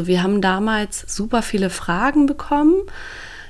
Wir 0.00 0.22
haben 0.22 0.40
damals 0.40 1.00
super 1.08 1.42
viele 1.42 1.70
Fragen 1.70 2.26
bekommen 2.26 2.82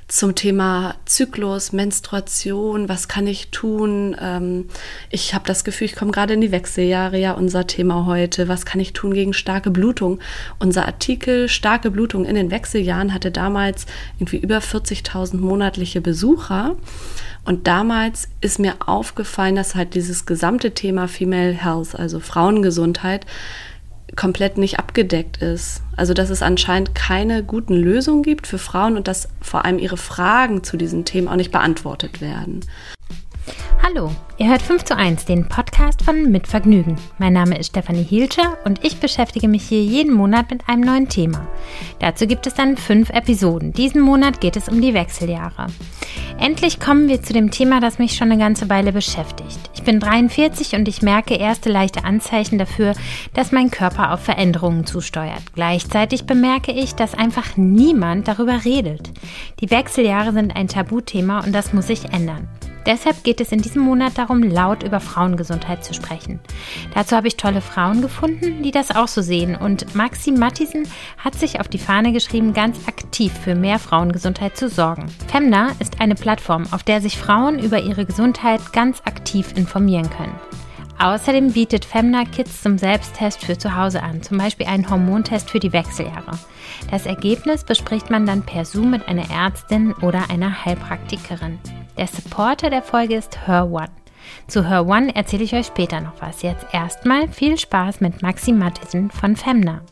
zum 0.06 0.34
Thema 0.34 0.94
Zyklus, 1.04 1.74
Menstruation, 1.74 2.88
was 2.88 3.06
kann 3.06 3.26
ich 3.26 3.50
tun? 3.50 4.16
Ähm, 4.18 4.68
ich 5.10 5.34
habe 5.34 5.44
das 5.46 5.62
Gefühl, 5.62 5.84
ich 5.84 5.94
komme 5.94 6.10
gerade 6.10 6.32
in 6.32 6.40
die 6.40 6.50
Wechseljahre, 6.50 7.18
ja, 7.18 7.32
unser 7.32 7.66
Thema 7.66 8.06
heute. 8.06 8.48
Was 8.48 8.64
kann 8.64 8.80
ich 8.80 8.94
tun 8.94 9.12
gegen 9.12 9.34
starke 9.34 9.70
Blutung? 9.70 10.20
Unser 10.58 10.86
Artikel 10.86 11.50
Starke 11.50 11.90
Blutung 11.90 12.24
in 12.24 12.34
den 12.34 12.50
Wechseljahren 12.50 13.12
hatte 13.12 13.30
damals 13.30 13.84
irgendwie 14.18 14.38
über 14.38 14.60
40.000 14.60 15.36
monatliche 15.36 16.00
Besucher. 16.00 16.76
Und 17.44 17.66
damals 17.66 18.30
ist 18.40 18.58
mir 18.58 18.76
aufgefallen, 18.86 19.56
dass 19.56 19.74
halt 19.74 19.94
dieses 19.94 20.24
gesamte 20.24 20.70
Thema 20.70 21.08
Female 21.08 21.52
Health, 21.52 21.94
also 21.94 22.20
Frauengesundheit, 22.20 23.26
komplett 24.16 24.58
nicht 24.58 24.78
abgedeckt 24.78 25.38
ist. 25.38 25.82
Also 25.96 26.14
dass 26.14 26.30
es 26.30 26.42
anscheinend 26.42 26.94
keine 26.94 27.42
guten 27.42 27.74
Lösungen 27.74 28.22
gibt 28.22 28.46
für 28.46 28.58
Frauen 28.58 28.96
und 28.96 29.08
dass 29.08 29.28
vor 29.40 29.64
allem 29.64 29.78
ihre 29.78 29.96
Fragen 29.96 30.64
zu 30.64 30.76
diesen 30.76 31.04
Themen 31.04 31.28
auch 31.28 31.36
nicht 31.36 31.52
beantwortet 31.52 32.20
werden. 32.20 32.60
Hallo, 33.82 34.10
ihr 34.36 34.48
hört 34.48 34.60
5 34.60 34.84
zu 34.84 34.96
1, 34.96 35.24
den 35.24 35.48
Podcast 35.48 36.02
von 36.02 36.30
Mit 36.30 36.46
Vergnügen. 36.46 36.96
Mein 37.18 37.32
Name 37.32 37.58
ist 37.58 37.68
Stefanie 37.68 38.02
Hielscher 38.02 38.58
und 38.64 38.84
ich 38.84 39.00
beschäftige 39.00 39.48
mich 39.48 39.62
hier 39.64 39.82
jeden 39.82 40.12
Monat 40.12 40.50
mit 40.50 40.68
einem 40.68 40.82
neuen 40.82 41.08
Thema. 41.08 41.46
Dazu 41.98 42.26
gibt 42.26 42.46
es 42.46 42.54
dann 42.54 42.76
fünf 42.76 43.10
Episoden. 43.10 43.72
Diesen 43.72 44.00
Monat 44.00 44.40
geht 44.40 44.56
es 44.56 44.68
um 44.68 44.80
die 44.80 44.94
Wechseljahre. 44.94 45.68
Endlich 46.38 46.78
kommen 46.78 47.08
wir 47.08 47.22
zu 47.22 47.32
dem 47.32 47.50
Thema, 47.50 47.80
das 47.80 47.98
mich 47.98 48.14
schon 48.14 48.30
eine 48.30 48.40
ganze 48.40 48.68
Weile 48.68 48.92
beschäftigt. 48.92 49.58
Ich 49.74 49.82
bin 49.82 50.00
43 50.00 50.74
und 50.74 50.86
ich 50.86 51.02
merke 51.02 51.34
erste 51.34 51.70
leichte 51.70 52.04
Anzeichen 52.04 52.58
dafür, 52.58 52.92
dass 53.34 53.52
mein 53.52 53.70
Körper 53.70 54.12
auf 54.12 54.20
Veränderungen 54.20 54.86
zusteuert. 54.86 55.42
Gleichzeitig 55.54 56.26
bemerke 56.26 56.72
ich, 56.72 56.94
dass 56.94 57.14
einfach 57.14 57.56
niemand 57.56 58.28
darüber 58.28 58.64
redet. 58.64 59.10
Die 59.60 59.70
Wechseljahre 59.70 60.32
sind 60.32 60.54
ein 60.54 60.68
Tabuthema 60.68 61.40
und 61.40 61.52
das 61.52 61.72
muss 61.72 61.86
sich 61.86 62.04
ändern. 62.12 62.48
Deshalb 62.88 63.22
geht 63.22 63.42
es 63.42 63.52
in 63.52 63.60
diesem 63.60 63.82
Monat 63.82 64.16
darum, 64.16 64.42
laut 64.42 64.82
über 64.82 64.98
Frauengesundheit 64.98 65.84
zu 65.84 65.92
sprechen. 65.92 66.40
Dazu 66.94 67.16
habe 67.16 67.28
ich 67.28 67.36
tolle 67.36 67.60
Frauen 67.60 68.00
gefunden, 68.00 68.62
die 68.62 68.70
das 68.70 68.90
auch 68.90 69.08
so 69.08 69.20
sehen. 69.20 69.54
Und 69.56 69.94
Maxi 69.94 70.32
Mattisen 70.32 70.88
hat 71.18 71.34
sich 71.34 71.60
auf 71.60 71.68
die 71.68 71.78
Fahne 71.78 72.12
geschrieben, 72.12 72.54
ganz 72.54 72.88
aktiv 72.88 73.30
für 73.44 73.54
mehr 73.54 73.78
Frauengesundheit 73.78 74.56
zu 74.56 74.70
sorgen. 74.70 75.04
Femna 75.30 75.72
ist 75.80 76.00
eine 76.00 76.14
Plattform, 76.14 76.66
auf 76.70 76.82
der 76.82 77.02
sich 77.02 77.18
Frauen 77.18 77.58
über 77.58 77.78
ihre 77.78 78.06
Gesundheit 78.06 78.72
ganz 78.72 79.02
aktiv 79.04 79.52
informieren 79.54 80.08
können. 80.08 80.32
Außerdem 81.00 81.52
bietet 81.52 81.84
Femna 81.84 82.24
Kits 82.24 82.62
zum 82.62 82.76
Selbsttest 82.76 83.44
für 83.44 83.56
zu 83.56 83.76
Hause 83.76 84.02
an, 84.02 84.22
zum 84.22 84.36
Beispiel 84.38 84.66
einen 84.66 84.90
Hormontest 84.90 85.48
für 85.48 85.60
die 85.60 85.72
Wechseljahre. 85.72 86.38
Das 86.90 87.06
Ergebnis 87.06 87.62
bespricht 87.62 88.10
man 88.10 88.26
dann 88.26 88.42
per 88.42 88.64
Zoom 88.64 88.90
mit 88.90 89.06
einer 89.06 89.30
Ärztin 89.30 89.92
oder 90.02 90.28
einer 90.28 90.64
Heilpraktikerin. 90.64 91.58
Der 91.96 92.08
Supporter 92.08 92.70
der 92.70 92.82
Folge 92.82 93.14
ist 93.14 93.46
Her 93.46 93.70
One. 93.70 93.90
Zu 94.48 94.68
Her 94.68 94.86
One 94.86 95.14
erzähle 95.14 95.44
ich 95.44 95.54
euch 95.54 95.66
später 95.66 96.00
noch 96.00 96.20
was. 96.20 96.42
Jetzt 96.42 96.66
erstmal 96.72 97.28
viel 97.28 97.58
Spaß 97.58 98.00
mit 98.00 98.20
Maxi 98.20 98.52
Mattisen 98.52 99.10
von 99.10 99.36
Femna. 99.36 99.82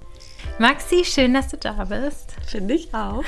Maxi, 0.59 1.05
schön, 1.05 1.34
dass 1.34 1.49
du 1.49 1.57
da 1.57 1.84
bist. 1.84 2.26
Finde 2.47 2.75
ich 2.75 2.95
auch. 2.95 3.25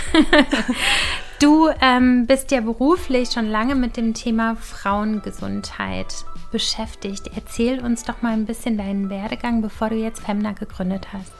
du 1.41 1.69
ähm, 1.81 2.27
bist 2.27 2.51
ja 2.51 2.61
beruflich 2.61 3.31
schon 3.31 3.51
lange 3.51 3.75
mit 3.75 3.97
dem 3.97 4.15
Thema 4.15 4.57
Frauengesundheit 4.57 6.25
beschäftigt. 6.53 7.31
Erzähl 7.35 7.81
uns 7.81 8.05
doch 8.05 8.23
mal 8.23 8.33
ein 8.33 8.47
bisschen 8.47 8.79
deinen 8.79 9.11
Werdegang, 9.11 9.61
bevor 9.61 9.91
du 9.91 9.97
jetzt 9.97 10.21
Femna 10.21 10.53
gegründet 10.53 11.09
hast. 11.13 11.33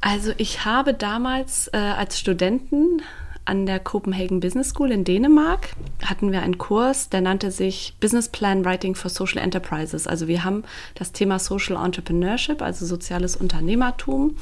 Also 0.00 0.32
ich 0.36 0.64
habe 0.64 0.92
damals 0.92 1.68
äh, 1.68 1.78
als 1.78 2.18
Studenten 2.18 3.02
an 3.44 3.64
der 3.64 3.78
Copenhagen 3.78 4.40
Business 4.40 4.70
School 4.70 4.90
in 4.90 5.04
Dänemark 5.04 5.68
hatten 6.04 6.32
wir 6.32 6.42
einen 6.42 6.58
Kurs, 6.58 7.08
der 7.10 7.20
nannte 7.20 7.52
sich 7.52 7.94
Business 8.00 8.28
Plan 8.28 8.64
Writing 8.64 8.96
for 8.96 9.08
Social 9.08 9.38
Enterprises. 9.40 10.06
Also 10.06 10.26
wir 10.26 10.44
haben 10.44 10.64
das 10.96 11.12
Thema 11.12 11.38
Social 11.38 11.82
Entrepreneurship, 11.82 12.60
also 12.60 12.84
soziales 12.84 13.36
Unternehmertum, 13.36 14.36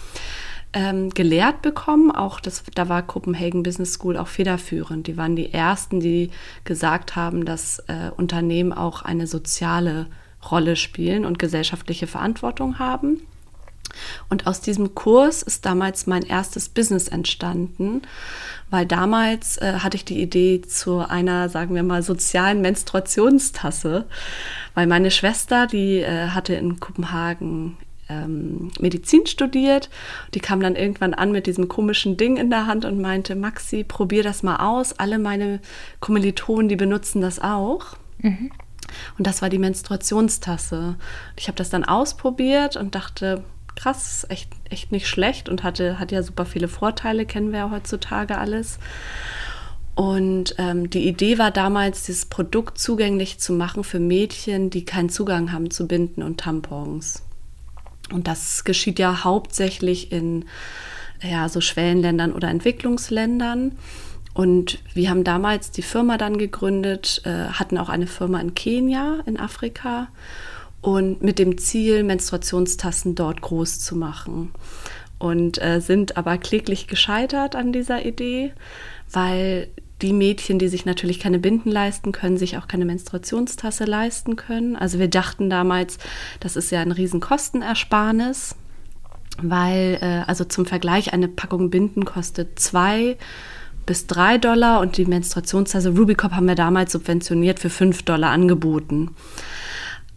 ähm, 0.74 1.10
gelehrt 1.10 1.62
bekommen. 1.62 2.10
Auch 2.10 2.40
das, 2.40 2.64
da 2.74 2.88
war 2.88 3.02
Copenhagen 3.02 3.62
Business 3.62 3.94
School 3.94 4.16
auch 4.16 4.28
federführend. 4.28 5.06
Die 5.06 5.16
waren 5.16 5.36
die 5.36 5.52
ersten, 5.52 6.00
die 6.00 6.30
gesagt 6.64 7.16
haben, 7.16 7.44
dass 7.44 7.78
äh, 7.86 8.10
Unternehmen 8.16 8.72
auch 8.72 9.02
eine 9.02 9.26
soziale 9.26 10.06
Rolle 10.50 10.76
spielen 10.76 11.24
und 11.24 11.38
gesellschaftliche 11.38 12.06
Verantwortung 12.06 12.78
haben. 12.78 13.22
Und 14.28 14.46
aus 14.48 14.60
diesem 14.60 14.94
Kurs 14.94 15.42
ist 15.42 15.64
damals 15.64 16.06
mein 16.08 16.22
erstes 16.22 16.68
Business 16.68 17.06
entstanden, 17.06 18.02
weil 18.68 18.86
damals 18.86 19.56
äh, 19.58 19.74
hatte 19.78 19.96
ich 19.96 20.04
die 20.04 20.20
Idee 20.20 20.62
zu 20.62 20.98
einer, 20.98 21.48
sagen 21.48 21.76
wir 21.76 21.84
mal, 21.84 22.02
sozialen 22.02 22.60
Menstruationstasse, 22.60 24.06
weil 24.74 24.86
meine 24.88 25.12
Schwester, 25.12 25.68
die 25.68 25.98
äh, 25.98 26.28
hatte 26.28 26.54
in 26.54 26.80
Kopenhagen 26.80 27.76
ähm, 28.08 28.70
Medizin 28.80 29.26
studiert. 29.26 29.90
Die 30.34 30.40
kam 30.40 30.60
dann 30.60 30.76
irgendwann 30.76 31.14
an 31.14 31.32
mit 31.32 31.46
diesem 31.46 31.68
komischen 31.68 32.16
Ding 32.16 32.36
in 32.36 32.50
der 32.50 32.66
Hand 32.66 32.84
und 32.84 33.00
meinte, 33.00 33.34
Maxi, 33.34 33.84
probier 33.84 34.22
das 34.22 34.42
mal 34.42 34.56
aus. 34.56 34.92
Alle 34.98 35.18
meine 35.18 35.60
Kommilitonen, 36.00 36.68
die 36.68 36.76
benutzen 36.76 37.20
das 37.20 37.40
auch. 37.40 37.96
Mhm. 38.18 38.50
Und 39.18 39.26
das 39.26 39.42
war 39.42 39.48
die 39.48 39.58
Menstruationstasse. 39.58 40.96
Ich 41.36 41.48
habe 41.48 41.56
das 41.56 41.70
dann 41.70 41.84
ausprobiert 41.84 42.76
und 42.76 42.94
dachte, 42.94 43.42
krass, 43.76 44.26
echt, 44.28 44.50
echt 44.70 44.92
nicht 44.92 45.08
schlecht 45.08 45.48
und 45.48 45.62
hatte, 45.62 45.98
hat 45.98 46.12
ja 46.12 46.22
super 46.22 46.46
viele 46.46 46.68
Vorteile, 46.68 47.26
kennen 47.26 47.52
wir 47.52 47.60
ja 47.60 47.70
heutzutage 47.70 48.38
alles. 48.38 48.78
Und 49.94 50.56
ähm, 50.58 50.90
die 50.90 51.06
Idee 51.06 51.38
war 51.38 51.50
damals, 51.50 52.04
dieses 52.04 52.26
Produkt 52.26 52.78
zugänglich 52.78 53.38
zu 53.38 53.52
machen 53.52 53.84
für 53.84 54.00
Mädchen, 54.00 54.70
die 54.70 54.84
keinen 54.84 55.08
Zugang 55.08 55.52
haben 55.52 55.70
zu 55.70 55.86
Binden 55.86 56.22
und 56.22 56.40
Tampons. 56.40 57.23
Und 58.12 58.28
das 58.28 58.64
geschieht 58.64 58.98
ja 58.98 59.24
hauptsächlich 59.24 60.12
in 60.12 60.44
ja, 61.22 61.48
so 61.48 61.60
Schwellenländern 61.60 62.32
oder 62.32 62.48
Entwicklungsländern. 62.48 63.72
Und 64.34 64.80
wir 64.94 65.10
haben 65.10 65.24
damals 65.24 65.70
die 65.70 65.82
Firma 65.82 66.18
dann 66.18 66.38
gegründet, 66.38 67.22
äh, 67.24 67.52
hatten 67.52 67.78
auch 67.78 67.88
eine 67.88 68.06
Firma 68.06 68.40
in 68.40 68.54
Kenia, 68.54 69.20
in 69.26 69.38
Afrika 69.38 70.08
und 70.80 71.22
mit 71.22 71.38
dem 71.38 71.56
Ziel, 71.56 72.02
Menstruationstassen 72.02 73.14
dort 73.14 73.40
groß 73.40 73.80
zu 73.80 73.96
machen. 73.96 74.50
Und 75.18 75.62
äh, 75.62 75.80
sind 75.80 76.16
aber 76.16 76.36
kläglich 76.36 76.88
gescheitert 76.88 77.56
an 77.56 77.72
dieser 77.72 78.04
Idee, 78.04 78.52
weil 79.10 79.68
die 80.02 80.12
Mädchen, 80.12 80.58
die 80.58 80.68
sich 80.68 80.84
natürlich 80.84 81.20
keine 81.20 81.38
Binden 81.38 81.70
leisten 81.70 82.12
können, 82.12 82.36
sich 82.36 82.58
auch 82.58 82.68
keine 82.68 82.84
Menstruationstasse 82.84 83.84
leisten 83.84 84.36
können. 84.36 84.76
Also 84.76 84.98
wir 84.98 85.08
dachten 85.08 85.48
damals, 85.48 85.98
das 86.40 86.56
ist 86.56 86.70
ja 86.70 86.80
ein 86.80 86.92
Riesenkostenersparnis, 86.92 88.56
weil, 89.40 89.98
äh, 90.00 90.22
also 90.26 90.44
zum 90.44 90.66
Vergleich, 90.66 91.12
eine 91.12 91.28
Packung 91.28 91.70
Binden 91.70 92.04
kostet 92.04 92.58
zwei 92.58 93.16
bis 93.86 94.06
drei 94.06 94.38
Dollar 94.38 94.80
und 94.80 94.96
die 94.96 95.04
Menstruationstasse 95.04 95.90
Rubicop 95.90 96.32
haben 96.32 96.48
wir 96.48 96.54
damals 96.54 96.92
subventioniert 96.92 97.60
für 97.60 97.70
fünf 97.70 98.02
Dollar 98.02 98.30
angeboten. 98.30 99.10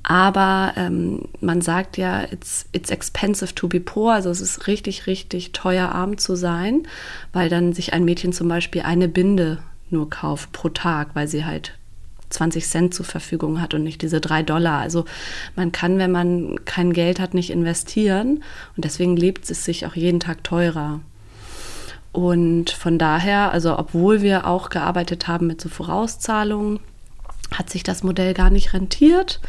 Aber 0.10 0.72
ähm, 0.78 1.24
man 1.42 1.60
sagt 1.60 1.98
ja, 1.98 2.24
it's, 2.32 2.66
it's 2.72 2.92
expensive 2.92 3.54
to 3.54 3.68
be 3.68 3.82
poor, 3.82 4.14
also 4.14 4.30
es 4.30 4.40
ist 4.40 4.66
richtig, 4.68 5.06
richtig 5.06 5.52
teuer, 5.52 5.90
arm 5.90 6.18
zu 6.18 6.38
sein, 6.38 6.88
weil 7.34 7.50
dann 7.50 7.74
sich 7.74 7.92
ein 7.92 8.06
Mädchen 8.06 8.32
zum 8.32 8.48
Beispiel 8.48 8.84
eine 8.84 9.10
Binde 9.10 9.58
nur 9.90 10.10
kauft 10.10 10.54
pro 10.54 10.70
Tag, 10.70 11.10
weil 11.14 11.28
sie 11.28 11.44
halt 11.44 11.74
20 12.30 12.66
Cent 12.66 12.94
zur 12.94 13.06
Verfügung 13.06 13.60
hat 13.60 13.74
und 13.74 13.84
nicht 13.84 14.02
diese 14.02 14.22
drei 14.22 14.44
Dollar. 14.44 14.80
Also 14.80 15.04
man 15.58 15.74
kann, 15.74 15.98
wenn 15.98 16.14
man 16.14 16.64
kein 16.64 16.94
Geld 16.94 17.20
hat, 17.20 17.34
nicht 17.34 17.50
investieren 17.50 18.44
und 18.78 18.86
deswegen 18.86 19.18
lebt 19.18 19.50
es 19.50 19.66
sich 19.66 19.86
auch 19.86 19.96
jeden 19.98 20.22
Tag 20.22 20.42
teurer. 20.42 21.02
Und 22.14 22.70
von 22.70 22.98
daher, 22.98 23.52
also 23.52 23.78
obwohl 23.78 24.22
wir 24.22 24.48
auch 24.48 24.70
gearbeitet 24.70 25.28
haben 25.28 25.48
mit 25.48 25.60
so 25.60 25.68
Vorauszahlungen, 25.68 26.80
hat 27.52 27.70
sich 27.70 27.84
das 27.84 28.04
Modell 28.04 28.34
gar 28.34 28.50
nicht 28.50 28.74
rentiert 28.74 29.42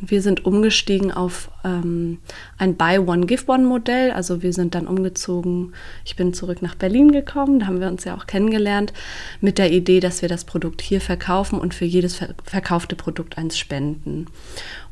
wir 0.00 0.22
sind 0.22 0.44
umgestiegen 0.44 1.12
auf 1.12 1.50
ähm, 1.64 2.18
ein 2.58 2.76
Buy-One-Give-One-Modell. 2.76 4.10
Also 4.10 4.42
wir 4.42 4.52
sind 4.52 4.74
dann 4.74 4.86
umgezogen. 4.86 5.72
Ich 6.04 6.16
bin 6.16 6.34
zurück 6.34 6.62
nach 6.62 6.74
Berlin 6.74 7.12
gekommen. 7.12 7.60
Da 7.60 7.66
haben 7.66 7.80
wir 7.80 7.88
uns 7.88 8.04
ja 8.04 8.16
auch 8.16 8.26
kennengelernt 8.26 8.92
mit 9.40 9.58
der 9.58 9.72
Idee, 9.72 10.00
dass 10.00 10.22
wir 10.22 10.28
das 10.28 10.44
Produkt 10.44 10.82
hier 10.82 11.00
verkaufen 11.00 11.58
und 11.58 11.74
für 11.74 11.84
jedes 11.84 12.16
ver 12.16 12.34
verkaufte 12.44 12.96
Produkt 12.96 13.38
eins 13.38 13.58
spenden. 13.58 14.26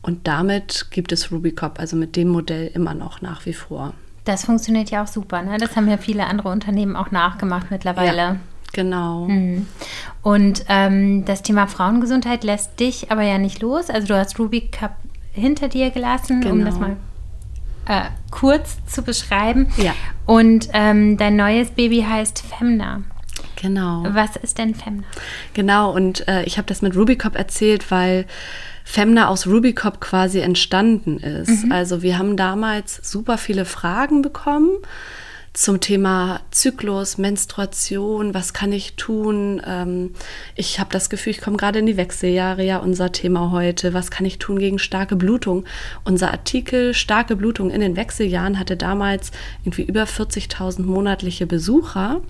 Und 0.00 0.26
damit 0.26 0.86
gibt 0.90 1.12
es 1.12 1.30
Rubicop, 1.30 1.78
also 1.78 1.96
mit 1.96 2.16
dem 2.16 2.28
Modell 2.28 2.70
immer 2.74 2.94
noch 2.94 3.20
nach 3.22 3.46
wie 3.46 3.52
vor. 3.52 3.94
Das 4.24 4.44
funktioniert 4.44 4.90
ja 4.90 5.02
auch 5.02 5.08
super. 5.08 5.42
Ne? 5.42 5.58
Das 5.58 5.74
haben 5.74 5.88
ja 5.88 5.96
viele 5.96 6.26
andere 6.26 6.50
Unternehmen 6.50 6.96
auch 6.96 7.10
nachgemacht 7.10 7.70
mittlerweile. 7.70 8.16
Ja. 8.16 8.36
Genau. 8.72 9.26
Mhm. 9.26 9.66
Und 10.22 10.64
ähm, 10.68 11.24
das 11.24 11.42
Thema 11.42 11.66
Frauengesundheit 11.66 12.44
lässt 12.44 12.78
dich 12.80 13.10
aber 13.10 13.22
ja 13.22 13.38
nicht 13.38 13.60
los. 13.60 13.90
Also 13.90 14.08
du 14.08 14.16
hast 14.16 14.38
Ruby 14.38 14.68
Cup 14.68 14.96
hinter 15.32 15.68
dir 15.68 15.90
gelassen, 15.90 16.40
genau. 16.40 16.54
um 16.54 16.64
das 16.64 16.78
mal. 16.78 16.96
äh, 17.86 18.02
kurz 18.30 18.78
zu 18.86 19.02
beschreiben. 19.02 19.68
Ja. 19.76 19.94
Und 20.26 20.68
ähm, 20.72 21.16
dein 21.16 21.36
neues 21.36 21.70
Baby 21.70 22.06
heißt 22.08 22.42
Femna. 22.42 23.02
Genau. 23.60 24.04
Was 24.10 24.36
ist 24.36 24.58
denn 24.58 24.74
Femna? 24.74 25.04
Genau, 25.54 25.92
und 25.92 26.26
äh, 26.28 26.42
ich 26.44 26.58
habe 26.58 26.66
das 26.66 26.82
mit 26.82 26.96
Rubicop 26.96 27.36
erzählt, 27.36 27.90
weil 27.90 28.26
Femna 28.84 29.28
aus 29.28 29.46
Rubicop 29.46 30.00
quasi 30.00 30.40
entstanden 30.40 31.18
ist. 31.18 31.70
Also 31.70 32.02
wir 32.02 32.18
haben 32.18 32.36
damals 32.36 32.96
super 33.08 33.38
viele 33.38 33.64
Fragen 33.64 34.22
bekommen 34.22 34.70
zum 35.54 35.80
Thema 35.80 36.40
Zyklus, 36.50 37.18
Menstruation, 37.18 38.32
was 38.32 38.54
kann 38.54 38.72
ich 38.72 38.94
tun? 38.94 39.60
Ähm, 39.66 40.14
ich 40.56 40.80
habe 40.80 40.90
das 40.90 41.10
Gefühl, 41.10 41.32
ich 41.32 41.42
komme 41.42 41.58
gerade 41.58 41.78
in 41.78 41.86
die 41.86 41.98
Wechseljahre, 41.98 42.64
ja, 42.64 42.78
unser 42.78 43.12
Thema 43.12 43.50
heute. 43.50 43.92
Was 43.92 44.10
kann 44.10 44.24
ich 44.24 44.38
tun 44.38 44.58
gegen 44.58 44.78
starke 44.78 45.14
Blutung? 45.14 45.64
Unser 46.04 46.30
Artikel 46.30 46.94
Starke 46.94 47.36
Blutung 47.36 47.70
in 47.70 47.82
den 47.82 47.96
Wechseljahren 47.96 48.58
hatte 48.58 48.78
damals 48.78 49.30
irgendwie 49.62 49.82
über 49.82 50.04
40.000 50.04 50.82
monatliche 50.82 51.46
Besucher. 51.46 52.22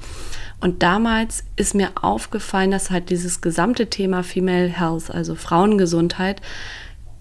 Und 0.59 0.83
damals 0.83 1.45
ist 1.55 1.75
mir 1.75 1.91
aufgefallen, 2.01 2.73
dass 2.73 2.91
halt 2.91 3.11
dieses 3.11 3.41
gesamte 3.41 3.87
Thema 3.87 4.25
Female 4.25 4.69
Health, 4.69 5.11
also 5.11 5.37
Frauengesundheit, 5.37 6.41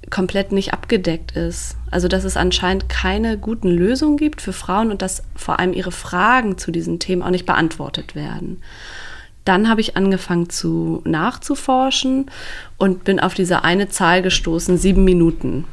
komplett 0.09 0.51
nicht 0.51 0.73
abgedeckt 0.73 1.33
ist. 1.33 1.75
Also 1.91 2.07
dass 2.07 2.23
es 2.23 2.37
anscheinend 2.37 2.89
keine 2.89 3.37
guten 3.37 3.69
Lösungen 3.69 4.17
gibt 4.17 4.41
für 4.41 4.53
Frauen 4.53 4.91
und 4.91 5.01
dass 5.01 5.23
vor 5.35 5.59
allem 5.59 5.73
ihre 5.73 5.91
Fragen 5.91 6.57
zu 6.57 6.71
diesen 6.71 6.99
Themen 6.99 7.21
auch 7.21 7.29
nicht 7.29 7.45
beantwortet 7.45 8.15
werden. 8.15 8.61
Dann 9.45 9.69
habe 9.69 9.81
ich 9.81 9.97
angefangen 9.97 10.49
zu 10.49 11.01
nachzuforschen 11.03 12.31
und 12.77 13.03
bin 13.03 13.19
auf 13.19 13.33
diese 13.33 13.63
eine 13.63 13.89
Zahl 13.89 14.21
gestoßen, 14.21 14.77
sieben 14.77 15.03
Minuten. 15.03 15.65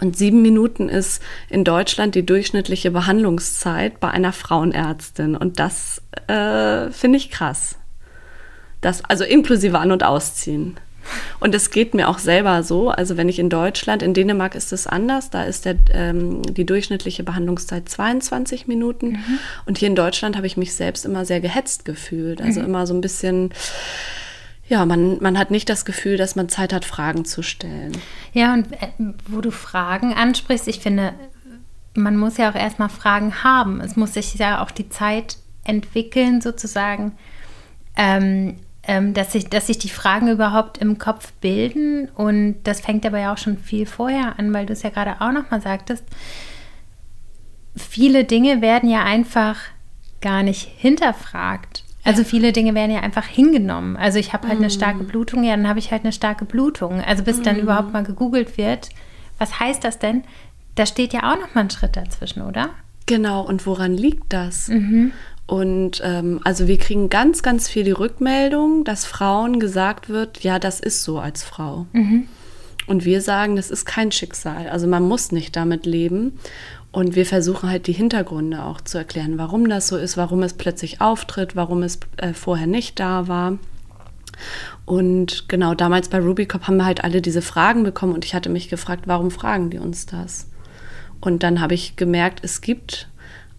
Und 0.00 0.16
sieben 0.16 0.42
Minuten 0.42 0.88
ist 0.88 1.20
in 1.48 1.64
Deutschland 1.64 2.14
die 2.14 2.24
durchschnittliche 2.24 2.90
Behandlungszeit 2.90 3.98
bei 3.98 4.10
einer 4.10 4.32
Frauenärztin. 4.32 5.34
Und 5.34 5.58
das 5.58 6.02
äh, 6.28 6.90
finde 6.90 7.16
ich 7.16 7.30
krass. 7.30 7.76
Das, 8.80 9.04
also 9.04 9.24
inklusive 9.24 9.78
An- 9.78 9.90
und 9.90 10.04
Ausziehen. 10.04 10.76
Und 11.40 11.54
es 11.54 11.70
geht 11.70 11.94
mir 11.94 12.08
auch 12.08 12.18
selber 12.18 12.62
so. 12.62 12.90
Also 12.90 13.16
wenn 13.16 13.28
ich 13.28 13.38
in 13.38 13.50
Deutschland, 13.50 14.02
in 14.02 14.14
Dänemark 14.14 14.54
ist 14.54 14.72
es 14.72 14.86
anders, 14.86 15.30
da 15.30 15.44
ist 15.44 15.64
der, 15.64 15.76
ähm, 15.92 16.42
die 16.42 16.66
durchschnittliche 16.66 17.22
Behandlungszeit 17.22 17.88
22 17.88 18.66
Minuten. 18.66 19.10
Mhm. 19.10 19.38
Und 19.66 19.78
hier 19.78 19.88
in 19.88 19.94
Deutschland 19.94 20.36
habe 20.36 20.46
ich 20.46 20.56
mich 20.56 20.74
selbst 20.74 21.04
immer 21.04 21.24
sehr 21.24 21.40
gehetzt 21.40 21.84
gefühlt. 21.84 22.42
Also 22.42 22.60
mhm. 22.60 22.66
immer 22.66 22.86
so 22.86 22.94
ein 22.94 23.00
bisschen, 23.00 23.50
ja, 24.68 24.84
man, 24.84 25.18
man 25.20 25.38
hat 25.38 25.50
nicht 25.50 25.68
das 25.68 25.84
Gefühl, 25.84 26.16
dass 26.16 26.36
man 26.36 26.48
Zeit 26.48 26.72
hat, 26.72 26.84
Fragen 26.84 27.24
zu 27.24 27.42
stellen. 27.42 27.92
Ja, 28.32 28.54
und 28.54 28.72
äh, 28.72 28.88
wo 29.26 29.40
du 29.40 29.50
Fragen 29.50 30.12
ansprichst, 30.14 30.68
ich 30.68 30.80
finde, 30.80 31.14
man 31.94 32.16
muss 32.16 32.36
ja 32.36 32.50
auch 32.50 32.54
erstmal 32.54 32.88
Fragen 32.88 33.42
haben. 33.42 33.80
Es 33.80 33.96
muss 33.96 34.14
sich 34.14 34.34
ja 34.34 34.62
auch 34.62 34.70
die 34.70 34.88
Zeit 34.88 35.38
entwickeln, 35.64 36.40
sozusagen. 36.40 37.12
Ähm, 37.96 38.56
ähm, 38.88 39.12
dass, 39.14 39.32
sich, 39.32 39.48
dass 39.48 39.68
sich 39.68 39.78
die 39.78 39.90
Fragen 39.90 40.28
überhaupt 40.28 40.78
im 40.78 40.98
Kopf 40.98 41.32
bilden. 41.34 42.08
Und 42.08 42.56
das 42.64 42.80
fängt 42.80 43.06
aber 43.06 43.20
ja 43.20 43.32
auch 43.32 43.38
schon 43.38 43.58
viel 43.58 43.86
vorher 43.86 44.38
an, 44.38 44.52
weil 44.52 44.66
du 44.66 44.72
es 44.72 44.82
ja 44.82 44.90
gerade 44.90 45.20
auch 45.20 45.30
nochmal 45.30 45.60
sagtest. 45.60 46.04
Viele 47.76 48.24
Dinge 48.24 48.62
werden 48.62 48.88
ja 48.88 49.04
einfach 49.04 49.58
gar 50.20 50.42
nicht 50.42 50.68
hinterfragt. 50.78 51.84
Also 52.02 52.24
viele 52.24 52.52
Dinge 52.52 52.74
werden 52.74 52.90
ja 52.90 53.00
einfach 53.00 53.26
hingenommen. 53.26 53.96
Also 53.98 54.18
ich 54.18 54.32
habe 54.32 54.48
halt 54.48 54.58
mm. 54.58 54.62
eine 54.62 54.70
starke 54.70 55.04
Blutung, 55.04 55.44
ja, 55.44 55.54
dann 55.54 55.68
habe 55.68 55.78
ich 55.78 55.92
halt 55.92 56.04
eine 56.04 56.12
starke 56.12 56.46
Blutung. 56.46 57.02
Also 57.02 57.22
bis 57.22 57.40
mm. 57.40 57.42
dann 57.42 57.58
überhaupt 57.58 57.92
mal 57.92 58.02
gegoogelt 58.02 58.56
wird, 58.56 58.88
was 59.36 59.60
heißt 59.60 59.84
das 59.84 59.98
denn? 59.98 60.24
Da 60.74 60.86
steht 60.86 61.12
ja 61.12 61.30
auch 61.30 61.38
noch 61.38 61.54
mal 61.54 61.62
ein 61.62 61.70
Schritt 61.70 61.96
dazwischen, 61.96 62.42
oder? 62.42 62.70
Genau, 63.04 63.42
und 63.42 63.66
woran 63.66 63.94
liegt 63.94 64.32
das? 64.32 64.68
Mhm. 64.68 65.12
Und 65.48 66.02
ähm, 66.04 66.40
also 66.44 66.68
wir 66.68 66.76
kriegen 66.76 67.08
ganz, 67.08 67.42
ganz 67.42 67.70
viel 67.70 67.82
die 67.82 67.90
Rückmeldung, 67.90 68.84
dass 68.84 69.06
Frauen 69.06 69.58
gesagt 69.58 70.10
wird, 70.10 70.44
ja, 70.44 70.58
das 70.58 70.78
ist 70.78 71.02
so 71.02 71.18
als 71.18 71.42
Frau. 71.42 71.86
Mhm. 71.94 72.28
Und 72.86 73.06
wir 73.06 73.22
sagen, 73.22 73.56
das 73.56 73.70
ist 73.70 73.86
kein 73.86 74.12
Schicksal. 74.12 74.68
Also 74.68 74.86
man 74.86 75.02
muss 75.02 75.32
nicht 75.32 75.56
damit 75.56 75.86
leben. 75.86 76.38
Und 76.92 77.16
wir 77.16 77.24
versuchen 77.24 77.70
halt 77.70 77.86
die 77.86 77.92
Hintergründe 77.92 78.62
auch 78.62 78.82
zu 78.82 78.98
erklären, 78.98 79.38
warum 79.38 79.70
das 79.70 79.88
so 79.88 79.96
ist, 79.96 80.18
warum 80.18 80.42
es 80.42 80.52
plötzlich 80.52 81.00
auftritt, 81.00 81.56
warum 81.56 81.82
es 81.82 81.98
äh, 82.18 82.34
vorher 82.34 82.66
nicht 82.66 83.00
da 83.00 83.26
war. 83.26 83.58
Und 84.84 85.48
genau 85.48 85.74
damals 85.74 86.08
bei 86.08 86.18
Rubicop 86.20 86.68
haben 86.68 86.76
wir 86.76 86.84
halt 86.84 87.04
alle 87.04 87.22
diese 87.22 87.42
Fragen 87.42 87.84
bekommen 87.84 88.12
und 88.12 88.26
ich 88.26 88.34
hatte 88.34 88.50
mich 88.50 88.68
gefragt, 88.68 89.04
warum 89.06 89.30
fragen 89.30 89.70
die 89.70 89.78
uns 89.78 90.04
das? 90.04 90.46
Und 91.20 91.42
dann 91.42 91.60
habe 91.60 91.74
ich 91.74 91.96
gemerkt, 91.96 92.40
es 92.42 92.60
gibt 92.60 93.08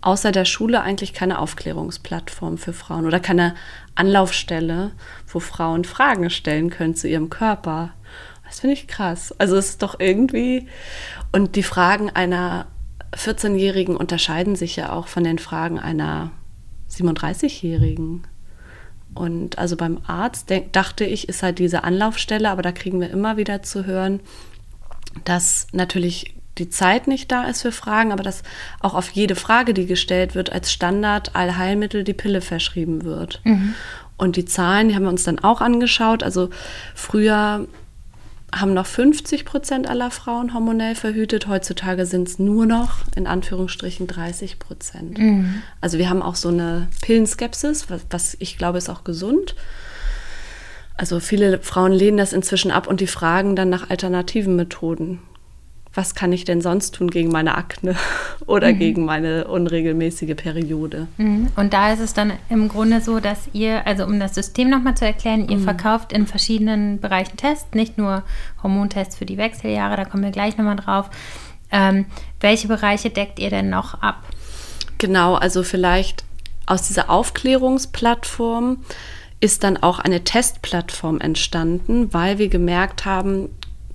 außer 0.01 0.31
der 0.31 0.45
Schule 0.45 0.81
eigentlich 0.81 1.13
keine 1.13 1.39
Aufklärungsplattform 1.39 2.57
für 2.57 2.73
Frauen 2.73 3.05
oder 3.05 3.19
keine 3.19 3.55
Anlaufstelle, 3.95 4.91
wo 5.27 5.39
Frauen 5.39 5.83
Fragen 5.83 6.29
stellen 6.29 6.69
können 6.69 6.95
zu 6.95 7.07
ihrem 7.07 7.29
Körper. 7.29 7.93
Das 8.45 8.61
finde 8.61 8.73
ich 8.73 8.87
krass. 8.87 9.33
Also 9.37 9.57
es 9.57 9.69
ist 9.69 9.83
doch 9.83 9.99
irgendwie. 9.99 10.67
Und 11.31 11.55
die 11.55 11.63
Fragen 11.63 12.09
einer 12.09 12.67
14-Jährigen 13.13 13.95
unterscheiden 13.95 14.55
sich 14.55 14.75
ja 14.75 14.91
auch 14.91 15.07
von 15.07 15.23
den 15.23 15.37
Fragen 15.37 15.79
einer 15.79 16.31
37-Jährigen. 16.89 18.23
Und 19.13 19.57
also 19.57 19.75
beim 19.75 19.99
Arzt 20.07 20.51
dachte 20.71 21.03
ich, 21.03 21.29
ist 21.29 21.43
halt 21.43 21.59
diese 21.59 21.83
Anlaufstelle, 21.83 22.49
aber 22.49 22.61
da 22.61 22.71
kriegen 22.71 23.01
wir 23.01 23.09
immer 23.09 23.37
wieder 23.37 23.61
zu 23.63 23.85
hören, 23.85 24.19
dass 25.25 25.67
natürlich 25.71 26.35
die 26.59 26.69
Zeit 26.69 27.07
nicht 27.07 27.31
da 27.31 27.45
ist 27.45 27.61
für 27.61 27.71
Fragen, 27.71 28.11
aber 28.11 28.23
dass 28.23 28.43
auch 28.81 28.93
auf 28.93 29.09
jede 29.09 29.35
Frage, 29.35 29.73
die 29.73 29.85
gestellt 29.85 30.35
wird, 30.35 30.51
als 30.51 30.71
Standard 30.71 31.35
Allheilmittel 31.35 32.03
die 32.03 32.13
Pille 32.13 32.41
verschrieben 32.41 33.03
wird. 33.03 33.41
Mhm. 33.43 33.73
Und 34.17 34.35
die 34.35 34.45
Zahlen, 34.45 34.89
die 34.89 34.95
haben 34.95 35.03
wir 35.03 35.09
uns 35.09 35.23
dann 35.23 35.39
auch 35.39 35.61
angeschaut. 35.61 36.23
Also 36.23 36.49
früher 36.93 37.67
haben 38.53 38.73
noch 38.73 38.85
50 38.85 39.45
Prozent 39.45 39.87
aller 39.87 40.11
Frauen 40.11 40.53
hormonell 40.53 40.95
verhütet. 40.95 41.47
Heutzutage 41.47 42.05
sind 42.05 42.27
es 42.27 42.39
nur 42.39 42.65
noch 42.65 42.99
in 43.15 43.27
Anführungsstrichen 43.27 44.07
30 44.07 44.59
Prozent. 44.59 45.17
Mhm. 45.17 45.61
Also 45.81 45.97
wir 45.97 46.09
haben 46.09 46.21
auch 46.21 46.35
so 46.35 46.49
eine 46.49 46.87
Pillenskepsis, 47.01 47.89
was, 47.89 48.05
was 48.09 48.35
ich 48.39 48.57
glaube 48.57 48.77
ist 48.77 48.89
auch 48.89 49.03
gesund. 49.03 49.55
Also 50.97 51.21
viele 51.21 51.59
Frauen 51.59 51.93
lehnen 51.93 52.17
das 52.17 52.33
inzwischen 52.33 52.71
ab 52.71 52.87
und 52.87 52.99
die 52.99 53.07
fragen 53.07 53.55
dann 53.55 53.69
nach 53.69 53.89
alternativen 53.89 54.57
Methoden 54.57 55.19
was 55.93 56.13
kann 56.13 56.31
ich 56.31 56.45
denn 56.45 56.61
sonst 56.61 56.95
tun 56.95 57.09
gegen 57.09 57.29
meine 57.29 57.55
Akne 57.55 57.95
oder 58.45 58.71
mhm. 58.71 58.79
gegen 58.79 59.05
meine 59.05 59.47
unregelmäßige 59.47 60.35
Periode. 60.35 61.07
Mhm. 61.17 61.47
Und 61.55 61.73
da 61.73 61.91
ist 61.93 61.99
es 61.99 62.13
dann 62.13 62.33
im 62.49 62.67
Grunde 62.67 63.01
so, 63.01 63.19
dass 63.19 63.49
ihr, 63.53 63.85
also 63.87 64.05
um 64.05 64.19
das 64.19 64.35
System 64.35 64.69
nochmal 64.69 64.95
zu 64.95 65.05
erklären, 65.05 65.49
ihr 65.49 65.57
mhm. 65.57 65.63
verkauft 65.63 66.13
in 66.13 66.27
verschiedenen 66.27 66.99
Bereichen 66.99 67.37
Tests, 67.37 67.73
nicht 67.73 67.97
nur 67.97 68.23
Hormontests 68.61 69.17
für 69.17 69.25
die 69.25 69.37
Wechseljahre, 69.37 69.95
da 69.95 70.05
kommen 70.05 70.23
wir 70.23 70.31
gleich 70.31 70.57
nochmal 70.57 70.75
drauf. 70.75 71.09
Ähm, 71.71 72.05
welche 72.39 72.67
Bereiche 72.67 73.09
deckt 73.09 73.39
ihr 73.39 73.49
denn 73.49 73.69
noch 73.69 74.01
ab? 74.01 74.23
Genau, 74.97 75.35
also 75.35 75.63
vielleicht 75.63 76.23
aus 76.65 76.87
dieser 76.87 77.09
Aufklärungsplattform 77.09 78.77
ist 79.39 79.63
dann 79.63 79.77
auch 79.77 79.99
eine 79.99 80.23
Testplattform 80.23 81.19
entstanden, 81.19 82.13
weil 82.13 82.37
wir 82.37 82.49
gemerkt 82.49 83.05
haben, 83.05 83.49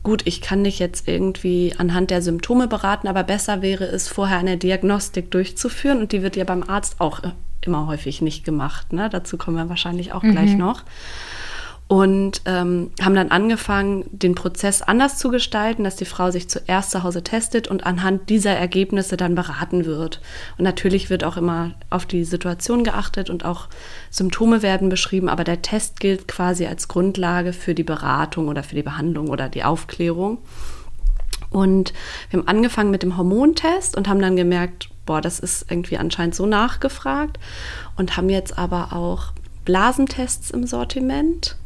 gut, 0.04 0.22
ich 0.26 0.40
kann 0.40 0.62
dich 0.62 0.78
jetzt 0.78 1.08
irgendwie 1.08 1.74
anhand 1.76 2.10
der 2.10 2.22
Symptome 2.22 2.68
beraten, 2.68 3.08
aber 3.08 3.24
besser 3.24 3.62
wäre 3.62 3.84
es, 3.84 4.06
vorher 4.06 4.38
eine 4.38 4.56
Diagnostik 4.56 5.30
durchzuführen 5.32 5.98
und 5.98 6.12
die 6.12 6.22
wird 6.22 6.36
ja 6.36 6.44
beim 6.44 6.62
Arzt 6.62 7.00
auch 7.00 7.20
immer 7.62 7.86
häufig 7.86 8.22
nicht 8.22 8.44
gemacht. 8.44 8.92
Ne? 8.92 9.08
Dazu 9.10 9.36
kommen 9.36 9.56
wir 9.56 9.68
wahrscheinlich 9.68 10.12
auch 10.12 10.22
mhm. 10.22 10.32
gleich 10.32 10.54
noch 10.54 10.84
und 11.94 12.42
ähm, 12.44 12.90
haben 13.00 13.14
dann 13.14 13.30
angefangen, 13.30 14.04
den 14.10 14.34
Prozess 14.34 14.82
anders 14.82 15.16
zu 15.16 15.30
gestalten, 15.30 15.84
dass 15.84 15.94
die 15.94 16.04
Frau 16.04 16.32
sich 16.32 16.48
zuerst 16.48 16.90
zu 16.90 17.04
Hause 17.04 17.22
testet 17.22 17.68
und 17.68 17.86
anhand 17.86 18.30
dieser 18.30 18.50
Ergebnisse 18.50 19.16
dann 19.16 19.36
beraten 19.36 19.84
wird. 19.84 20.20
Und 20.58 20.64
natürlich 20.64 21.08
wird 21.08 21.22
auch 21.22 21.36
immer 21.36 21.74
auf 21.90 22.04
die 22.04 22.24
Situation 22.24 22.82
geachtet 22.82 23.30
und 23.30 23.44
auch 23.44 23.68
Symptome 24.10 24.60
werden 24.60 24.88
beschrieben, 24.88 25.28
aber 25.28 25.44
der 25.44 25.62
Test 25.62 26.00
gilt 26.00 26.26
quasi 26.26 26.66
als 26.66 26.88
Grundlage 26.88 27.52
für 27.52 27.76
die 27.76 27.84
Beratung 27.84 28.48
oder 28.48 28.64
für 28.64 28.74
die 28.74 28.82
Behandlung 28.82 29.28
oder 29.28 29.48
die 29.48 29.62
Aufklärung. 29.62 30.38
Und 31.50 31.92
wir 32.28 32.40
haben 32.40 32.48
angefangen 32.48 32.90
mit 32.90 33.04
dem 33.04 33.16
Hormontest 33.16 33.96
und 33.96 34.08
haben 34.08 34.20
dann 34.20 34.34
gemerkt, 34.34 34.88
boah, 35.06 35.20
das 35.20 35.38
ist 35.38 35.70
irgendwie 35.70 35.98
anscheinend 35.98 36.34
so 36.34 36.44
nachgefragt 36.44 37.38
und 37.96 38.16
haben 38.16 38.30
jetzt 38.30 38.58
aber 38.58 38.92
auch 38.92 39.26
Blasentests 39.64 40.50
im 40.50 40.66
Sortiment 40.66 41.56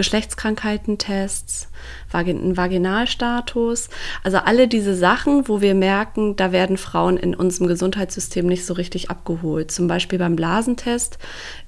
Geschlechtskrankheitentests, 0.00 1.68
Vagin 2.10 2.56
Vaginalstatus. 2.56 3.90
Also 4.24 4.38
alle 4.38 4.66
diese 4.66 4.94
Sachen, 4.94 5.46
wo 5.46 5.60
wir 5.60 5.74
merken, 5.74 6.36
da 6.36 6.52
werden 6.52 6.78
Frauen 6.78 7.18
in 7.18 7.34
unserem 7.34 7.66
Gesundheitssystem 7.66 8.46
nicht 8.46 8.64
so 8.64 8.72
richtig 8.72 9.10
abgeholt. 9.10 9.70
Zum 9.70 9.88
Beispiel 9.88 10.18
beim 10.18 10.36
Blasentest 10.36 11.18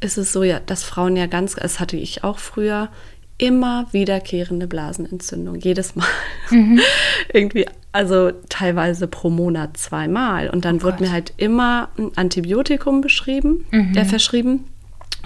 ist 0.00 0.16
es 0.16 0.32
so, 0.32 0.44
ja, 0.44 0.60
dass 0.60 0.82
Frauen 0.82 1.14
ja 1.14 1.26
ganz, 1.26 1.56
das 1.56 1.78
hatte 1.78 1.98
ich 1.98 2.24
auch 2.24 2.38
früher, 2.38 2.88
immer 3.36 3.86
wiederkehrende 3.92 4.66
Blasenentzündung, 4.66 5.56
jedes 5.56 5.94
Mal. 5.94 6.06
Mhm. 6.50 6.80
Irgendwie, 7.34 7.66
also 7.92 8.30
teilweise 8.48 9.08
pro 9.08 9.28
Monat 9.28 9.76
zweimal. 9.76 10.48
Und 10.48 10.64
dann 10.64 10.76
oh 10.76 10.82
wird 10.84 10.98
Gott. 10.98 11.00
mir 11.02 11.12
halt 11.12 11.34
immer 11.36 11.90
ein 11.98 12.12
Antibiotikum 12.16 13.02
beschrieben, 13.02 13.66
mhm. 13.70 13.94
äh, 13.94 14.06
verschrieben. 14.06 14.64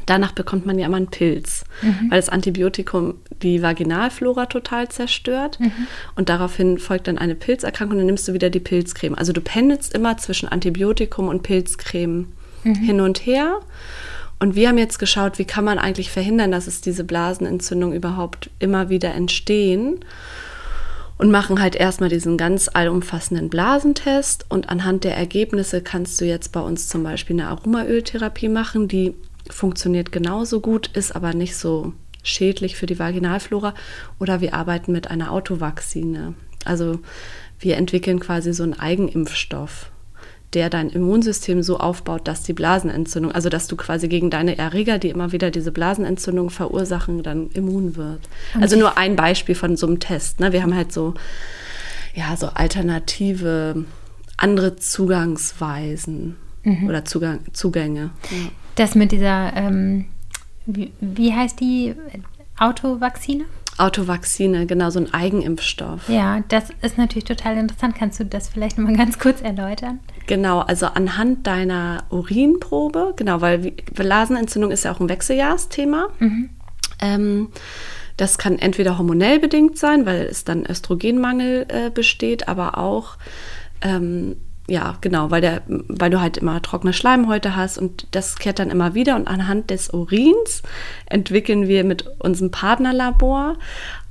Danach 0.06 0.30
bekommt 0.30 0.66
man 0.66 0.78
ja 0.78 0.86
immer 0.86 0.98
einen 0.98 1.08
Pilz, 1.08 1.64
mhm. 1.82 2.10
weil 2.10 2.18
das 2.18 2.28
Antibiotikum 2.28 3.14
die 3.42 3.60
Vaginalflora 3.60 4.46
total 4.46 4.88
zerstört. 4.88 5.58
Mhm. 5.58 5.72
Und 6.14 6.28
daraufhin 6.28 6.78
folgt 6.78 7.08
dann 7.08 7.18
eine 7.18 7.34
Pilzerkrankung 7.34 7.96
und 7.96 7.98
dann 7.98 8.06
nimmst 8.06 8.28
du 8.28 8.32
wieder 8.32 8.48
die 8.48 8.60
Pilzcreme. 8.60 9.16
Also 9.16 9.32
du 9.32 9.40
pendelst 9.40 9.92
immer 9.92 10.16
zwischen 10.16 10.48
Antibiotikum 10.48 11.26
und 11.28 11.42
Pilzcreme 11.42 12.28
mhm. 12.62 12.74
hin 12.74 13.00
und 13.00 13.26
her. 13.26 13.60
Und 14.38 14.54
wir 14.54 14.68
haben 14.68 14.78
jetzt 14.78 14.98
geschaut, 14.98 15.38
wie 15.38 15.44
kann 15.44 15.64
man 15.64 15.78
eigentlich 15.78 16.10
verhindern, 16.10 16.52
dass 16.52 16.68
es 16.68 16.80
diese 16.80 17.04
Blasenentzündung 17.04 17.92
überhaupt 17.92 18.50
immer 18.60 18.88
wieder 18.88 19.12
entstehen. 19.12 20.04
Und 21.18 21.30
machen 21.30 21.62
halt 21.62 21.74
erstmal 21.74 22.10
diesen 22.10 22.36
ganz 22.36 22.68
allumfassenden 22.72 23.48
Blasentest. 23.48 24.44
Und 24.50 24.68
anhand 24.68 25.02
der 25.02 25.16
Ergebnisse 25.16 25.80
kannst 25.80 26.20
du 26.20 26.26
jetzt 26.26 26.52
bei 26.52 26.60
uns 26.60 26.88
zum 26.88 27.02
Beispiel 27.02 27.40
eine 27.40 27.48
Aromaöltherapie 27.48 28.50
machen, 28.50 28.86
die 28.86 29.14
funktioniert 29.50 30.12
genauso 30.12 30.60
gut, 30.60 30.88
ist 30.88 31.14
aber 31.14 31.34
nicht 31.34 31.56
so 31.56 31.92
schädlich 32.22 32.76
für 32.76 32.86
die 32.86 32.98
Vaginalflora. 32.98 33.74
Oder 34.18 34.40
wir 34.40 34.54
arbeiten 34.54 34.92
mit 34.92 35.10
einer 35.10 35.32
Autovaccine. 35.32 36.34
Also 36.64 37.00
wir 37.58 37.76
entwickeln 37.76 38.20
quasi 38.20 38.52
so 38.52 38.62
einen 38.62 38.78
Eigenimpfstoff 38.78 39.90
der 40.56 40.70
dein 40.70 40.90
Immunsystem 40.90 41.62
so 41.62 41.78
aufbaut, 41.78 42.26
dass 42.26 42.42
die 42.42 42.52
Blasenentzündung, 42.52 43.32
also 43.32 43.48
dass 43.48 43.66
du 43.66 43.76
quasi 43.76 44.08
gegen 44.08 44.30
deine 44.30 44.56
Erreger, 44.56 44.98
die 44.98 45.10
immer 45.10 45.32
wieder 45.32 45.50
diese 45.50 45.72
Blasenentzündung 45.72 46.50
verursachen, 46.50 47.22
dann 47.22 47.50
immun 47.50 47.96
wird. 47.96 48.20
Und 48.54 48.62
also 48.62 48.76
nur 48.76 48.96
ein 48.96 49.16
Beispiel 49.16 49.54
von 49.54 49.76
so 49.76 49.86
einem 49.86 50.00
Test. 50.00 50.40
Ne? 50.40 50.52
Wir 50.52 50.62
haben 50.62 50.74
halt 50.74 50.92
so, 50.92 51.14
ja, 52.14 52.36
so 52.36 52.46
alternative, 52.46 53.84
andere 54.36 54.76
Zugangsweisen 54.76 56.36
mhm. 56.62 56.88
oder 56.88 57.04
Zugang, 57.04 57.40
Zugänge. 57.52 58.10
Ja. 58.30 58.50
Das 58.76 58.94
mit 58.94 59.12
dieser, 59.12 59.52
ähm, 59.56 60.06
wie, 60.66 60.92
wie 61.00 61.34
heißt 61.34 61.60
die 61.60 61.94
Autovaccine? 62.58 63.44
Autovaccine, 63.78 64.66
genau, 64.66 64.88
so 64.88 65.00
ein 65.00 65.12
Eigenimpfstoff. 65.12 66.08
Ja, 66.08 66.42
das 66.48 66.70
ist 66.80 66.96
natürlich 66.96 67.24
total 67.24 67.58
interessant. 67.58 67.94
Kannst 67.94 68.18
du 68.20 68.24
das 68.24 68.48
vielleicht 68.48 68.78
mal 68.78 68.96
ganz 68.96 69.18
kurz 69.18 69.42
erläutern? 69.42 70.00
Genau, 70.26 70.60
also 70.60 70.86
anhand 70.86 71.46
deiner 71.46 72.04
Urinprobe, 72.10 73.12
genau, 73.16 73.42
weil 73.42 73.72
Blasenentzündung 73.92 74.70
ist 74.70 74.84
ja 74.84 74.92
auch 74.92 75.00
ein 75.00 75.08
Wechseljahrsthema. 75.08 76.08
Mhm. 76.18 76.50
Ähm, 77.00 77.48
das 78.16 78.38
kann 78.38 78.58
entweder 78.58 78.96
hormonell 78.96 79.38
bedingt 79.38 79.76
sein, 79.76 80.06
weil 80.06 80.22
es 80.22 80.44
dann 80.44 80.64
Östrogenmangel 80.64 81.66
äh, 81.68 81.90
besteht, 81.90 82.48
aber 82.48 82.78
auch 82.78 83.18
ähm, 83.82 84.36
ja, 84.68 84.98
genau, 85.00 85.30
weil, 85.30 85.40
der, 85.40 85.62
weil 85.66 86.10
du 86.10 86.20
halt 86.20 86.38
immer 86.38 86.60
trockene 86.60 86.92
Schleimhäute 86.92 87.54
hast 87.54 87.78
und 87.78 88.08
das 88.10 88.36
kehrt 88.36 88.58
dann 88.58 88.70
immer 88.70 88.94
wieder. 88.94 89.14
Und 89.16 89.28
anhand 89.28 89.70
des 89.70 89.90
Urins 89.90 90.62
entwickeln 91.06 91.68
wir 91.68 91.84
mit 91.84 92.04
unserem 92.18 92.50
Partnerlabor 92.50 93.58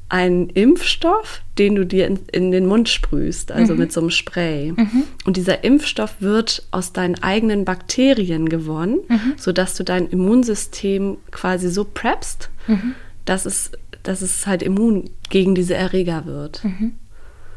einen 0.07 0.50
Impfstoff, 0.50 1.41
den 1.57 1.75
du 1.75 1.85
dir 1.85 2.07
in, 2.07 2.19
in 2.31 2.51
den 2.51 2.67
Mund 2.67 2.89
sprühst, 2.89 3.51
also 3.51 3.74
mhm. 3.74 3.79
mit 3.79 3.91
so 3.91 4.01
einem 4.01 4.12
Spray. 4.12 4.71
Mhm. 4.71 5.03
Und 5.25 5.35
dieser 5.35 5.63
Impfstoff 5.63 6.15
wird 6.19 6.63
aus 6.71 6.93
deinen 6.93 7.21
eigenen 7.21 7.65
Bakterien 7.65 8.47
gewonnen, 8.47 9.00
mhm. 9.09 9.33
sodass 9.35 9.75
du 9.75 9.83
dein 9.83 10.07
Immunsystem 10.07 11.17
quasi 11.31 11.69
so 11.69 11.85
preppst, 11.85 12.50
mhm. 12.67 12.93
dass, 13.25 13.45
es, 13.45 13.71
dass 14.03 14.21
es 14.21 14.45
halt 14.47 14.62
immun 14.63 15.09
gegen 15.29 15.55
diese 15.55 15.74
Erreger 15.74 16.25
wird. 16.25 16.63
Mhm. 16.63 16.93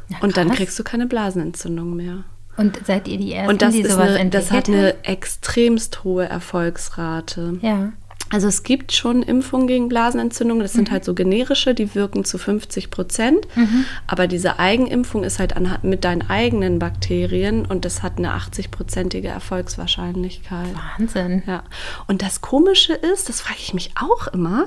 Ja, 0.08 0.18
und 0.22 0.38
dann 0.38 0.50
kriegst 0.50 0.78
du 0.78 0.84
keine 0.84 1.06
Blasenentzündung 1.06 1.94
mehr. 1.94 2.24
Und 2.58 2.84
seid 2.84 3.08
ihr 3.08 3.16
die 3.16 3.32
Ersten, 3.32 3.50
und 3.50 3.62
das 3.62 3.72
die 3.72 3.84
sowas 3.84 4.16
eine, 4.16 4.30
Das 4.30 4.50
hat 4.50 4.68
eine 4.68 5.02
extremst 5.04 6.04
hohe 6.04 6.28
Erfolgsrate. 6.28 7.58
Ja. 7.62 7.92
Also 8.30 8.46
es 8.46 8.62
gibt 8.62 8.92
schon 8.92 9.22
Impfungen 9.22 9.66
gegen 9.66 9.88
Blasenentzündung, 9.88 10.60
das 10.60 10.74
sind 10.74 10.88
mhm. 10.88 10.92
halt 10.92 11.04
so 11.04 11.14
generische, 11.14 11.72
die 11.72 11.94
wirken 11.94 12.24
zu 12.24 12.36
50 12.36 12.90
Prozent. 12.90 13.46
Mhm. 13.56 13.86
Aber 14.06 14.26
diese 14.26 14.58
Eigenimpfung 14.58 15.24
ist 15.24 15.38
halt 15.38 15.56
an, 15.56 15.78
mit 15.82 16.04
deinen 16.04 16.28
eigenen 16.28 16.78
Bakterien 16.78 17.64
und 17.64 17.86
das 17.86 18.02
hat 18.02 18.18
eine 18.18 18.36
80-prozentige 18.36 19.28
Erfolgswahrscheinlichkeit. 19.28 20.74
Wahnsinn. 20.98 21.42
Ja. 21.46 21.62
Und 22.06 22.20
das 22.20 22.42
Komische 22.42 22.92
ist, 22.92 23.30
das 23.30 23.40
frage 23.40 23.60
ich 23.60 23.72
mich 23.72 23.92
auch 23.98 24.26
immer, 24.26 24.66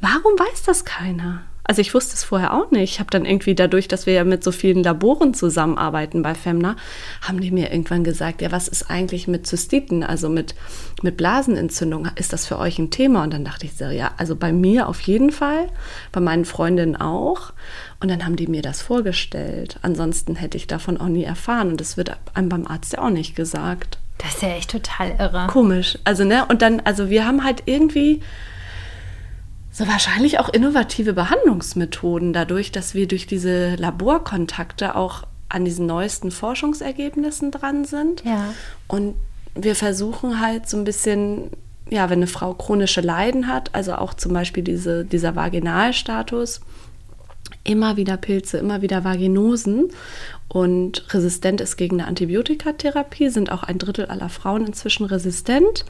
warum 0.00 0.32
weiß 0.38 0.64
das 0.64 0.84
keiner? 0.84 1.42
Also 1.66 1.80
ich 1.80 1.92
wusste 1.94 2.14
es 2.14 2.22
vorher 2.22 2.54
auch 2.54 2.70
nicht. 2.70 2.92
Ich 2.92 3.00
habe 3.00 3.10
dann 3.10 3.24
irgendwie 3.24 3.56
dadurch, 3.56 3.88
dass 3.88 4.06
wir 4.06 4.14
ja 4.14 4.24
mit 4.24 4.44
so 4.44 4.52
vielen 4.52 4.84
Laboren 4.84 5.34
zusammenarbeiten 5.34 6.22
bei 6.22 6.34
Femna, 6.34 6.76
haben 7.22 7.40
die 7.40 7.50
mir 7.50 7.72
irgendwann 7.72 8.04
gesagt, 8.04 8.40
ja, 8.40 8.52
was 8.52 8.68
ist 8.68 8.88
eigentlich 8.88 9.26
mit 9.26 9.46
Zystiten, 9.46 10.04
also 10.04 10.28
mit, 10.28 10.54
mit 11.02 11.16
Blasenentzündung? 11.16 12.08
Ist 12.14 12.32
das 12.32 12.46
für 12.46 12.58
euch 12.58 12.78
ein 12.78 12.90
Thema? 12.90 13.24
Und 13.24 13.32
dann 13.32 13.44
dachte 13.44 13.66
ich 13.66 13.74
so, 13.76 13.86
ja, 13.86 14.12
also 14.16 14.36
bei 14.36 14.52
mir 14.52 14.88
auf 14.88 15.00
jeden 15.00 15.32
Fall, 15.32 15.68
bei 16.12 16.20
meinen 16.20 16.44
Freundinnen 16.44 16.94
auch. 16.94 17.52
Und 17.98 18.10
dann 18.10 18.24
haben 18.24 18.36
die 18.36 18.46
mir 18.46 18.62
das 18.62 18.80
vorgestellt. 18.80 19.78
Ansonsten 19.82 20.36
hätte 20.36 20.56
ich 20.56 20.68
davon 20.68 20.98
auch 20.98 21.08
nie 21.08 21.24
erfahren. 21.24 21.70
Und 21.70 21.80
das 21.80 21.96
wird 21.96 22.16
einem 22.34 22.48
beim 22.48 22.66
Arzt 22.66 22.92
ja 22.92 23.00
auch 23.00 23.10
nicht 23.10 23.34
gesagt. 23.34 23.98
Das 24.18 24.34
ist 24.34 24.42
ja 24.42 24.50
echt 24.50 24.70
total 24.70 25.16
irre. 25.18 25.46
Komisch. 25.48 25.98
Also, 26.04 26.24
ne, 26.24 26.46
und 26.46 26.62
dann, 26.62 26.80
also 26.80 27.10
wir 27.10 27.26
haben 27.26 27.42
halt 27.42 27.64
irgendwie 27.66 28.22
so 29.76 29.86
wahrscheinlich 29.86 30.38
auch 30.38 30.48
innovative 30.48 31.12
Behandlungsmethoden, 31.12 32.32
dadurch, 32.32 32.72
dass 32.72 32.94
wir 32.94 33.06
durch 33.06 33.26
diese 33.26 33.74
Laborkontakte 33.74 34.96
auch 34.96 35.24
an 35.50 35.66
diesen 35.66 35.84
neuesten 35.84 36.30
Forschungsergebnissen 36.30 37.50
dran 37.50 37.84
sind. 37.84 38.24
Ja. 38.24 38.54
Und 38.88 39.16
wir 39.54 39.74
versuchen 39.74 40.40
halt 40.40 40.66
so 40.66 40.78
ein 40.78 40.84
bisschen, 40.84 41.50
ja, 41.90 42.08
wenn 42.08 42.20
eine 42.20 42.26
Frau 42.26 42.54
chronische 42.54 43.02
Leiden 43.02 43.48
hat, 43.48 43.74
also 43.74 43.96
auch 43.96 44.14
zum 44.14 44.32
Beispiel 44.32 44.62
diese, 44.62 45.04
dieser 45.04 45.36
Vaginalstatus, 45.36 46.62
immer 47.66 47.96
wieder 47.96 48.16
Pilze, 48.16 48.58
immer 48.58 48.80
wieder 48.82 49.04
Vaginosen 49.04 49.90
und 50.48 51.12
resistent 51.12 51.60
ist 51.60 51.76
gegen 51.76 52.00
eine 52.00 52.08
Antibiotikatherapie, 52.08 53.28
sind 53.28 53.50
auch 53.50 53.64
ein 53.64 53.78
Drittel 53.78 54.06
aller 54.06 54.28
Frauen 54.28 54.64
inzwischen 54.66 55.04
resistent, 55.04 55.84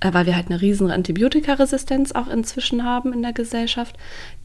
äh, 0.00 0.12
weil 0.12 0.26
wir 0.26 0.34
halt 0.34 0.48
eine 0.48 0.60
riesen 0.60 0.90
Antibiotikaresistenz 0.90 2.12
auch 2.12 2.28
inzwischen 2.28 2.84
haben 2.84 3.12
in 3.12 3.22
der 3.22 3.32
Gesellschaft. 3.32 3.96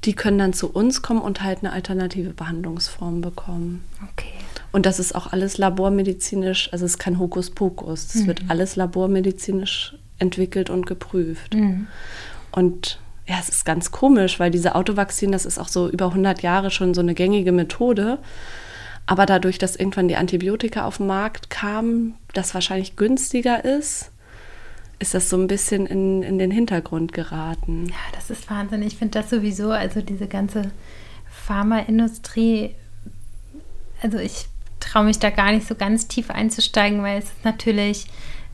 Die 0.05 0.13
können 0.13 0.37
dann 0.37 0.53
zu 0.53 0.71
uns 0.71 1.01
kommen 1.01 1.21
und 1.21 1.41
halt 1.41 1.59
eine 1.59 1.73
alternative 1.73 2.29
Behandlungsform 2.29 3.21
bekommen. 3.21 3.83
Okay. 4.11 4.33
Und 4.71 4.85
das 4.85 4.99
ist 4.99 5.15
auch 5.15 5.33
alles 5.33 5.57
labormedizinisch, 5.57 6.71
also 6.71 6.85
es 6.85 6.91
ist 6.91 6.99
kein 6.99 7.17
Hokuspokus, 7.17 8.13
es 8.13 8.21
mhm. 8.21 8.27
wird 8.27 8.41
alles 8.49 8.75
labormedizinisch 8.75 9.95
entwickelt 10.19 10.69
und 10.69 10.85
geprüft. 10.85 11.55
Mhm. 11.55 11.87
Und 12.51 12.99
ja, 13.29 13.37
es 13.39 13.47
ist 13.47 13.63
ganz 13.63 13.91
komisch, 13.91 14.39
weil 14.39 14.49
diese 14.49 14.73
Autovaccin, 14.73 15.31
das 15.31 15.45
ist 15.45 15.59
auch 15.59 15.67
so 15.67 15.87
über 15.87 16.07
100 16.07 16.41
Jahre 16.41 16.71
schon 16.71 16.95
so 16.95 17.01
eine 17.01 17.13
gängige 17.13 17.51
Methode. 17.51 18.17
Aber 19.05 19.27
dadurch, 19.27 19.59
dass 19.59 19.75
irgendwann 19.75 20.07
die 20.07 20.15
Antibiotika 20.15 20.83
auf 20.83 20.97
den 20.97 21.05
Markt 21.05 21.51
kamen, 21.51 22.15
das 22.33 22.55
wahrscheinlich 22.55 22.95
günstiger 22.95 23.63
ist, 23.63 24.11
ist 24.97 25.13
das 25.13 25.29
so 25.29 25.37
ein 25.37 25.45
bisschen 25.45 25.85
in, 25.85 26.23
in 26.23 26.39
den 26.39 26.49
Hintergrund 26.49 27.13
geraten. 27.13 27.85
Ja, 27.89 27.95
das 28.13 28.31
ist 28.31 28.49
Wahnsinn. 28.49 28.81
Ich 28.81 28.97
finde 28.97 29.19
das 29.19 29.29
sowieso, 29.29 29.69
also 29.69 30.01
diese 30.01 30.27
ganze 30.27 30.71
Pharmaindustrie, 31.29 32.73
also 34.01 34.17
ich 34.17 34.47
traue 34.79 35.03
mich 35.05 35.19
da 35.19 35.29
gar 35.29 35.51
nicht 35.51 35.67
so 35.67 35.75
ganz 35.75 36.07
tief 36.07 36.31
einzusteigen, 36.31 37.03
weil 37.03 37.19
es 37.19 37.27
natürlich 37.43 38.07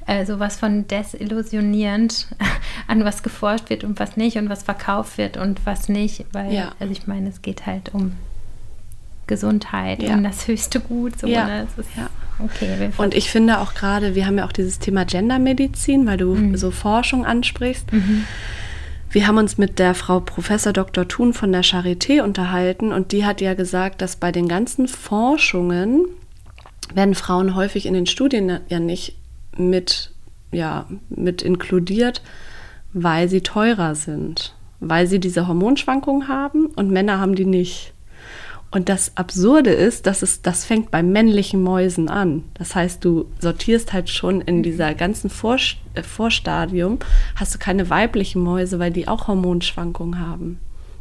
äh, 0.07 0.25
sowas 0.25 0.57
von 0.57 0.87
desillusionierend, 0.87 2.27
an 2.87 3.03
was 3.03 3.23
geforscht 3.23 3.69
wird 3.69 3.83
und 3.83 3.99
was 3.99 4.17
nicht 4.17 4.37
und 4.37 4.49
was 4.49 4.63
verkauft 4.63 5.17
wird 5.17 5.37
und 5.37 5.65
was 5.65 5.89
nicht. 5.89 6.25
Weil, 6.31 6.53
ja. 6.53 6.71
also 6.79 6.91
ich 6.91 7.07
meine, 7.07 7.29
es 7.29 7.41
geht 7.41 7.65
halt 7.65 7.93
um 7.93 8.13
Gesundheit 9.27 10.03
ja. 10.03 10.13
um 10.13 10.23
das 10.23 10.47
höchste 10.47 10.79
Gut. 10.79 11.19
So, 11.19 11.27
ja. 11.27 11.47
Ne? 11.47 11.67
ja. 11.97 12.09
Okay, 12.37 12.91
und 12.97 13.15
ich 13.15 13.29
finde 13.29 13.59
auch 13.59 13.73
gerade, 13.73 14.13
wir 14.13 14.27
haben 14.27 14.37
ja 14.37 14.45
auch 14.45 14.51
dieses 14.51 14.79
Thema 14.79 15.05
Gendermedizin, 15.05 16.05
weil 16.05 16.17
du 16.17 16.35
mhm. 16.35 16.57
so 16.57 16.69
Forschung 16.69 17.25
ansprichst. 17.25 17.93
Mhm. 17.93 18.25
Wir 19.09 19.27
haben 19.27 19.37
uns 19.37 19.57
mit 19.57 19.79
der 19.79 19.95
Frau 19.95 20.19
Professor 20.19 20.73
Dr. 20.73 21.07
Thun 21.07 21.33
von 21.33 21.53
der 21.53 21.63
Charité 21.63 22.21
unterhalten 22.21 22.91
und 22.91 23.13
die 23.13 23.25
hat 23.25 23.39
ja 23.39 23.53
gesagt, 23.53 24.01
dass 24.01 24.17
bei 24.17 24.33
den 24.33 24.49
ganzen 24.49 24.89
Forschungen 24.89 26.05
werden 26.93 27.15
Frauen 27.15 27.55
häufig 27.55 27.85
in 27.85 27.93
den 27.93 28.05
Studien 28.07 28.59
ja 28.67 28.79
nicht 28.79 29.15
mit, 29.57 30.11
ja, 30.51 30.87
mit 31.09 31.41
inkludiert, 31.41 32.21
weil 32.93 33.29
sie 33.29 33.41
teurer 33.41 33.95
sind, 33.95 34.55
weil 34.79 35.07
sie 35.07 35.19
diese 35.19 35.47
Hormonschwankungen 35.47 36.27
haben 36.27 36.67
und 36.67 36.91
Männer 36.91 37.19
haben 37.19 37.35
die 37.35 37.45
nicht. 37.45 37.93
Und 38.71 38.89
das 38.89 39.15
Absurde 39.15 39.69
ist, 39.69 40.05
dass 40.05 40.21
es, 40.21 40.41
das 40.41 40.65
fängt 40.65 40.91
bei 40.91 41.01
männlichen 41.01 41.63
Mäusen 41.63 42.09
an. 42.09 42.43
Das 42.55 42.75
heißt, 42.75 43.05
du 43.05 43.25
sortierst 43.39 43.93
halt 43.93 44.09
schon 44.09 44.41
in 44.41 44.63
dieser 44.63 44.93
ganzen 44.95 45.29
Vor, 45.29 45.57
äh, 45.93 46.03
Vorstadium, 46.03 46.99
hast 47.35 47.55
du 47.55 47.59
keine 47.59 47.89
weiblichen 47.89 48.41
Mäuse, 48.41 48.77
weil 48.77 48.91
die 48.91 49.07
auch 49.07 49.29
Hormonschwankungen 49.29 50.19
haben. 50.19 50.59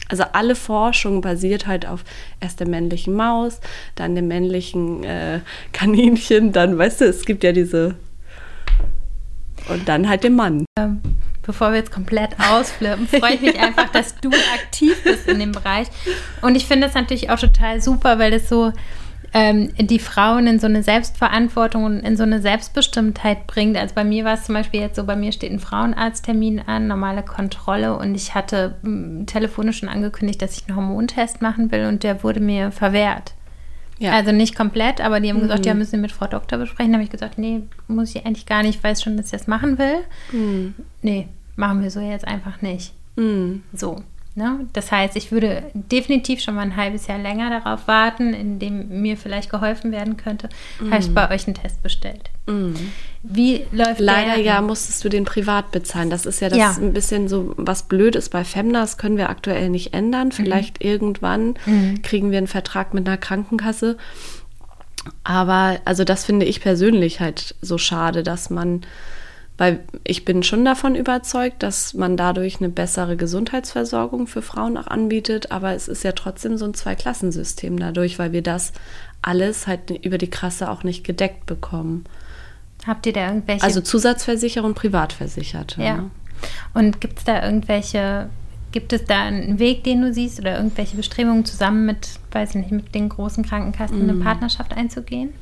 Also 0.09 0.23
alle 0.35 0.55
Forschung 0.55 1.21
basiert 1.21 1.67
halt 1.67 1.87
auf 1.87 2.05
erst 2.41 2.61
der 2.61 2.69
männlichen 2.69 3.15
Maus, 3.15 3.61
dann 3.95 4.15
dem 4.15 4.29
männlichen 4.29 5.03
äh, 5.03 5.41
Kaninchen, 5.73 6.53
dann, 6.53 6.79
weißt 6.79 7.01
du, 7.01 7.07
es 7.07 7.25
gibt 7.25 7.43
ja 7.43 7.53
diese. 7.53 7.97
Und 9.69 9.89
dann 9.89 10.09
halt 10.09 10.25
dem 10.25 10.37
Mann. 10.37 10.65
Ähm, 10.79 11.01
bevor 11.43 11.71
wir 11.71 11.79
jetzt 11.79 11.93
komplett 11.93 12.31
ausflippen, 12.39 13.07
freue 13.09 13.35
ich 13.35 13.41
mich 13.41 13.59
einfach, 13.59 13.89
dass 13.91 14.15
du 14.21 14.31
aktiv 14.55 15.03
bist 15.05 15.29
in 15.29 15.39
dem 15.39 15.53
Bereich. 15.53 15.89
Und 16.43 16.55
ich 16.55 16.67
finde 16.67 16.87
es 16.87 16.95
natürlich 16.95 17.31
auch 17.31 17.39
total 17.39 17.81
super, 17.81 18.19
weil 18.19 18.33
es 18.33 18.49
so 18.49 18.73
ähm, 19.35 19.71
die 19.77 19.99
Frauen 19.99 20.47
in 20.47 20.61
so 20.61 20.67
eine 20.67 20.83
Selbstverantwortung 20.83 21.85
und 21.85 22.01
in 22.01 22.17
so 22.17 22.23
eine 22.23 22.41
Selbstbestimmtheit 22.41 23.47
bringt. 23.49 23.77
Also 23.77 23.95
bei 23.95 24.05
mir 24.05 24.25
war 24.25 24.35
es 24.35 24.45
zum 24.45 24.55
Beispiel 24.55 24.81
jetzt 24.81 24.97
so, 24.97 25.05
bei 25.05 25.17
mir 25.17 25.33
steht 25.33 25.51
ein 25.51 25.59
Frauenarzttermin 25.59 26.61
an, 26.61 26.87
normale 26.87 27.25
Kontrolle 27.25 27.99
und 27.99 28.15
ich 28.15 28.35
hatte 28.35 28.77
telefonisch 29.27 29.79
schon 29.79 29.89
angekündigt, 29.89 30.41
dass 30.41 30.57
ich 30.57 30.69
einen 30.69 30.77
Hormontest 30.77 31.43
machen 31.43 31.73
will 31.73 31.87
und 31.87 32.05
der 32.05 32.23
wurde 32.23 32.41
mir 32.41 32.71
verwehrt. 32.71 33.35
Ja. 33.99 34.13
Also 34.13 34.33
nicht 34.33 34.57
komplett, 34.57 35.01
aber 35.01 35.21
die 35.21 35.29
haben 35.31 35.39
mhm. 35.39 35.43
gesagt, 35.43 35.67
ja, 35.67 35.75
müssen 35.75 35.93
wir 35.93 36.01
mit 36.01 36.13
Frau 36.13 36.27
Doktor 36.27 36.59
besprechen. 36.59 36.93
Da 36.93 36.97
habe 36.97 37.05
ich 37.05 37.11
gesagt, 37.11 37.39
nee, 37.39 37.63
muss 37.89 38.15
ich 38.15 38.27
eigentlich 38.27 38.47
gar 38.47 38.63
nicht, 38.63 38.77
ich 38.77 38.85
weiß 38.85 39.03
schon, 39.03 39.17
dass 39.17 39.27
ich 39.27 39.33
das 39.33 39.47
machen 39.47 39.79
will. 39.79 39.99
Mhm. 40.33 40.75
Nee, 41.03 41.29
machen 41.57 41.83
wir 41.83 41.91
so 41.91 42.01
jetzt 42.01 42.27
einfach 42.27 42.61
nicht. 42.63 42.93
Mhm. 43.17 43.63
So. 43.73 44.03
Ne? 44.37 44.67
Das 44.73 44.91
heißt, 44.91 45.15
ich 45.15 45.31
würde 45.31 45.63
definitiv 45.75 46.41
schon 46.41 46.57
mal 46.57 46.63
ein 46.63 46.75
halbes 46.75 47.07
Jahr 47.07 47.19
länger 47.19 47.51
darauf 47.51 47.87
warten, 47.87 48.35
in 48.35 48.59
dem 48.59 49.01
mir 49.01 49.17
vielleicht 49.17 49.49
geholfen 49.49 49.93
werden 49.93 50.17
könnte. 50.17 50.49
Mm. 50.81 50.91
Habe 50.91 51.03
ich 51.03 51.15
bei 51.15 51.31
euch 51.31 51.47
einen 51.47 51.55
Test 51.55 51.81
bestellt. 51.85 52.31
Mm. 52.47 52.73
Wie 53.23 53.65
läuft 53.71 54.01
Leider 54.01 54.35
der? 54.35 54.43
ja 54.43 54.61
musstest 54.61 55.05
du 55.05 55.09
den 55.09 55.25
privat 55.25 55.71
bezahlen. 55.71 56.11
Das 56.11 56.27
ist 56.27 56.41
ja 56.41 56.49
das 56.49 56.59
ja. 56.59 56.77
ein 56.77 56.93
bisschen 56.93 57.29
so, 57.29 57.55
was 57.57 57.85
blöd 57.85 58.17
ist 58.17 58.31
bei 58.31 58.43
Femna. 58.43 58.81
Das 58.81 58.99
können 58.99 59.19
wir 59.19 59.31
aktuell 59.31 59.71
nicht 59.71 59.95
ändern. 59.95 60.29
Mhm. 60.29 60.33
Vielleicht 60.33 60.83
mm. 60.83 60.87
irgendwann 60.87 61.55
mhm. 61.65 62.03
kriegen 62.03 62.33
wir 62.33 62.39
einen 62.39 62.49
Vertrag 62.49 62.93
mit 62.93 63.07
einer 63.07 63.19
Krankenkasse. 63.19 63.97
Aber 65.23 65.79
also 65.85 66.03
das 66.03 66.25
finde 66.25 66.47
ich 66.47 66.61
persönlich 66.61 67.21
halt 67.21 67.55
so 67.61 67.79
schade, 67.79 68.25
dass 68.25 68.51
man 68.51 68.81
weil 69.57 69.81
ich 70.03 70.25
bin 70.25 70.43
schon 70.43 70.65
davon 70.65 70.97
überzeugt, 70.97 71.63
dass 71.63 71.95
man 71.95 72.17
dadurch 72.17 72.61
eine 72.61 72.71
bessere 72.71 73.17
Gesundheitsversorgung 73.17 74.27
für 74.27 74.43
Frauen 74.43 74.77
auch 74.77 74.89
anbietet, 74.89 75.53
aber 75.53 75.75
es 75.75 75.87
ist 75.87 76.03
ja 76.03 76.13
trotzdem 76.13 76.57
so 76.57 76.65
ein 76.65 76.75
Zweiklassensystem 76.75 77.79
dadurch, 77.79 78.19
weil 78.19 78.33
wir 78.33 78.43
das 78.43 78.73
alles 79.23 79.67
halt 79.67 79.91
über 79.91 80.19
die 80.19 80.31
Krasse 80.31 80.71
auch 80.71 80.83
nicht 80.83 81.05
gedeckt 81.05 81.47
bekommen. 81.47 82.05
Habt 82.87 83.07
ihr 83.07 83.13
da 83.13 83.29
irgendwelche? 83.29 83.63
Also 83.63 83.81
Zusatzversicherung, 83.81 84.75
Privatversicherte. 84.75 85.83
Ja. 85.83 85.97
Ne? 85.97 86.11
Und 86.75 87.01
gibt 87.01 87.21
es 87.21 87.25
da 87.25 87.45
irgendwelche, 87.45 88.29
gibt 88.73 88.93
es 88.93 89.05
da 89.05 89.23
einen 89.23 89.59
Weg, 89.59 89.85
den 89.85 90.03
du 90.03 90.13
siehst 90.13 90.41
oder 90.41 90.57
irgendwelche 90.57 90.97
Bestrebungen 90.97 91.45
zusammen 91.45 91.87
mit, 91.87 92.19
weiß 92.33 92.51
ich 92.51 92.57
nicht, 92.57 92.73
mit 92.73 92.95
den 92.95 93.09
großen 93.09 93.45
Krankenkassen 93.45 94.05
mm. 94.05 94.11
eine 94.11 94.19
Partnerschaft 94.19 94.77
einzugehen? 94.77 95.33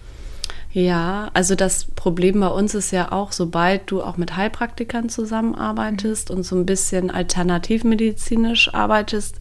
Ja, 0.72 1.30
also 1.34 1.54
das 1.54 1.84
Problem 1.84 2.40
bei 2.40 2.48
uns 2.48 2.74
ist 2.74 2.92
ja 2.92 3.12
auch, 3.12 3.32
sobald 3.32 3.90
du 3.90 4.02
auch 4.02 4.16
mit 4.16 4.36
Heilpraktikern 4.36 5.10
zusammenarbeitest 5.10 6.30
mhm. 6.30 6.36
und 6.36 6.42
so 6.44 6.56
ein 6.56 6.66
bisschen 6.66 7.10
alternativmedizinisch 7.10 8.72
arbeitest, 8.72 9.40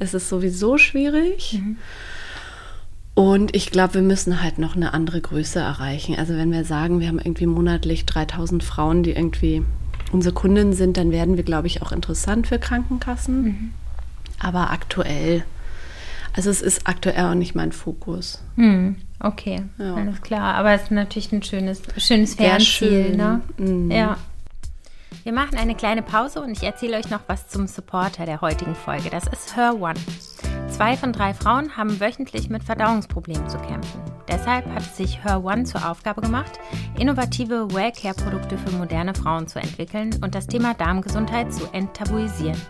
ist 0.00 0.14
es 0.14 0.28
sowieso 0.28 0.76
schwierig. 0.76 1.60
Mhm. 1.60 1.76
Und 3.14 3.54
ich 3.54 3.70
glaube, 3.70 3.94
wir 3.94 4.02
müssen 4.02 4.42
halt 4.42 4.58
noch 4.58 4.74
eine 4.74 4.92
andere 4.92 5.20
Größe 5.20 5.60
erreichen. 5.60 6.16
Also 6.16 6.34
wenn 6.34 6.50
wir 6.50 6.64
sagen, 6.64 6.98
wir 6.98 7.06
haben 7.06 7.20
irgendwie 7.20 7.46
monatlich 7.46 8.06
3000 8.06 8.64
Frauen, 8.64 9.04
die 9.04 9.12
irgendwie 9.12 9.62
unsere 10.10 10.34
Kunden 10.34 10.72
sind, 10.72 10.96
dann 10.96 11.12
werden 11.12 11.36
wir, 11.36 11.44
glaube 11.44 11.68
ich, 11.68 11.82
auch 11.82 11.92
interessant 11.92 12.48
für 12.48 12.58
Krankenkassen. 12.58 13.42
Mhm. 13.42 13.74
Aber 14.40 14.70
aktuell, 14.70 15.44
also 16.32 16.50
es 16.50 16.60
ist 16.60 16.88
aktuell 16.88 17.26
auch 17.26 17.34
nicht 17.34 17.54
mein 17.54 17.70
Fokus. 17.70 18.42
Mhm. 18.56 18.96
Okay, 19.20 19.62
ja. 19.78 19.94
alles 19.94 20.20
klar. 20.20 20.54
Aber 20.54 20.72
es 20.72 20.82
ist 20.84 20.90
natürlich 20.90 21.32
ein 21.32 21.42
schönes, 21.42 21.82
schönes 21.96 22.34
Fernziel, 22.34 23.06
schön. 23.06 23.16
ne? 23.16 23.40
Mhm. 23.56 23.90
Ja. 23.90 24.16
Wir 25.22 25.32
machen 25.32 25.56
eine 25.56 25.74
kleine 25.74 26.02
Pause 26.02 26.42
und 26.42 26.50
ich 26.50 26.62
erzähle 26.62 26.98
euch 26.98 27.08
noch 27.08 27.22
was 27.28 27.48
zum 27.48 27.66
Supporter 27.66 28.26
der 28.26 28.42
heutigen 28.42 28.74
Folge. 28.74 29.08
Das 29.08 29.26
ist 29.26 29.56
Her 29.56 29.80
One. 29.80 29.94
Zwei 30.68 30.96
von 30.96 31.12
drei 31.12 31.32
Frauen 31.32 31.76
haben 31.76 31.98
wöchentlich 32.00 32.50
mit 32.50 32.62
Verdauungsproblemen 32.64 33.48
zu 33.48 33.58
kämpfen. 33.58 34.02
Deshalb 34.28 34.66
hat 34.74 34.82
sich 34.82 35.24
Her 35.24 35.42
One 35.42 35.64
zur 35.64 35.88
Aufgabe 35.88 36.20
gemacht, 36.20 36.58
innovative 36.98 37.72
Wellcare-Produkte 37.72 38.58
für 38.58 38.76
moderne 38.76 39.14
Frauen 39.14 39.46
zu 39.46 39.58
entwickeln 39.58 40.18
und 40.22 40.34
das 40.34 40.46
Thema 40.46 40.74
Darmgesundheit 40.74 41.54
zu 41.54 41.64
enttabuisieren. 41.72 42.60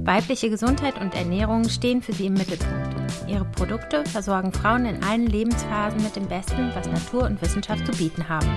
Weibliche 0.00 0.50
Gesundheit 0.50 1.00
und 1.00 1.14
Ernährung 1.14 1.68
stehen 1.68 2.02
für 2.02 2.12
sie 2.12 2.26
im 2.26 2.34
Mittelpunkt. 2.34 2.96
Ihre 3.26 3.44
Produkte 3.44 4.04
versorgen 4.04 4.52
Frauen 4.52 4.86
in 4.86 5.02
allen 5.02 5.26
Lebensphasen 5.26 6.02
mit 6.02 6.16
dem 6.16 6.28
Besten, 6.28 6.70
was 6.74 6.88
Natur 6.88 7.24
und 7.24 7.40
Wissenschaft 7.42 7.86
zu 7.86 7.92
bieten 7.92 8.28
haben. 8.28 8.50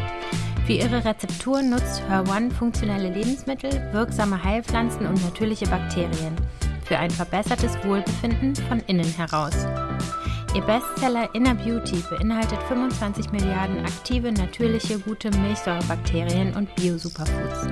Für 0.65 0.73
ihre 0.73 1.05
Rezeptur 1.05 1.61
nutzt 1.61 2.01
Her 2.07 2.23
One 2.29 2.49
funktionelle 2.49 3.09
Lebensmittel, 3.09 3.71
wirksame 3.91 4.43
Heilpflanzen 4.43 5.05
und 5.05 5.23
natürliche 5.23 5.67
Bakterien 5.67 6.35
für 6.85 6.97
ein 6.97 7.11
verbessertes 7.11 7.77
Wohlbefinden 7.83 8.55
von 8.55 8.79
innen 8.87 9.11
heraus. 9.15 9.55
Ihr 10.55 10.61
Bestseller 10.61 11.27
Inner 11.35 11.55
Beauty 11.55 12.01
beinhaltet 12.09 12.59
25 12.69 13.31
Milliarden 13.31 13.79
aktive, 13.79 14.31
natürliche, 14.31 14.99
gute 14.99 15.29
Milchsäurebakterien 15.31 16.55
und 16.55 16.73
Bio-Superfoods. 16.75 17.67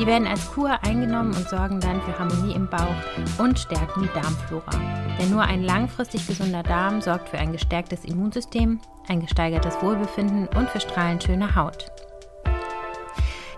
Die 0.00 0.06
werden 0.06 0.26
als 0.26 0.50
Kur 0.50 0.82
eingenommen 0.82 1.34
und 1.34 1.46
sorgen 1.46 1.78
dann 1.78 2.00
für 2.00 2.18
Harmonie 2.18 2.54
im 2.54 2.66
Bauch 2.66 2.96
und 3.36 3.58
stärken 3.58 4.00
die 4.00 4.18
Darmflora. 4.18 4.80
Denn 5.18 5.28
nur 5.28 5.42
ein 5.42 5.62
langfristig 5.62 6.26
gesunder 6.26 6.62
Darm 6.62 7.02
sorgt 7.02 7.28
für 7.28 7.36
ein 7.36 7.52
gestärktes 7.52 8.06
Immunsystem, 8.06 8.80
ein 9.08 9.20
gesteigertes 9.20 9.82
Wohlbefinden 9.82 10.48
und 10.56 10.70
für 10.70 10.80
strahlend 10.80 11.22
schöne 11.22 11.54
Haut. 11.54 11.92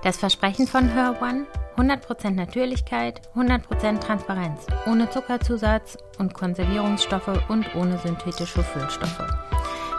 Das 0.03 0.17
Versprechen 0.17 0.67
von 0.67 0.89
Her 0.89 1.15
One? 1.23 1.47
100% 1.77 2.31
Natürlichkeit, 2.31 3.23
100% 3.37 4.01
Transparenz, 4.01 4.67
ohne 4.87 5.09
Zuckerzusatz 5.11 5.97
und 6.19 6.35
Konservierungsstoffe 6.35 7.41
und 7.49 7.73
ohne 7.77 7.99
synthetische 7.99 8.65
Füllstoffe. 8.65 9.27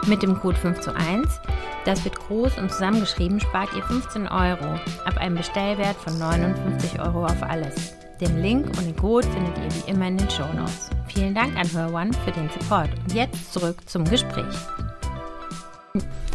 Mit 0.06 0.22
dem 0.22 0.38
Code 0.38 0.58
5 0.58 0.80
zu 0.80 0.94
1, 0.94 1.40
das 1.84 2.04
wird 2.04 2.18
groß 2.18 2.58
und 2.58 2.70
zusammengeschrieben, 2.70 3.40
spart 3.40 3.68
ihr 3.76 3.82
15 3.82 4.26
Euro 4.28 4.80
ab 5.04 5.18
einem 5.18 5.36
Bestellwert 5.36 5.96
von 5.96 6.18
59 6.18 7.00
Euro 7.00 7.24
auf 7.26 7.42
alles. 7.42 7.94
Den 8.20 8.40
Link 8.40 8.66
und 8.78 8.86
den 8.86 8.96
Code 8.96 9.26
findet 9.28 9.58
ihr 9.58 9.74
wie 9.74 9.90
immer 9.90 10.06
in 10.06 10.16
den 10.16 10.30
Show 10.30 10.46
Notes. 10.54 10.90
Vielen 11.08 11.34
Dank 11.34 11.56
an 11.56 11.68
Her 11.68 12.10
für 12.24 12.32
den 12.32 12.48
Support. 12.48 12.90
Und 13.02 13.12
jetzt 13.12 13.52
zurück 13.52 13.76
zum 13.86 14.04
Gespräch. 14.04 14.54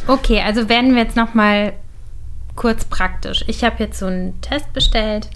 Okay, 0.08 0.42
also 0.42 0.70
werden 0.70 0.96
wir 0.96 1.04
jetzt 1.04 1.16
nochmal 1.16 1.74
kurz 2.56 2.86
praktisch. 2.86 3.44
Ich 3.48 3.64
habe 3.64 3.84
jetzt 3.84 4.00
so 4.00 4.08
einen 4.08 4.40
Test 4.42 4.72
bestellt. 4.74 5.30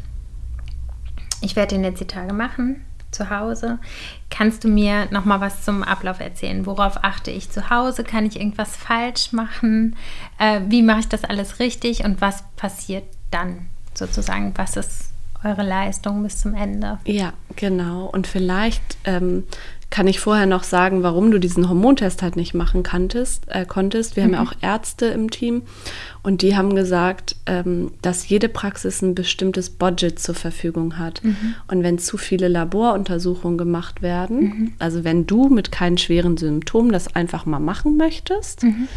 Ich 1.42 1.56
werde 1.56 1.76
den 1.76 1.84
jetzt 1.84 2.02
die 2.02 2.08
Tage 2.08 2.34
machen 2.34 2.86
zu 3.14 3.30
Hause. 3.30 3.80
Kannst 4.30 4.64
du 4.64 4.68
mir 4.68 5.08
noch 5.12 5.26
mal 5.26 5.42
was 5.42 5.64
zum 5.64 5.84
Ablauf 5.84 6.20
erzählen? 6.20 6.66
Worauf 6.66 7.04
achte 7.04 7.32
ich 7.32 7.50
zu 7.50 7.70
Hause? 7.70 8.04
Kann 8.04 8.26
ich 8.26 8.40
irgendwas 8.40 8.76
falsch 8.76 9.32
machen? 9.32 9.96
Äh, 10.40 10.62
wie 10.68 10.82
mache 10.82 11.02
ich 11.02 11.08
das 11.08 11.24
alles 11.24 11.60
richtig? 11.60 12.04
Und 12.04 12.22
was 12.22 12.44
passiert 12.56 13.06
dann 13.32 13.68
sozusagen? 13.94 14.54
Was 14.56 14.78
ist 14.78 15.14
eure 15.44 15.64
Leistung 15.64 16.24
bis 16.24 16.40
zum 16.40 16.56
Ende? 16.56 17.00
Ja, 17.06 17.34
genau. 17.56 18.06
Und 18.06 18.28
vielleicht 18.28 18.98
ähm, 19.04 19.44
kann 19.94 20.08
ich 20.08 20.20
vorher 20.20 20.48
noch 20.48 20.64
sagen, 20.64 21.04
warum 21.04 21.30
du 21.30 21.40
diesen 21.40 21.70
Hormontest 21.70 22.24
halt 22.24 22.36
nicht 22.36 22.56
machen 22.56 22.82
kanntest, 22.82 23.44
äh, 23.50 23.64
konntest. 23.64 24.16
Wir 24.16 24.24
mhm. 24.24 24.26
haben 24.26 24.34
ja 24.34 24.42
mhm. 24.42 24.48
auch 24.48 24.56
Ärzte 24.64 25.06
im 25.06 25.30
Team 25.30 25.62
und 26.24 26.42
die 26.42 26.58
haben 26.58 26.74
gesagt, 26.74 27.36
ähm, 27.46 27.92
dass 28.02 28.28
jede 28.28 28.50
Praxis 28.50 29.04
ein 29.04 29.14
bestimmtes 29.14 29.70
Budget 29.70 30.18
zur 30.18 30.34
Verfügung 30.34 30.98
hat. 30.98 31.24
Mhm. 31.24 31.54
Und 31.68 31.84
wenn 31.84 32.00
zu 32.00 32.18
viele 32.18 32.48
Laboruntersuchungen 32.48 33.60
gemacht 33.60 34.02
werden, 34.02 34.40
mhm. 34.40 34.74
also 34.80 35.04
wenn 35.04 35.28
du 35.28 35.50
mit 35.50 35.72
keinen 35.72 36.00
schweren 36.00 36.38
Symptomen 36.38 36.92
das 36.92 37.16
einfach 37.16 37.46
mal 37.46 37.60
machen 37.60 37.96
möchtest, 37.96 38.64
mhm. 38.64 38.88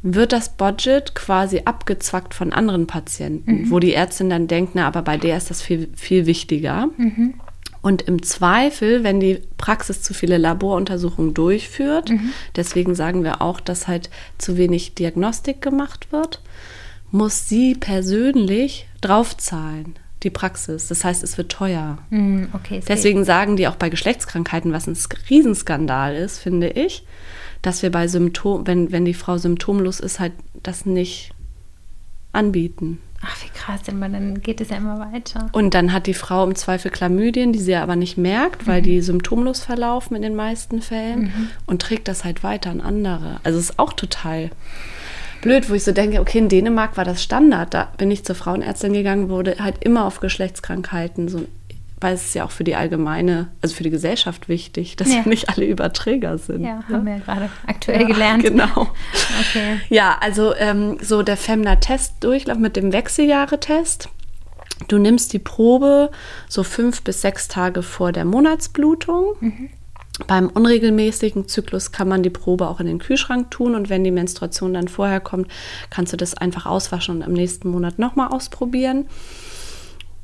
wird 0.00 0.32
das 0.32 0.48
Budget 0.56 1.14
quasi 1.14 1.60
abgezwackt 1.66 2.32
von 2.32 2.54
anderen 2.54 2.86
Patienten, 2.86 3.64
mhm. 3.64 3.70
wo 3.70 3.80
die 3.80 3.92
Ärztin 3.92 4.30
dann 4.30 4.46
denkt, 4.46 4.70
na, 4.76 4.86
aber 4.86 5.02
bei 5.02 5.18
der 5.18 5.36
ist 5.36 5.50
das 5.50 5.60
viel, 5.60 5.90
viel 5.94 6.24
wichtiger. 6.24 6.88
Und 7.86 8.02
im 8.02 8.20
Zweifel, 8.24 9.04
wenn 9.04 9.20
die 9.20 9.40
Praxis 9.58 10.02
zu 10.02 10.12
viele 10.12 10.38
Laboruntersuchungen 10.38 11.34
durchführt, 11.34 12.10
mhm. 12.10 12.32
deswegen 12.56 12.96
sagen 12.96 13.22
wir 13.22 13.40
auch, 13.40 13.60
dass 13.60 13.86
halt 13.86 14.10
zu 14.38 14.56
wenig 14.56 14.96
Diagnostik 14.96 15.62
gemacht 15.62 16.10
wird, 16.10 16.42
muss 17.12 17.48
sie 17.48 17.76
persönlich 17.76 18.88
draufzahlen, 19.02 19.94
die 20.24 20.30
Praxis. 20.30 20.88
Das 20.88 21.04
heißt, 21.04 21.22
es 21.22 21.38
wird 21.38 21.52
teuer. 21.52 21.98
Mhm, 22.10 22.48
okay, 22.54 22.82
deswegen 22.88 23.20
geht. 23.20 23.26
sagen 23.26 23.56
die 23.56 23.68
auch 23.68 23.76
bei 23.76 23.88
Geschlechtskrankheiten, 23.88 24.72
was 24.72 24.88
ein 24.88 24.98
Riesenskandal 25.30 26.16
ist, 26.16 26.40
finde 26.40 26.70
ich, 26.70 27.06
dass 27.62 27.84
wir 27.84 27.92
bei 27.92 28.08
Symptom, 28.08 28.66
wenn, 28.66 28.90
wenn 28.90 29.04
die 29.04 29.14
Frau 29.14 29.38
symptomlos 29.38 30.00
ist, 30.00 30.18
halt 30.18 30.32
das 30.64 30.86
nicht 30.86 31.30
anbieten. 32.32 32.98
Ach, 33.28 33.36
wie 33.42 33.48
krass, 33.48 33.80
aber 33.88 34.08
dann 34.08 34.40
geht 34.40 34.60
es 34.60 34.70
ja 34.70 34.76
immer 34.76 35.00
weiter. 35.00 35.48
Und 35.52 35.74
dann 35.74 35.92
hat 35.92 36.06
die 36.06 36.14
Frau 36.14 36.44
im 36.44 36.54
Zweifel 36.54 36.90
Chlamydien, 36.90 37.52
die 37.52 37.58
sie 37.58 37.72
ja 37.72 37.82
aber 37.82 37.96
nicht 37.96 38.16
merkt, 38.16 38.66
weil 38.66 38.82
die 38.82 39.00
symptomlos 39.00 39.60
verlaufen 39.60 40.14
in 40.14 40.22
den 40.22 40.36
meisten 40.36 40.80
Fällen 40.80 41.50
und 41.66 41.82
trägt 41.82 42.08
das 42.08 42.24
halt 42.24 42.44
weiter 42.44 42.70
an 42.70 42.80
andere. 42.80 43.40
Also 43.42 43.58
es 43.58 43.70
ist 43.70 43.78
auch 43.78 43.92
total 43.92 44.50
blöd, 45.42 45.68
wo 45.68 45.74
ich 45.74 45.84
so 45.84 45.92
denke, 45.92 46.20
okay, 46.20 46.38
in 46.38 46.48
Dänemark 46.48 46.96
war 46.96 47.04
das 47.04 47.22
Standard. 47.22 47.74
Da 47.74 47.88
bin 47.98 48.10
ich 48.10 48.24
zur 48.24 48.36
Frauenärztin 48.36 48.92
gegangen, 48.92 49.28
wurde 49.28 49.56
halt 49.58 49.82
immer 49.82 50.04
auf 50.04 50.20
Geschlechtskrankheiten 50.20 51.28
so 51.28 51.46
weil 52.00 52.14
es 52.14 52.26
ist 52.26 52.34
ja 52.34 52.44
auch 52.44 52.50
für 52.50 52.64
die 52.64 52.74
allgemeine, 52.74 53.48
also 53.62 53.74
für 53.74 53.82
die 53.82 53.90
Gesellschaft 53.90 54.48
wichtig, 54.48 54.96
dass 54.96 55.12
Ja. 55.12 55.22
nicht 55.24 55.48
alle 55.48 55.64
Überträger 55.64 56.36
sind. 56.38 56.62
Ja, 56.62 56.76
ne? 56.76 56.84
haben 56.90 57.06
wir 57.06 57.14
ja 57.14 57.18
gerade 57.20 57.48
aktuell 57.66 58.02
Ja, 58.02 58.06
gelernt. 58.06 58.42
Genau. 58.42 58.88
Okay. 59.40 59.80
Ja, 59.88 60.16
also 60.20 60.54
ähm, 60.56 60.98
so 61.00 61.22
der 61.22 61.36
Femna-Test-Durchlauf 61.36 62.58
mit 62.58 62.76
dem 62.76 62.92
Wechseljahre-Test. 62.92 64.08
Du 64.88 64.98
nimmst 64.98 65.32
die 65.32 65.38
Probe 65.38 66.10
so 66.48 66.62
fünf 66.62 67.02
bis 67.02 67.22
sechs 67.22 67.48
Tage 67.48 67.82
vor 67.82 68.12
der 68.12 68.26
Monatsblutung. 68.26 69.34
Beim 70.26 70.48
unregelmäßigen 70.48 71.48
Zyklus 71.48 71.92
kann 71.92 72.08
man 72.08 72.22
die 72.22 72.30
Probe 72.30 72.68
auch 72.68 72.80
in 72.80 72.86
den 72.86 72.98
Kühlschrank 72.98 73.50
tun 73.50 73.74
und 73.74 73.88
wenn 73.88 74.04
die 74.04 74.10
Menstruation 74.10 74.74
dann 74.74 74.88
vorher 74.88 75.20
kommt, 75.20 75.48
kannst 75.90 76.12
du 76.12 76.16
das 76.18 76.34
einfach 76.34 76.66
auswaschen 76.66 77.16
und 77.16 77.22
im 77.22 77.32
nächsten 77.32 77.68
Monat 77.70 77.98
nochmal 77.98 78.28
ausprobieren. 78.28 79.06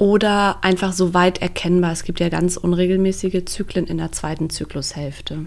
Oder 0.03 0.59
einfach 0.65 0.93
so 0.93 1.15
weit 1.15 1.41
erkennbar. 1.41 1.93
Es 1.93 2.03
gibt 2.03 2.19
ja 2.19 2.29
ganz 2.29 2.57
unregelmäßige 2.57 3.45
Zyklen 3.45 3.87
in 3.87 3.99
der 3.99 4.11
zweiten 4.11 4.51
Zyklushälfte. 4.51 5.47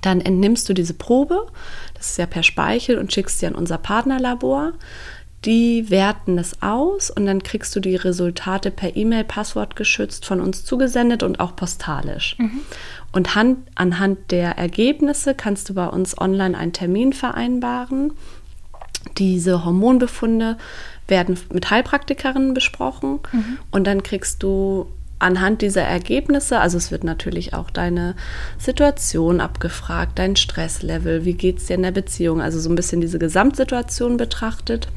Dann 0.00 0.22
entnimmst 0.22 0.66
du 0.66 0.72
diese 0.72 0.94
Probe, 0.94 1.46
das 1.92 2.12
ist 2.12 2.18
ja 2.18 2.24
per 2.24 2.42
Speichel, 2.42 2.96
und 2.96 3.12
schickst 3.12 3.38
sie 3.38 3.46
an 3.46 3.54
unser 3.54 3.76
Partnerlabor. 3.76 4.72
Die 5.44 5.90
werten 5.90 6.38
das 6.38 6.62
aus 6.62 7.10
und 7.10 7.26
dann 7.26 7.42
kriegst 7.42 7.76
du 7.76 7.80
die 7.80 7.96
Resultate 7.96 8.70
per 8.70 8.96
E-Mail 8.96 9.24
passwortgeschützt 9.24 10.24
von 10.24 10.40
uns 10.40 10.64
zugesendet 10.64 11.22
und 11.22 11.38
auch 11.40 11.54
postalisch. 11.54 12.36
Und 13.12 13.34
han- 13.34 13.64
anhand 13.74 14.30
der 14.30 14.56
Ergebnisse 14.56 15.34
kannst 15.34 15.68
du 15.68 15.74
bei 15.74 15.86
uns 15.86 16.16
online 16.18 16.56
einen 16.56 16.72
Termin 16.72 17.12
vereinbaren. 17.12 18.12
Diese 19.18 19.64
Hormonbefunde 19.66 20.56
werden 21.10 21.38
mit 21.52 21.70
Heilpraktikerinnen 21.70 22.54
besprochen 22.54 23.20
und 23.70 23.86
dann 23.86 24.02
kriegst 24.02 24.42
du 24.42 24.86
anhand 25.20 25.62
dieser 25.62 25.82
Ergebnisse, 25.82 26.58
also 26.60 26.78
es 26.78 26.90
wird 26.90 27.04
natürlich 27.04 27.52
auch 27.54 27.70
deine 27.70 28.16
Situation 28.58 29.40
abgefragt, 29.40 30.18
dein 30.18 30.34
Stresslevel, 30.34 31.24
wie 31.24 31.34
geht 31.34 31.58
es 31.58 31.66
dir 31.66 31.74
in 31.74 31.82
der 31.82 31.90
Beziehung, 31.90 32.40
also 32.40 32.58
so 32.58 32.70
ein 32.70 32.74
bisschen 32.74 33.00
diese 33.00 33.18
Gesamtsituation 33.18 34.16
betrachtet. 34.16 34.88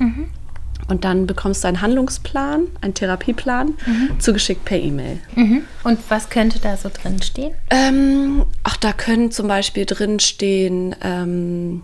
Und 0.87 1.05
dann 1.05 1.27
bekommst 1.27 1.63
du 1.63 1.67
einen 1.67 1.81
Handlungsplan, 1.81 2.67
einen 2.81 2.93
Therapieplan, 2.93 3.75
zugeschickt 4.19 4.65
per 4.65 4.79
E-Mail. 4.79 5.19
Mhm. 5.35 5.63
Und 5.83 5.99
was 6.09 6.29
könnte 6.29 6.59
da 6.59 6.75
so 6.77 6.89
drin 6.89 7.21
stehen? 7.21 7.53
Ähm, 7.69 8.45
ach, 8.63 8.77
da 8.77 8.91
können 8.91 9.31
zum 9.31 9.47
Beispiel 9.47 9.85
drin 9.85 10.19
stehen 10.19 10.95
ähm, 11.01 11.81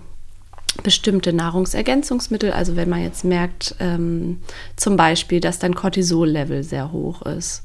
bestimmte 0.83 1.33
Nahrungsergänzungsmittel. 1.33 2.51
Also 2.51 2.75
wenn 2.75 2.89
man 2.89 3.03
jetzt 3.03 3.23
merkt, 3.23 3.75
ähm, 3.79 4.39
zum 4.75 4.97
Beispiel, 4.97 5.39
dass 5.39 5.59
dein 5.59 5.75
Cortisol-Level 5.75 6.63
sehr 6.63 6.91
hoch 6.91 7.21
ist, 7.23 7.63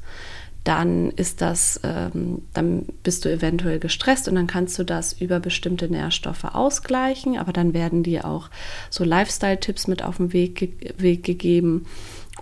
dann 0.65 1.11
ist 1.11 1.41
das, 1.41 1.79
ähm, 1.83 2.41
dann 2.53 2.87
bist 3.03 3.23
du 3.23 3.31
eventuell 3.31 3.77
gestresst 3.77 4.27
und 4.27 4.33
dann 4.33 4.47
kannst 4.47 4.79
du 4.79 4.83
das 4.83 5.13
über 5.13 5.39
bestimmte 5.39 5.87
Nährstoffe 5.87 6.43
ausgleichen. 6.43 7.37
Aber 7.37 7.53
dann 7.53 7.75
werden 7.75 8.01
dir 8.01 8.25
auch 8.25 8.49
so 8.89 9.03
Lifestyle-Tipps 9.03 9.87
mit 9.87 10.03
auf 10.03 10.17
den 10.17 10.33
Weg, 10.33 10.55
ge 10.55 10.69
Weg 10.97 11.23
gegeben. 11.23 11.85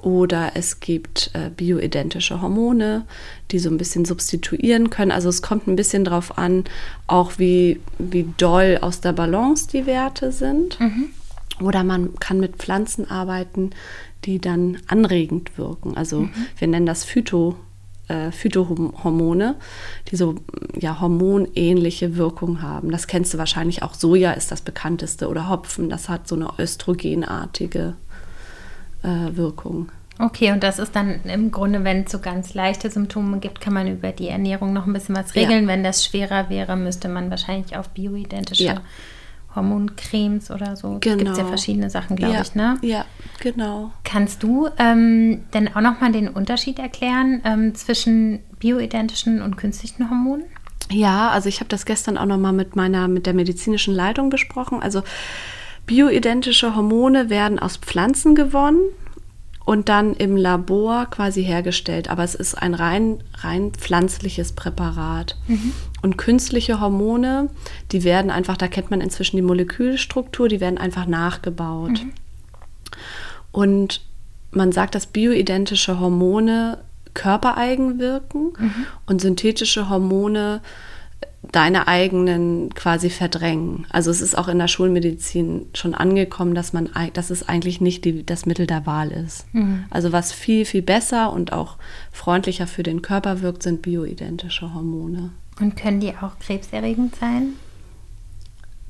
Oder 0.04 0.52
es 0.56 0.82
gibt 0.82 1.32
äh, 1.34 1.50
bioidentische 1.50 2.42
Hormone, 2.42 3.06
die 3.52 3.60
so 3.60 3.70
ein 3.70 3.78
bisschen 3.78 4.04
substituieren 4.04 4.90
können. 4.90 5.12
Also 5.12 5.30
es 5.30 5.42
kommt 5.42 5.68
ein 5.68 5.78
bisschen 5.78 6.04
drauf 6.04 6.38
an, 6.38 6.66
auch 7.08 7.40
wie, 7.40 7.80
wie 8.00 8.28
doll 8.38 8.80
aus 8.82 9.00
der 9.00 9.14
Balance 9.14 9.68
die 9.72 9.86
Werte 9.86 10.34
sind. 10.34 10.78
Oder 11.62 11.86
man 11.86 12.16
kann 12.16 12.42
mit 12.42 12.58
Pflanzen 12.58 13.10
arbeiten, 13.10 13.70
die 14.26 14.40
dann 14.40 14.78
anregend 14.88 15.58
wirken. 15.58 15.96
Also 15.96 16.28
wir 16.58 16.68
nennen 16.68 16.86
das 16.86 17.06
Phyto, 17.06 17.56
äh, 18.10 18.32
Phytohormone, 18.32 19.56
die 20.10 20.18
so 20.18 20.36
ja, 20.78 21.00
hormonähnliche 21.00 22.18
Wirkung 22.18 22.62
haben. 22.62 22.92
Das 22.92 23.08
kennst 23.08 23.34
du 23.34 23.38
wahrscheinlich 23.38 23.84
auch. 23.84 23.94
Soja 23.94 24.34
ist 24.34 24.52
das 24.52 24.62
bekannteste 24.62 25.30
oder 25.30 25.50
Hopfen, 25.50 25.90
das 25.90 26.10
hat 26.10 26.28
so 26.28 26.36
eine 26.36 26.50
östrogenartige 26.60 27.96
äh, 29.04 29.36
Wirkung. 29.36 29.92
Okay, 30.20 30.52
und 30.52 30.62
das 30.64 30.78
ist 30.80 30.96
dann 30.96 31.22
im 31.24 31.52
Grunde, 31.52 31.84
wenn 31.84 32.04
es 32.04 32.12
so 32.12 32.20
ganz 32.20 32.54
leichte 32.54 32.90
Symptome 32.90 33.40
gibt, 33.40 33.62
kann 33.62 33.74
man 33.74 33.88
über 33.88 34.12
die 34.12 34.28
Ernährung 34.28 34.72
noch 34.72 34.86
ein 34.86 34.94
bisschen 34.94 35.16
was 35.16 35.34
Ja. 35.34 35.42
regeln. 35.42 35.68
Wenn 35.68 35.84
das 35.84 36.06
schwerer 36.06 36.50
wäre, 36.50 36.76
müsste 36.76 37.10
man 37.10 37.30
wahrscheinlich 37.32 37.76
auf 37.76 37.90
bioidentische 37.90 38.64
Ja. 38.64 38.82
Hormoncremes 39.56 40.52
oder 40.52 40.76
so. 40.76 40.98
Genau. 41.00 41.18
Gibt 41.18 41.30
es 41.30 41.38
ja 41.38 41.46
verschiedene 41.46 41.90
Sachen, 41.90 42.16
glaube 42.16 42.34
ja, 42.34 42.42
ich, 42.42 42.56
ne? 42.56 42.78
Ja, 42.82 43.06
genau. 43.40 43.92
Kannst 44.04 44.44
du 44.44 44.68
ähm, 44.78 45.44
denn 45.54 45.68
auch 45.76 45.82
nochmal 45.82 46.12
den 46.12 46.28
Unterschied 46.28 46.80
erklären 46.80 47.42
ähm, 47.46 47.76
zwischen 47.76 48.40
bioidentischen 48.60 49.42
und 49.42 49.58
künstlichen 49.58 50.10
Hormonen? 50.10 50.46
Ja, 50.92 51.30
also 51.30 51.50
ich 51.50 51.60
habe 51.60 51.70
das 51.70 51.86
gestern 51.86 52.18
auch 52.18 52.26
noch 52.26 52.38
mal 52.38 52.52
mit 52.52 52.76
meiner 52.76 53.08
mit 53.08 53.26
der 53.26 53.34
medizinischen 53.34 53.94
Leitung 53.94 54.30
besprochen. 54.30 54.82
Also 54.82 55.04
bioidentische 55.86 56.76
Hormone 56.76 57.30
werden 57.30 57.60
aus 57.60 57.78
Pflanzen 57.78 58.36
gewonnen 58.36 58.82
und 59.66 59.88
dann 59.90 60.14
im 60.14 60.36
Labor 60.36 61.06
quasi 61.06 61.44
hergestellt, 61.44 62.10
aber 62.10 62.24
es 62.24 62.36
ist 62.36 62.56
ein 62.56 62.74
rein 62.74 63.24
rein 63.36 63.72
pflanzliches 63.72 64.52
Präparat. 64.52 65.38
Und 66.02 66.18
künstliche 66.18 66.82
Hormone, 66.82 67.50
die 67.92 68.04
werden 68.04 68.30
einfach, 68.30 68.58
da 68.58 68.68
kennt 68.68 68.92
man 68.92 69.00
inzwischen 69.00 69.38
die 69.38 69.42
Molekülstruktur, 69.42 70.50
die 70.50 70.60
werden 70.60 70.78
einfach 70.78 71.06
nachgebaut. 71.06 72.00
Und 73.52 74.02
man 74.52 74.72
sagt, 74.72 74.96
dass 74.96 75.08
bioidentische 75.08 76.00
Hormone 76.00 76.80
körpereigen 77.14 78.00
wirken 78.00 78.54
und 79.06 79.22
synthetische 79.22 79.90
Hormone 79.90 80.62
deine 81.52 81.88
eigenen 81.88 82.74
quasi 82.74 83.10
verdrängen. 83.10 83.86
Also 83.90 84.10
es 84.12 84.22
ist 84.22 84.38
auch 84.38 84.48
in 84.48 84.60
der 84.60 84.68
Schulmedizin 84.68 85.68
schon 85.74 85.94
angekommen, 85.94 86.56
dass 86.56 86.74
man, 86.74 86.90
dass 87.14 87.30
es 87.30 87.48
eigentlich 87.48 87.82
nicht 87.82 88.06
die, 88.06 88.26
das 88.26 88.46
Mittel 88.46 88.66
der 88.66 88.86
Wahl 88.86 89.12
ist. 89.12 89.46
Also 89.90 90.12
was 90.12 90.32
viel, 90.32 90.66
viel 90.66 90.82
besser 90.82 91.34
und 91.34 91.52
auch 91.52 91.78
freundlicher 92.12 92.66
für 92.66 92.84
den 92.84 93.02
Körper 93.02 93.42
wirkt, 93.42 93.64
sind 93.64 93.82
bioidentische 93.82 94.74
Hormone. 94.74 95.32
Und 95.60 95.76
können 95.76 96.00
die 96.00 96.16
auch 96.16 96.40
krebserregend 96.40 97.16
sein? 97.16 97.54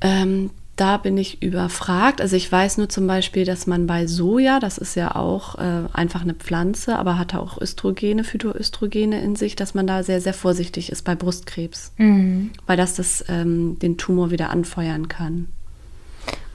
Ähm, 0.02 0.52
da 0.76 0.98
bin 0.98 1.18
ich 1.20 1.44
überfragt. 1.44 2.20
Also 2.20 2.36
ich 2.36 2.52
weiß 2.52 2.80
nur 2.80 2.90
zum 2.90 3.06
Beispiel, 3.06 3.46
dass 3.46 3.68
man 3.68 3.86
bei 3.86 4.08
Soja, 4.08 4.60
das 4.60 4.80
ist 4.80 4.96
ja 4.96 5.16
auch 5.16 5.56
äh, 5.60 5.84
einfach 5.94 6.22
eine 6.24 6.34
Pflanze, 6.34 6.98
aber 6.98 7.20
hat 7.20 7.36
auch 7.36 7.62
Östrogene, 7.62 8.24
Phytoöstrogene 8.24 9.22
in 9.22 9.36
sich, 9.36 9.56
dass 9.56 9.76
man 9.76 9.86
da 9.86 10.02
sehr, 10.02 10.20
sehr 10.20 10.34
vorsichtig 10.34 10.92
ist 10.92 11.04
bei 11.04 11.14
Brustkrebs, 11.16 11.92
Mhm. 11.98 12.50
weil 12.66 12.76
das, 12.78 12.96
das 12.96 13.24
ähm, 13.28 13.78
den 13.80 13.98
Tumor 13.98 14.32
wieder 14.32 14.50
anfeuern 14.50 15.08
kann. 15.08 15.48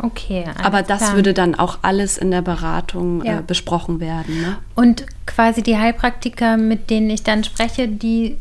Okay. 0.01 0.45
aber 0.63 0.83
das 0.83 0.99
klar. 1.01 1.17
würde 1.17 1.35
dann 1.35 1.55
auch 1.57 1.81
alles 1.83 2.19
in 2.19 2.31
der 2.31 2.43
Beratung 2.43 3.25
Ja. 3.25 3.41
äh, 3.41 3.43
besprochen 3.47 4.01
werden. 4.01 4.41
Ne? 4.41 4.57
Und 4.77 5.05
quasi 5.27 5.63
die 5.63 5.77
Heilpraktiker, 5.77 6.57
mit 6.57 6.89
denen 6.91 7.11
ich 7.11 7.23
dann 7.25 7.43
spreche, 7.45 7.89
die 7.89 8.37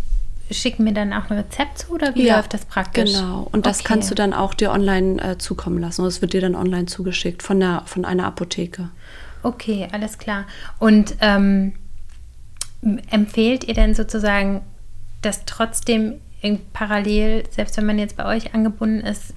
schicken 0.51 0.83
mir 0.83 0.93
dann 0.93 1.13
auch 1.13 1.29
ein 1.29 1.37
Rezept 1.37 1.79
zu 1.79 1.93
oder 1.93 2.15
wie 2.15 2.29
läuft 2.29 2.53
das 2.53 2.65
praktisch? 2.65 3.13
Genau. 3.13 3.47
Und 3.51 3.65
das 3.65 3.79
Okay. 3.79 3.87
kannst 3.89 4.11
du 4.11 4.15
dann 4.15 4.33
auch 4.33 4.53
dir 4.53 4.71
online 4.71 5.21
äh, 5.21 5.37
zukommen 5.37 5.79
lassen. 5.79 6.01
Und 6.01 6.07
es 6.07 6.21
wird 6.21 6.33
dir 6.33 6.41
dann 6.41 6.55
online 6.55 6.85
zugeschickt 6.85 7.43
von, 7.43 7.59
der, 7.59 7.83
von 7.85 8.05
einer 8.05 8.25
Apotheke. 8.25 8.89
Okay, 9.43 9.87
alles 9.91 10.17
klar. 10.17 10.45
Und 10.79 11.15
ähm, 11.21 11.73
empfehlt 13.09 13.63
ihr 13.65 13.73
denn 13.73 13.93
sozusagen, 13.93 14.61
dass 15.21 15.45
trotzdem 15.45 16.15
parallel, 16.73 17.43
selbst 17.49 17.77
wenn 17.77 17.85
man 17.85 17.99
jetzt 17.99 18.15
bei 18.15 18.25
euch 18.25 18.53
angebunden 18.53 19.01
ist, 19.01 19.33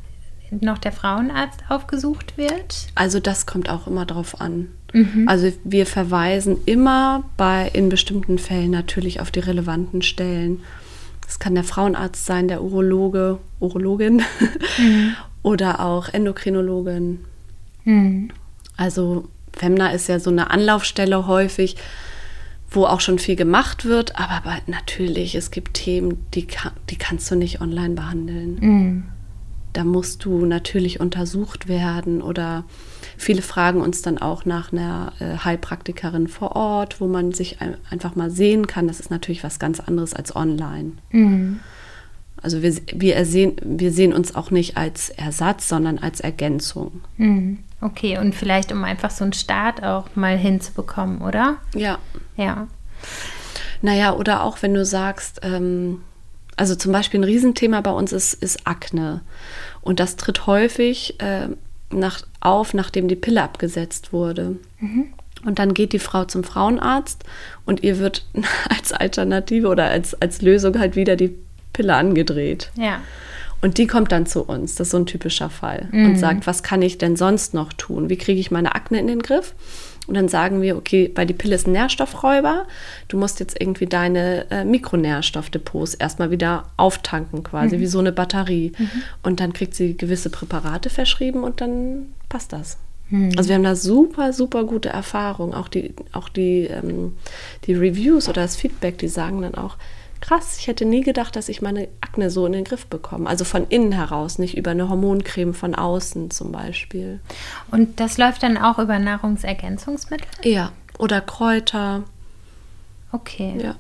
noch 0.60 0.78
der 0.78 0.92
Frauenarzt 0.92 1.60
aufgesucht 1.68 2.36
wird? 2.36 2.88
Also 2.94 3.20
das 3.20 3.46
kommt 3.46 3.70
auch 3.70 3.86
immer 3.86 4.04
drauf 4.04 4.40
an. 4.40 4.68
Mhm. 4.92 5.28
Also 5.28 5.52
wir 5.64 5.86
verweisen 5.86 6.58
immer 6.66 7.24
bei 7.36 7.70
in 7.72 7.88
bestimmten 7.88 8.38
Fällen 8.38 8.70
natürlich 8.70 9.20
auf 9.20 9.30
die 9.30 9.40
relevanten 9.40 10.02
Stellen. 10.02 10.60
Das 11.30 11.38
kann 11.38 11.54
der 11.54 11.62
Frauenarzt 11.62 12.26
sein, 12.26 12.48
der 12.48 12.60
Urologe, 12.60 13.38
Urologin 13.60 14.20
Mhm. 14.78 15.14
oder 15.44 15.78
auch 15.78 16.08
Endokrinologin. 16.08 17.20
Hm. 17.84 18.30
Also 18.76 19.28
Femna 19.52 19.92
ist 19.92 20.08
ja 20.08 20.18
so 20.18 20.30
eine 20.30 20.50
Anlaufstelle 20.50 21.28
häufig, 21.28 21.76
wo 22.68 22.84
auch 22.84 23.00
schon 23.00 23.20
viel 23.20 23.36
gemacht 23.36 23.84
wird, 23.84 24.18
aber, 24.18 24.58
natürlich, 24.66 25.36
es 25.36 25.52
gibt 25.52 25.74
Themen, 25.74 26.26
die, 26.34 26.46
ka- 26.48 26.72
die 26.90 26.96
kannst 26.96 27.30
du 27.30 27.36
nicht 27.36 27.60
online 27.60 27.94
behandeln. 27.94 28.58
Hm. 28.60 29.02
Da 29.72 29.84
musst 29.84 30.24
du 30.24 30.44
natürlich 30.46 30.98
untersucht 30.98 31.68
werden 31.68 32.22
oder 32.22 32.64
Viele 33.20 33.42
fragen 33.42 33.82
uns 33.82 34.00
dann 34.00 34.16
auch 34.16 34.46
nach 34.46 34.72
einer 34.72 35.12
äh, 35.18 35.36
Heilpraktikerin 35.44 36.26
vor 36.26 36.56
Ort, 36.56 37.02
wo 37.02 37.06
man 37.06 37.32
sich 37.32 37.60
ein, 37.60 37.76
einfach 37.90 38.16
mal 38.16 38.30
sehen 38.30 38.66
kann. 38.66 38.88
Das 38.88 38.98
ist 38.98 39.10
natürlich 39.10 39.44
was 39.44 39.58
ganz 39.58 39.78
anderes 39.78 40.14
als 40.14 40.34
online. 40.34 40.92
Mhm. 41.10 41.60
Also 42.40 42.62
wir, 42.62 42.74
wir, 42.94 43.22
sehen, 43.26 43.56
wir 43.62 43.92
sehen 43.92 44.14
uns 44.14 44.34
auch 44.34 44.50
nicht 44.50 44.78
als 44.78 45.10
Ersatz, 45.10 45.68
sondern 45.68 45.98
als 45.98 46.20
Ergänzung. 46.20 47.02
Mhm. 47.18 47.58
Okay, 47.82 48.16
und 48.16 48.34
vielleicht 48.34 48.72
um 48.72 48.84
einfach 48.84 49.10
so 49.10 49.24
einen 49.24 49.34
Start 49.34 49.82
auch 49.82 50.06
mal 50.14 50.38
hinzubekommen, 50.38 51.20
oder? 51.20 51.58
Ja. 51.74 51.98
Ja. 52.38 52.68
Naja, 53.82 54.14
oder 54.14 54.44
auch 54.44 54.62
wenn 54.62 54.72
du 54.72 54.86
sagst, 54.86 55.40
ähm, 55.42 56.00
also 56.56 56.74
zum 56.74 56.92
Beispiel 56.92 57.20
ein 57.20 57.24
Riesenthema 57.24 57.82
bei 57.82 57.90
uns 57.90 58.12
ist, 58.12 58.32
ist 58.32 58.66
Akne. 58.66 59.20
Und 59.82 60.00
das 60.00 60.16
tritt 60.16 60.46
häufig 60.46 61.20
äh, 61.20 61.48
nach, 61.90 62.22
auf, 62.40 62.74
nachdem 62.74 63.08
die 63.08 63.16
Pille 63.16 63.42
abgesetzt 63.42 64.12
wurde. 64.12 64.56
Mhm. 64.78 65.06
Und 65.44 65.58
dann 65.58 65.72
geht 65.74 65.92
die 65.94 65.98
Frau 65.98 66.24
zum 66.24 66.44
Frauenarzt 66.44 67.24
und 67.64 67.82
ihr 67.82 67.98
wird 67.98 68.26
als 68.68 68.92
Alternative 68.92 69.68
oder 69.68 69.86
als, 69.86 70.20
als 70.20 70.42
Lösung 70.42 70.78
halt 70.78 70.96
wieder 70.96 71.16
die 71.16 71.34
Pille 71.72 71.94
angedreht. 71.94 72.70
Ja. 72.76 73.00
Und 73.62 73.76
die 73.78 73.86
kommt 73.86 74.10
dann 74.12 74.24
zu 74.26 74.42
uns, 74.42 74.74
das 74.74 74.88
ist 74.88 74.90
so 74.92 74.96
ein 74.98 75.06
typischer 75.06 75.50
Fall, 75.50 75.88
Mhm. 75.92 76.06
und 76.06 76.16
sagt, 76.16 76.46
was 76.46 76.62
kann 76.62 76.80
ich 76.82 76.96
denn 76.98 77.16
sonst 77.16 77.52
noch 77.54 77.72
tun? 77.74 78.08
Wie 78.08 78.16
kriege 78.16 78.40
ich 78.40 78.50
meine 78.50 78.74
Akne 78.74 78.98
in 78.98 79.06
den 79.06 79.20
Griff? 79.20 79.54
Und 80.10 80.16
dann 80.16 80.28
sagen 80.28 80.60
wir, 80.60 80.76
okay, 80.76 81.12
weil 81.14 81.24
die 81.24 81.34
Pille 81.34 81.54
ist 81.54 81.68
ein 81.68 81.72
Nährstoffräuber, 81.72 82.66
du 83.06 83.16
musst 83.16 83.38
jetzt 83.38 83.60
irgendwie 83.60 83.86
deine 83.86 84.50
äh, 84.50 84.64
Mikronährstoffdepots 84.64 85.94
erstmal 85.94 86.32
wieder 86.32 86.64
auftanken, 86.76 87.44
quasi 87.44 87.78
wie 87.78 87.86
so 87.86 88.00
eine 88.00 88.10
Batterie. 88.10 88.72
Und 89.22 89.38
dann 89.38 89.52
kriegt 89.52 89.74
sie 89.74 89.96
gewisse 89.96 90.28
Präparate 90.28 90.90
verschrieben 90.90 91.44
und 91.44 91.60
dann 91.60 92.06
passt 92.28 92.52
das. 92.52 92.76
Also 93.36 93.48
wir 93.48 93.54
haben 93.54 93.62
da 93.62 93.76
super, 93.76 94.32
super 94.32 94.64
gute 94.64 94.88
Erfahrungen. 94.88 95.54
Auch 95.54 95.68
die, 95.68 95.94
auch 96.10 96.28
die, 96.28 96.66
ähm, 96.66 97.16
die 97.66 97.74
Reviews 97.74 98.28
oder 98.28 98.42
das 98.42 98.56
Feedback, 98.56 98.98
die 98.98 99.08
sagen 99.08 99.42
dann 99.42 99.54
auch, 99.54 99.76
krass, 100.20 100.58
ich 100.58 100.66
hätte 100.66 100.84
nie 100.84 101.02
gedacht, 101.02 101.34
dass 101.36 101.48
ich 101.48 101.62
meine 101.62 101.88
Akne 102.00 102.30
so 102.30 102.46
in 102.46 102.52
den 102.52 102.64
Griff 102.64 102.86
bekomme. 102.86 103.28
Also 103.28 103.44
von 103.44 103.66
innen 103.68 103.92
heraus, 103.92 104.38
nicht 104.38 104.56
über 104.56 104.70
eine 104.72 104.88
Hormoncreme 104.88 105.54
von 105.54 105.74
außen 105.74 106.30
zum 106.30 106.52
Beispiel. 106.52 107.20
Und 107.70 108.00
das 108.00 108.18
läuft 108.18 108.42
dann 108.42 108.58
auch 108.58 108.78
über 108.78 108.98
Nahrungsergänzungsmittel? 108.98 110.28
Ja, 110.44 110.72
oder 110.98 111.20
Kräuter. 111.20 112.02
Okay. 113.12 113.54
Ja. 113.62 113.74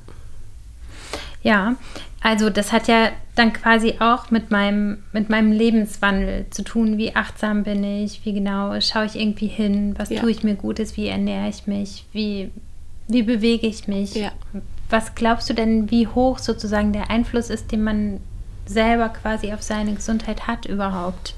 Ja, 1.42 1.76
also 2.20 2.50
das 2.50 2.70
hat 2.72 2.86
ja 2.88 3.10
dann 3.34 3.52
quasi 3.54 3.94
auch 4.00 4.30
mit 4.30 4.50
meinem, 4.50 5.02
mit 5.12 5.30
meinem 5.30 5.52
Lebenswandel 5.52 6.46
zu 6.50 6.62
tun. 6.62 6.98
Wie 6.98 7.16
achtsam 7.16 7.62
bin 7.62 7.82
ich? 7.82 8.24
Wie 8.26 8.34
genau 8.34 8.78
schaue 8.80 9.06
ich 9.06 9.16
irgendwie 9.16 9.46
hin? 9.46 9.94
Was 9.98 10.10
Ja. 10.10 10.20
tue 10.20 10.30
ich 10.30 10.42
mir 10.42 10.54
Gutes? 10.54 10.96
Wie 10.98 11.06
ernähre 11.08 11.48
ich 11.48 11.66
mich? 11.66 12.04
Wie, 12.12 12.50
wie 13.08 13.22
bewege 13.22 13.66
ich 13.66 13.88
mich? 13.88 14.14
Ja. 14.14 14.32
Was 14.90 15.14
glaubst 15.14 15.48
du 15.48 15.54
denn, 15.54 15.90
wie 15.90 16.06
hoch 16.06 16.38
sozusagen 16.38 16.92
der 16.92 17.10
Einfluss 17.10 17.48
ist, 17.48 17.72
den 17.72 17.82
man 17.82 18.20
selber 18.66 19.08
quasi 19.08 19.52
auf 19.52 19.62
seine 19.62 19.94
Gesundheit 19.94 20.46
hat 20.46 20.66
überhaupt? 20.66 21.34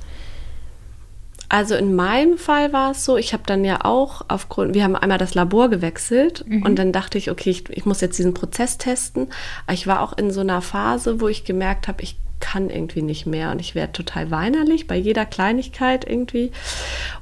Also 1.52 1.74
in 1.74 1.94
meinem 1.94 2.38
Fall 2.38 2.72
war 2.72 2.92
es 2.92 3.04
so, 3.04 3.18
ich 3.18 3.34
habe 3.34 3.42
dann 3.44 3.62
ja 3.62 3.84
auch 3.84 4.22
aufgrund, 4.28 4.72
wir 4.72 4.84
haben 4.84 4.96
einmal 4.96 5.18
das 5.18 5.34
Labor 5.34 5.68
gewechselt 5.68 6.46
und 6.64 6.76
dann 6.76 6.92
dachte 6.92 7.18
ich, 7.18 7.30
okay, 7.30 7.50
ich, 7.50 7.68
ich 7.68 7.84
muss 7.84 8.00
jetzt 8.00 8.18
diesen 8.18 8.32
Prozess 8.32 8.78
testen. 8.78 9.28
Aber 9.66 9.74
ich 9.74 9.86
war 9.86 10.00
auch 10.00 10.16
in 10.16 10.30
so 10.30 10.40
einer 10.40 10.62
Phase, 10.62 11.20
wo 11.20 11.28
ich 11.28 11.44
gemerkt 11.44 11.88
habe, 11.88 12.02
ich 12.02 12.16
kann 12.40 12.70
irgendwie 12.70 13.02
nicht 13.02 13.26
mehr 13.26 13.50
und 13.50 13.60
ich 13.60 13.74
werde 13.74 13.92
total 13.92 14.30
weinerlich 14.30 14.86
bei 14.86 14.96
jeder 14.96 15.26
Kleinigkeit 15.26 16.08
irgendwie. 16.08 16.52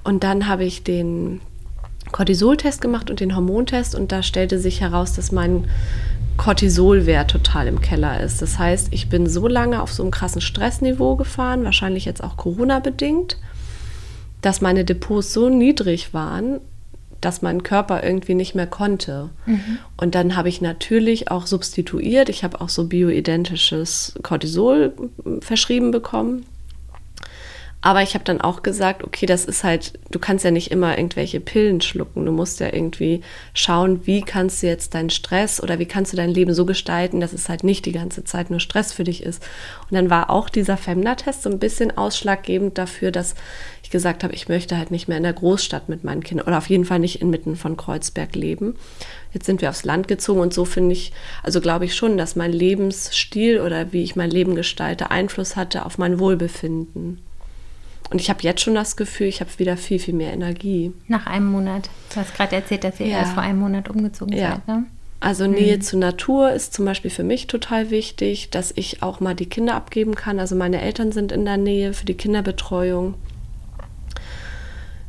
Und 0.04 0.22
dann 0.22 0.46
habe 0.46 0.64
ich 0.64 0.84
den 0.84 1.40
Cortisoltest 2.12 2.80
gemacht 2.80 3.10
und 3.10 3.18
den 3.18 3.34
Hormontest 3.34 3.96
und 3.96 4.12
da 4.12 4.22
stellte 4.22 4.60
sich 4.60 4.80
heraus, 4.80 5.12
dass 5.12 5.32
mein 5.32 5.68
Cortisolwert 6.40 7.30
total 7.30 7.66
im 7.66 7.82
Keller 7.82 8.18
ist. 8.20 8.40
Das 8.40 8.58
heißt, 8.58 8.88
ich 8.92 9.10
bin 9.10 9.26
so 9.26 9.46
lange 9.46 9.82
auf 9.82 9.92
so 9.92 10.02
einem 10.02 10.10
krassen 10.10 10.40
Stressniveau 10.40 11.16
gefahren, 11.16 11.64
wahrscheinlich 11.64 12.06
jetzt 12.06 12.24
auch 12.24 12.38
Corona-bedingt, 12.38 13.36
dass 14.40 14.62
meine 14.62 14.86
Depots 14.86 15.34
so 15.34 15.50
niedrig 15.50 16.14
waren, 16.14 16.60
dass 17.20 17.42
mein 17.42 17.62
Körper 17.62 18.02
irgendwie 18.02 18.32
nicht 18.32 18.54
mehr 18.54 18.66
konnte. 18.66 19.28
Und 19.98 20.14
dann 20.14 20.34
habe 20.34 20.48
ich 20.48 20.62
natürlich 20.62 21.30
auch 21.30 21.46
substituiert. 21.46 22.30
Ich 22.30 22.42
habe 22.42 22.62
auch 22.62 22.70
so 22.70 22.86
bioidentisches 22.86 24.14
Cortisol 24.22 24.94
mm, 25.22 25.40
verschrieben 25.40 25.90
bekommen. 25.90 26.46
Aber 27.82 28.02
ich 28.02 28.12
habe 28.12 28.24
dann 28.24 28.42
auch 28.42 28.62
gesagt, 28.62 29.04
okay, 29.04 29.24
das 29.24 29.46
ist 29.46 29.64
halt, 29.64 29.98
du 30.10 30.18
kannst 30.18 30.44
ja 30.44 30.50
nicht 30.50 30.70
immer 30.70 30.98
irgendwelche 30.98 31.40
Pillen 31.40 31.80
schlucken. 31.80 32.26
Du 32.26 32.32
musst 32.32 32.60
ja 32.60 32.66
irgendwie 32.66 33.22
schauen, 33.54 34.06
wie 34.06 34.20
kannst 34.20 34.62
du 34.62 34.66
jetzt 34.66 34.92
deinen 34.92 35.08
Stress 35.08 35.62
oder 35.62 35.78
wie 35.78 35.86
kannst 35.86 36.12
du 36.12 36.16
dein 36.18 36.28
Leben 36.28 36.52
so 36.52 36.66
gestalten, 36.66 37.20
dass 37.20 37.32
es 37.32 37.48
halt 37.48 37.64
nicht 37.64 37.86
die 37.86 37.92
ganze 37.92 38.22
Zeit 38.22 38.50
nur 38.50 38.60
Stress 38.60 38.92
für 38.92 39.04
dich 39.04 39.22
ist. 39.22 39.42
Und 39.90 39.94
dann 39.94 40.10
war 40.10 40.28
auch 40.28 40.50
dieser 40.50 40.76
Femna-Test 40.76 41.42
so 41.42 41.50
ein 41.50 41.58
bisschen 41.58 41.96
ausschlaggebend 41.96 42.76
dafür, 42.76 43.12
dass 43.12 43.34
ich 43.82 43.88
gesagt 43.88 44.24
habe, 44.24 44.34
ich 44.34 44.48
möchte 44.48 44.76
halt 44.76 44.90
nicht 44.90 45.08
mehr 45.08 45.16
in 45.16 45.22
der 45.22 45.32
Großstadt 45.32 45.88
mit 45.88 46.04
meinen 46.04 46.22
Kindern 46.22 46.48
oder 46.48 46.58
auf 46.58 46.68
jeden 46.68 46.84
Fall 46.84 46.98
nicht 46.98 47.22
inmitten 47.22 47.56
von 47.56 47.78
Kreuzberg 47.78 48.36
leben. 48.36 48.76
Jetzt 49.32 49.46
sind 49.46 49.62
wir 49.62 49.70
aufs 49.70 49.84
Land 49.84 50.06
gezogen 50.06 50.40
und 50.40 50.52
so 50.52 50.66
finde 50.66 50.92
ich, 50.92 51.12
also 51.42 51.62
glaube 51.62 51.86
ich 51.86 51.94
schon, 51.94 52.18
dass 52.18 52.36
mein 52.36 52.52
Lebensstil 52.52 53.58
oder 53.58 53.90
wie 53.94 54.02
ich 54.02 54.16
mein 54.16 54.30
Leben 54.30 54.54
gestalte, 54.54 55.10
Einfluss 55.10 55.56
hatte 55.56 55.86
auf 55.86 55.96
mein 55.96 56.18
Wohlbefinden. 56.18 57.22
Und 58.10 58.20
ich 58.20 58.28
habe 58.28 58.42
jetzt 58.42 58.60
schon 58.62 58.74
das 58.74 58.96
Gefühl, 58.96 59.28
ich 59.28 59.40
habe 59.40 59.50
wieder 59.58 59.76
viel, 59.76 59.98
viel 60.00 60.14
mehr 60.14 60.32
Energie. 60.32 60.92
Nach 61.06 61.26
einem 61.26 61.46
Monat. 61.50 61.88
Du 62.12 62.16
hast 62.20 62.34
gerade 62.34 62.56
erzählt, 62.56 62.82
dass 62.84 62.98
ihr 62.98 63.06
Ja. 63.06 63.18
erst 63.18 63.34
vor 63.34 63.42
einem 63.42 63.60
Monat 63.60 63.88
umgezogen 63.88 64.36
Ja. 64.36 64.50
seid. 64.56 64.68
Ne? 64.68 64.84
Also 65.20 65.46
Nähe 65.46 65.78
zur 65.80 66.00
Natur 66.00 66.50
ist 66.50 66.72
zum 66.74 66.86
Beispiel 66.86 67.10
für 67.10 67.22
mich 67.24 67.46
total 67.46 67.90
wichtig, 67.90 68.50
dass 68.50 68.72
ich 68.74 69.02
auch 69.02 69.20
mal 69.20 69.34
die 69.34 69.46
Kinder 69.46 69.74
abgeben 69.74 70.14
kann. 70.14 70.40
Also 70.40 70.56
meine 70.56 70.80
Eltern 70.80 71.12
sind 71.12 71.30
in 71.30 71.44
der 71.44 71.56
Nähe 71.58 71.92
für 71.92 72.06
die 72.06 72.14
Kinderbetreuung. 72.14 73.14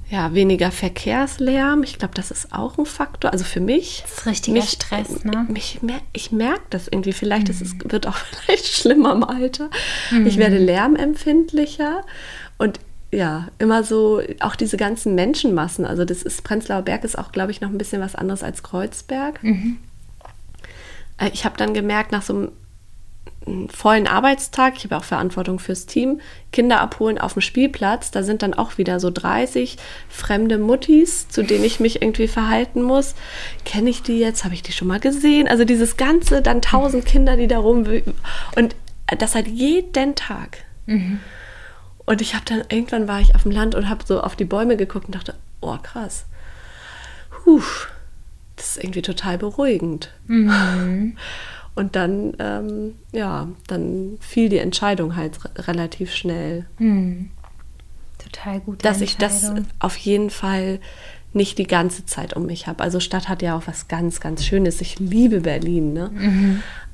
Ja, 0.10 0.34
weniger 0.34 0.72
Verkehrslärm. 0.72 1.84
Ich 1.84 1.98
glaube, 1.98 2.14
das 2.16 2.32
ist 2.32 2.52
auch 2.52 2.78
ein 2.78 2.86
Faktor. 2.86 3.32
Also 3.32 3.46
für 3.46 3.62
mich. 3.62 4.02
Das 4.04 4.12
ist 4.18 4.26
richtiger 4.28 4.62
Stress, 4.62 5.24
ne? 5.24 5.46
Mich, 5.50 5.82
mer- 5.82 6.02
ich 6.12 6.34
merke 6.34 6.64
das 6.70 6.90
irgendwie. 6.90 7.14
Vielleicht 7.14 7.48
ist 7.48 7.62
es 7.62 7.76
wird 7.86 8.06
auch 8.08 8.18
vielleicht 8.46 8.68
schlimmer 8.68 9.14
im 9.14 9.24
Alter. 9.24 9.70
Ich 10.26 10.38
werde 10.38 10.58
lärmempfindlicher 10.58 12.02
und 12.58 12.82
ja, 13.12 13.48
immer 13.60 13.84
so, 13.84 14.22
auch 14.40 14.56
diese 14.56 14.78
ganzen 14.78 15.16
Menschenmassen. 15.16 15.86
Also 15.86 16.06
das 16.06 16.24
ist, 16.24 16.44
Prenzlauer 16.44 16.82
Berg 16.82 17.04
ist 17.04 17.18
auch, 17.18 17.32
glaube 17.32 17.52
ich, 17.52 17.60
noch 17.62 17.70
ein 17.70 17.78
bisschen 17.78 18.02
was 18.02 18.16
anderes 18.16 18.42
als 18.44 18.64
Kreuzberg. 18.64 19.40
Äh, 21.18 21.30
Ich 21.34 21.46
habe 21.46 21.58
dann 21.58 21.74
gemerkt, 21.74 22.12
nach 22.12 22.22
so 22.22 22.34
einem 22.34 22.52
einen 23.48 23.70
vollen 23.70 24.06
Arbeitstag, 24.08 24.76
ich 24.78 24.84
habe 24.84 24.98
auch 24.98 25.04
Verantwortung 25.04 25.58
fürs 25.58 25.88
Team, 25.88 26.22
Kinder 26.52 26.80
abholen 26.80 27.18
auf 27.18 27.34
dem 27.34 27.42
Spielplatz, 27.42 28.12
da 28.12 28.22
sind 28.22 28.44
dann 28.44 28.54
auch 28.54 28.78
wieder 28.78 29.00
so 29.00 29.10
30 29.10 29.78
fremde 30.10 30.60
Muttis, 30.60 31.28
zu 31.28 31.42
denen 31.44 31.64
ich 31.64 31.80
mich 31.80 32.04
irgendwie 32.04 32.28
verhalten 32.28 32.84
muss. 32.84 33.16
Kenne 33.66 33.90
ich 33.90 34.04
die 34.04 34.20
jetzt? 34.20 34.44
Habe 34.44 34.54
ich 34.54 34.62
die 34.62 34.72
schon 34.74 34.88
mal 34.88 35.00
gesehen? 35.00 35.48
Also 35.48 35.66
dieses 35.66 35.98
Ganze, 35.98 36.44
dann 36.44 36.62
tausend 36.62 37.06
Kinder, 37.08 37.36
die 37.36 37.48
da 37.48 37.58
rum 37.58 37.86
und 38.56 38.76
das 39.18 39.34
halt 39.34 39.48
jeden 39.48 40.14
Tag. 40.14 40.60
Und 42.12 42.20
ich 42.20 42.34
habe 42.36 42.44
dann, 42.44 42.64
irgendwann 42.68 43.08
war 43.08 43.22
ich 43.22 43.36
auf 43.36 43.44
dem 43.44 43.52
Land 43.54 43.74
und 43.74 43.88
habe 43.88 44.04
so 44.06 44.20
auf 44.22 44.36
die 44.36 44.44
Bäume 44.44 44.76
geguckt 44.76 45.06
und 45.06 45.16
dachte, 45.16 45.34
oh 45.62 45.78
krass, 45.82 46.26
Puh, 47.30 47.62
das 48.58 48.76
ist 48.76 48.84
irgendwie 48.84 49.02
total 49.02 49.38
beruhigend. 49.38 50.12
Und 51.74 51.96
dann, 51.96 52.34
ähm, 52.38 52.96
ja, 53.14 53.48
dann 53.68 54.18
fiel 54.20 54.50
die 54.50 54.58
Entscheidung 54.58 55.16
halt 55.16 55.44
re- 55.46 55.68
relativ 55.70 56.14
schnell, 56.14 56.66
Total 58.22 58.60
gut. 58.60 58.84
dass 58.84 59.00
ich 59.00 59.16
das 59.16 59.54
auf 59.80 59.96
jeden 59.96 60.30
Fall 60.30 60.82
nicht 61.34 61.58
die 61.58 61.68
ganze 61.68 62.06
Zeit 62.06 62.36
um 62.36 62.46
mich 62.46 62.68
habe. 62.68 62.84
Also 62.84 63.00
Stadt 63.00 63.30
hat 63.30 63.42
ja 63.42 63.56
auch 63.58 63.64
was 63.66 63.88
ganz, 63.88 64.20
ganz 64.20 64.46
Schönes. 64.46 64.82
Ich 64.82 65.00
liebe 65.00 65.42
Berlin, 65.42 65.94
ne? 65.94 66.12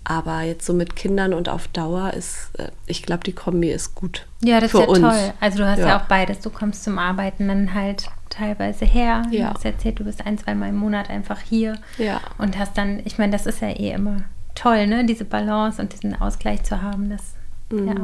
Aber 0.04 0.41
jetzt 0.43 0.65
so 0.65 0.73
mit 0.73 0.95
Kindern 0.95 1.34
und 1.34 1.50
auf 1.50 1.67
Dauer 1.67 2.13
ist, 2.13 2.52
äh, 2.58 2.69
ich 2.86 3.04
glaube, 3.04 3.26
die 3.26 3.34
Kombi 3.34 3.69
ist 3.69 3.93
gut. 3.93 4.26
Ja, 4.41 4.62
das 4.62 4.73
ist 4.73 4.80
ja 4.80 4.86
uns. 4.86 5.00
toll. 5.00 5.34
Also 5.41 5.58
du 5.58 5.67
hast 5.67 5.80
ja. 5.80 5.88
Ja. 5.88 6.00
auch 6.00 6.06
beides. 6.06 6.39
Du 6.39 6.50
kommst 6.50 6.86
zum 6.86 6.97
Arbeiten 6.97 7.50
dann 7.50 7.73
halt 7.73 8.10
teilweise 8.30 8.86
her. 8.86 9.23
Ja. 9.32 9.50
Du 9.50 9.56
hast 9.56 9.65
erzählt, 9.65 10.00
du 10.00 10.06
bist 10.06 10.26
ein, 10.26 10.38
zwei 10.38 10.56
Mal 10.56 10.69
im 10.69 10.78
Monat 10.78 11.10
einfach 11.10 11.41
hier. 11.41 11.78
Ja. 11.97 12.21
Und 12.38 12.58
hast 12.58 12.78
dann, 12.78 13.02
ich 13.04 13.17
meine, 13.17 13.34
das 13.34 13.45
ist 13.45 13.62
ja 13.62 13.69
eh 13.69 13.91
immer 13.91 14.21
toll, 14.56 14.88
ne? 14.88 15.06
Diese 15.06 15.26
Balance 15.26 15.82
und 15.82 15.91
diesen 15.91 16.19
Ausgleich 16.19 16.63
zu 16.63 16.82
haben. 16.82 17.10
Das 17.10 17.34
ja, 17.71 17.95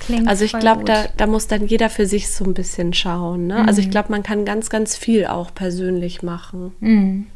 klingt 0.00 0.28
Also 0.28 0.44
ich 0.44 0.52
glaube, 0.58 0.84
da, 0.84 1.04
da 1.16 1.26
muss 1.26 1.46
dann 1.46 1.66
jeder 1.66 1.88
für 1.90 2.06
sich 2.06 2.30
so 2.30 2.44
ein 2.44 2.54
bisschen 2.54 2.92
schauen. 2.92 3.46
Ne? 3.46 3.64
Also 3.66 3.80
Mhm. 3.80 3.86
ich 3.86 3.90
glaube, 3.90 4.10
man 4.10 4.22
kann 4.22 4.44
ganz, 4.44 4.70
ganz 4.70 4.96
viel 4.96 5.26
auch 5.26 5.54
persönlich 5.54 6.22
machen. 6.22 6.72
Mhm. 6.80 7.26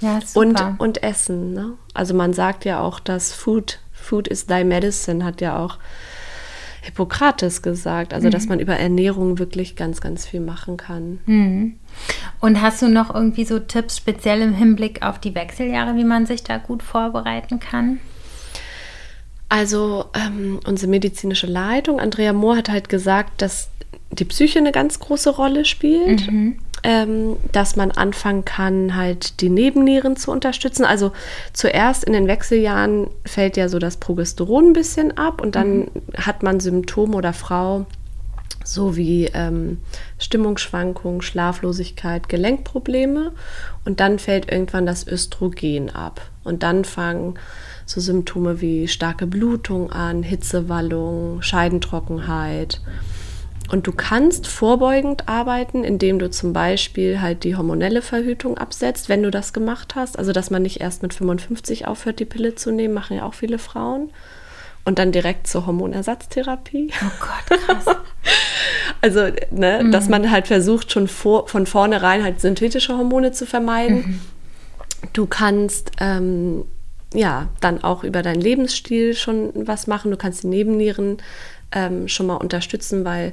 Ja, 0.00 0.20
Und, 0.34 0.58
super. 0.58 0.74
und 0.78 1.02
Essen. 1.02 1.52
Ne? 1.54 1.72
Also 1.94 2.14
man 2.14 2.32
sagt 2.32 2.64
ja 2.64 2.80
auch, 2.80 3.00
dass 3.00 3.32
Food, 3.32 3.80
Food 3.92 4.28
is 4.28 4.46
thy 4.46 4.64
medicine, 4.64 5.24
hat 5.24 5.40
ja 5.40 5.58
auch 5.58 5.78
Hippokrates 6.82 7.60
gesagt, 7.60 8.14
also 8.14 8.28
mhm. 8.28 8.30
dass 8.32 8.46
man 8.46 8.58
über 8.58 8.74
Ernährung 8.76 9.38
wirklich 9.38 9.76
ganz, 9.76 10.00
ganz 10.00 10.26
viel 10.26 10.40
machen 10.40 10.78
kann. 10.78 11.18
Mhm. 11.26 11.74
Und 12.40 12.62
hast 12.62 12.80
du 12.80 12.88
noch 12.88 13.14
irgendwie 13.14 13.44
so 13.44 13.58
Tipps 13.58 13.98
speziell 13.98 14.40
im 14.40 14.54
Hinblick 14.54 15.02
auf 15.02 15.18
die 15.18 15.34
Wechseljahre, 15.34 15.96
wie 15.96 16.04
man 16.04 16.24
sich 16.24 16.42
da 16.42 16.56
gut 16.56 16.82
vorbereiten 16.82 17.60
kann? 17.60 17.98
Also 19.50 20.06
ähm, 20.14 20.60
unsere 20.64 20.88
medizinische 20.88 21.48
Leitung, 21.48 21.98
Andrea 22.00 22.32
Mohr, 22.32 22.56
hat 22.56 22.70
halt 22.70 22.88
gesagt, 22.88 23.42
dass 23.42 23.68
die 24.12 24.24
Psyche 24.24 24.60
eine 24.60 24.70
ganz 24.72 25.00
große 25.00 25.30
Rolle 25.30 25.66
spielt. 25.66 26.30
Mhm. 26.30 26.58
Ähm, 26.82 27.36
dass 27.52 27.76
man 27.76 27.90
anfangen 27.90 28.46
kann, 28.46 28.96
halt 28.96 29.42
die 29.42 29.50
Nebennieren 29.50 30.16
zu 30.16 30.30
unterstützen. 30.30 30.86
Also 30.86 31.12
zuerst 31.52 32.04
in 32.04 32.14
den 32.14 32.26
Wechseljahren 32.26 33.08
fällt 33.26 33.58
ja 33.58 33.68
so 33.68 33.78
das 33.78 33.98
Progesteron 33.98 34.70
ein 34.70 34.72
bisschen 34.72 35.14
ab 35.18 35.42
und 35.42 35.56
dann 35.56 35.80
mhm. 35.80 35.90
hat 36.16 36.42
man 36.42 36.58
Symptome 36.58 37.14
oder 37.14 37.34
Frau 37.34 37.84
so 38.64 38.96
wie 38.96 39.26
ähm, 39.34 39.78
Stimmungsschwankungen, 40.18 41.20
Schlaflosigkeit, 41.20 42.30
Gelenkprobleme 42.30 43.32
und 43.84 44.00
dann 44.00 44.18
fällt 44.18 44.50
irgendwann 44.50 44.86
das 44.86 45.06
Östrogen 45.06 45.90
ab 45.90 46.22
und 46.44 46.62
dann 46.62 46.86
fangen 46.86 47.34
so 47.90 48.00
Symptome 48.00 48.60
wie 48.60 48.86
starke 48.86 49.26
Blutung 49.26 49.90
an, 49.90 50.22
Hitzewallung, 50.22 51.42
Scheidentrockenheit. 51.42 52.80
Und 53.68 53.88
du 53.88 53.92
kannst 53.92 54.46
vorbeugend 54.46 55.28
arbeiten, 55.28 55.82
indem 55.82 56.20
du 56.20 56.30
zum 56.30 56.52
Beispiel 56.52 57.20
halt 57.20 57.42
die 57.42 57.56
hormonelle 57.56 58.00
Verhütung 58.00 58.58
absetzt, 58.58 59.08
wenn 59.08 59.24
du 59.24 59.30
das 59.32 59.52
gemacht 59.52 59.96
hast. 59.96 60.18
Also, 60.18 60.32
dass 60.32 60.50
man 60.50 60.62
nicht 60.62 60.80
erst 60.80 61.02
mit 61.02 61.14
55 61.14 61.88
aufhört, 61.88 62.20
die 62.20 62.24
Pille 62.24 62.54
zu 62.54 62.70
nehmen, 62.70 62.94
machen 62.94 63.16
ja 63.16 63.24
auch 63.24 63.34
viele 63.34 63.58
Frauen. 63.58 64.10
Und 64.84 64.98
dann 65.00 65.10
direkt 65.10 65.48
zur 65.48 65.66
Hormonersatztherapie. 65.66 66.92
Oh 67.04 67.10
Gott, 67.20 67.60
krass. 67.60 67.96
also, 69.00 69.20
ne, 69.50 69.82
mhm. 69.82 69.92
dass 69.92 70.08
man 70.08 70.30
halt 70.30 70.46
versucht, 70.46 70.92
schon 70.92 71.08
vor, 71.08 71.48
von 71.48 71.66
vornherein 71.66 72.22
halt 72.22 72.40
synthetische 72.40 72.96
Hormone 72.96 73.32
zu 73.32 73.46
vermeiden. 73.46 73.96
Mhm. 73.96 74.20
Du 75.12 75.26
kannst 75.26 75.92
ähm, 76.00 76.64
ja 77.14 77.48
dann 77.60 77.82
auch 77.82 78.04
über 78.04 78.22
deinen 78.22 78.40
Lebensstil 78.40 79.14
schon 79.14 79.52
was 79.54 79.86
machen. 79.86 80.10
Du 80.10 80.16
kannst 80.16 80.42
die 80.42 80.48
Nebennieren 80.48 81.18
ähm, 81.72 82.08
schon 82.08 82.26
mal 82.26 82.36
unterstützen, 82.36 83.04
weil 83.04 83.32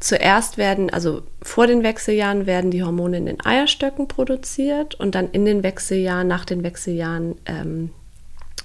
zuerst 0.00 0.58
werden, 0.58 0.90
also 0.90 1.22
vor 1.42 1.66
den 1.66 1.82
Wechseljahren 1.82 2.46
werden 2.46 2.70
die 2.70 2.82
Hormone 2.82 3.16
in 3.16 3.26
den 3.26 3.44
Eierstöcken 3.44 4.06
produziert 4.06 4.94
und 4.94 5.14
dann 5.14 5.30
in 5.30 5.44
den 5.44 5.62
Wechseljahren, 5.62 6.28
nach 6.28 6.44
den 6.44 6.62
Wechseljahren 6.62 7.34
ähm, 7.46 7.90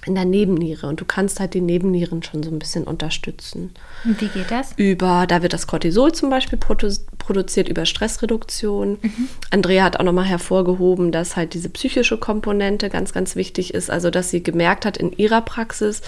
in 0.06 0.14
der 0.14 0.24
Nebenniere 0.24 0.86
und 0.86 1.00
du 1.00 1.04
kannst 1.04 1.40
halt 1.40 1.54
die 1.54 1.60
Nebennieren 1.60 2.22
schon 2.22 2.42
so 2.42 2.50
ein 2.50 2.58
bisschen 2.58 2.84
unterstützen. 2.84 3.70
Und 4.04 4.20
wie 4.20 4.28
geht 4.28 4.50
das? 4.50 4.72
Über, 4.76 5.26
da 5.26 5.42
wird 5.42 5.52
das 5.52 5.66
Cortisol 5.66 6.12
zum 6.12 6.30
Beispiel 6.30 6.58
produ 6.58 6.88
produziert 7.18 7.70
über 7.70 7.86
Stressreduktion. 7.86 8.98
Mhm. 9.00 9.28
Andrea 9.50 9.84
hat 9.84 9.98
auch 9.98 10.04
nochmal 10.04 10.26
hervorgehoben, 10.26 11.10
dass 11.10 11.36
halt 11.36 11.54
diese 11.54 11.70
psychische 11.70 12.18
Komponente 12.18 12.90
ganz, 12.90 13.14
ganz 13.14 13.34
wichtig 13.34 13.72
ist. 13.72 13.90
Also, 13.90 14.10
dass 14.10 14.28
sie 14.28 14.42
gemerkt 14.42 14.84
hat 14.84 14.98
in 14.98 15.10
ihrer 15.10 15.40
Praxis, 15.40 16.02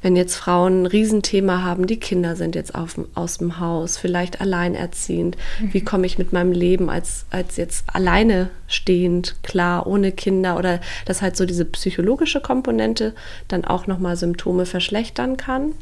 wenn 0.00 0.14
jetzt 0.14 0.36
Frauen 0.36 0.82
ein 0.82 0.86
Riesenthema 0.86 1.64
haben, 1.64 1.88
die 1.88 1.98
Kinder 1.98 2.36
sind 2.36 2.54
jetzt 2.54 2.76
auf, 2.76 3.00
aus 3.14 3.38
dem 3.38 3.58
Haus, 3.58 3.96
vielleicht 3.96 4.40
alleinerziehend. 4.40 5.36
Mhm. 5.60 5.74
Wie 5.74 5.80
komme 5.80 6.06
ich 6.06 6.18
mit 6.18 6.32
meinem 6.32 6.52
Leben 6.52 6.88
als, 6.88 7.26
als 7.30 7.56
jetzt 7.56 7.84
alleine 7.92 8.50
stehend 8.68 9.42
klar, 9.42 9.86
ohne 9.88 10.12
Kinder 10.12 10.56
oder 10.56 10.80
dass 11.04 11.20
halt 11.20 11.36
so 11.36 11.44
diese 11.44 11.64
psychologische 11.64 12.40
Komponente 12.40 13.14
dann 13.48 13.64
auch 13.64 13.86
nochmal 13.86 14.16
Symptome 14.16 14.66
verschlechtern 14.66 15.36
kann. 15.36 15.72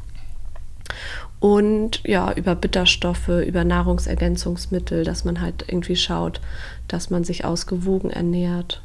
Und 1.40 2.02
ja, 2.04 2.32
über 2.32 2.54
Bitterstoffe, 2.54 3.28
über 3.28 3.64
Nahrungsergänzungsmittel, 3.64 5.04
dass 5.04 5.24
man 5.24 5.40
halt 5.40 5.64
irgendwie 5.68 5.96
schaut, 5.96 6.40
dass 6.88 7.10
man 7.10 7.24
sich 7.24 7.44
ausgewogen 7.44 8.10
ernährt. 8.10 8.82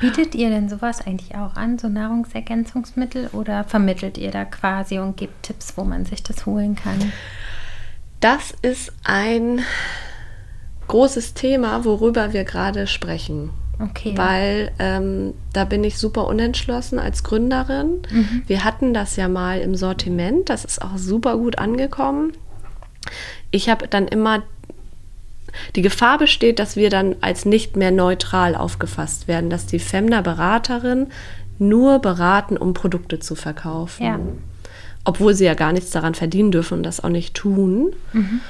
Bietet 0.00 0.34
ihr 0.34 0.50
denn 0.50 0.68
sowas 0.68 1.06
eigentlich 1.06 1.34
auch 1.34 1.56
an, 1.56 1.78
so 1.78 1.88
Nahrungsergänzungsmittel, 1.88 3.28
oder 3.32 3.64
vermittelt 3.64 4.18
ihr 4.18 4.30
da 4.30 4.44
quasi 4.44 4.98
und 4.98 5.16
gebt 5.16 5.42
Tipps, 5.42 5.76
wo 5.76 5.84
man 5.84 6.04
sich 6.04 6.22
das 6.22 6.46
holen 6.46 6.76
kann? 6.76 7.12
Das 8.20 8.54
ist 8.62 8.92
ein 9.04 9.60
großes 10.88 11.34
Thema, 11.34 11.84
worüber 11.84 12.32
wir 12.32 12.44
gerade 12.44 12.86
sprechen. 12.86 13.50
Okay. 13.78 14.14
Weil 14.16 14.72
ähm, 14.78 15.34
da 15.52 15.64
bin 15.64 15.84
ich 15.84 15.98
super 15.98 16.26
unentschlossen 16.26 16.98
als 16.98 17.22
Gründerin. 17.24 18.02
Mhm. 18.10 18.42
Wir 18.46 18.64
hatten 18.64 18.94
das 18.94 19.16
ja 19.16 19.28
mal 19.28 19.60
im 19.60 19.74
Sortiment, 19.74 20.48
das 20.48 20.64
ist 20.64 20.80
auch 20.80 20.96
super 20.96 21.36
gut 21.36 21.58
angekommen. 21.58 22.32
Ich 23.50 23.68
habe 23.68 23.86
dann 23.86 24.08
immer 24.08 24.42
die 25.74 25.82
Gefahr 25.82 26.18
besteht, 26.18 26.58
dass 26.58 26.76
wir 26.76 26.90
dann 26.90 27.16
als 27.20 27.44
nicht 27.44 27.76
mehr 27.76 27.90
neutral 27.90 28.54
aufgefasst 28.54 29.28
werden, 29.28 29.50
dass 29.50 29.66
die 29.66 29.78
Femner-Beraterin 29.78 31.08
nur 31.58 31.98
beraten, 32.00 32.56
um 32.56 32.74
Produkte 32.74 33.18
zu 33.18 33.34
verkaufen. 33.34 34.04
Ja. 34.04 34.18
Obwohl 35.04 35.34
sie 35.34 35.44
ja 35.44 35.54
gar 35.54 35.72
nichts 35.72 35.90
daran 35.90 36.14
verdienen 36.14 36.50
dürfen 36.50 36.78
und 36.78 36.82
das 36.82 37.02
auch 37.02 37.08
nicht 37.08 37.34
tun. 37.34 37.94
Mhm. 38.12 38.40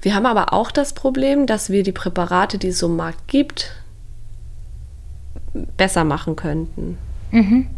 Wir 0.00 0.14
haben 0.14 0.26
aber 0.26 0.52
auch 0.52 0.70
das 0.70 0.92
Problem, 0.92 1.46
dass 1.46 1.70
wir 1.70 1.82
die 1.82 1.92
Präparate, 1.92 2.58
die 2.58 2.68
es 2.68 2.78
so 2.78 2.86
im 2.86 2.96
Markt 2.96 3.26
gibt, 3.28 3.72
besser 5.76 6.04
machen 6.04 6.36
könnten. 6.36 6.98
Mhm. 7.30 7.68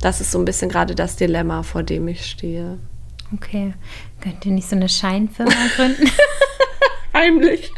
Das 0.00 0.20
ist 0.20 0.32
so 0.32 0.38
ein 0.38 0.44
bisschen 0.44 0.68
gerade 0.68 0.94
das 0.94 1.16
Dilemma, 1.16 1.62
vor 1.62 1.82
dem 1.82 2.08
ich 2.08 2.26
stehe. 2.26 2.78
Okay. 3.32 3.74
Könnt 4.20 4.44
ihr 4.44 4.52
nicht 4.52 4.68
so 4.68 4.76
eine 4.76 4.88
Scheinfirma 4.88 5.50
gründen? 5.76 6.10
Heimlich. 7.14 7.70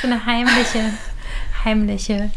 So 0.00 0.08
eine 0.08 0.26
heimliche, 0.26 0.92
heimliche 1.64 2.30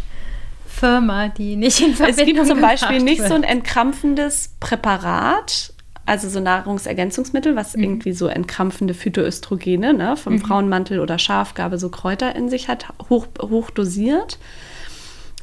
Firma, 0.66 1.30
die 1.30 1.56
nicht 1.56 1.82
in 1.82 1.96
Verbindung 1.96 2.28
Es 2.28 2.34
gibt 2.34 2.48
zum 2.48 2.62
Beispiel 2.62 3.02
nicht 3.02 3.20
wird. 3.20 3.30
so 3.30 3.36
ein 3.36 3.44
entkrampfendes 3.44 4.54
Präparat, 4.60 5.74
also 6.06 6.30
so 6.30 6.40
Nahrungsergänzungsmittel, 6.40 7.56
was 7.56 7.76
mhm. 7.76 7.84
irgendwie 7.84 8.14
so 8.14 8.28
entkrampfende 8.28 8.94
Phytoöstrogene 8.94 9.94
ne, 9.94 10.16
vom 10.18 10.34
mhm. 10.34 10.42
Frauenmantel 10.42 11.00
oder 11.00 11.18
Schafgabe 11.18 11.80
so 11.80 11.90
Kräuter 11.90 12.36
in 12.36 12.50
sich 12.50 12.68
hat, 12.68 12.86
hoch, 13.10 13.28
hoch 13.42 13.72
dosiert 13.72 14.38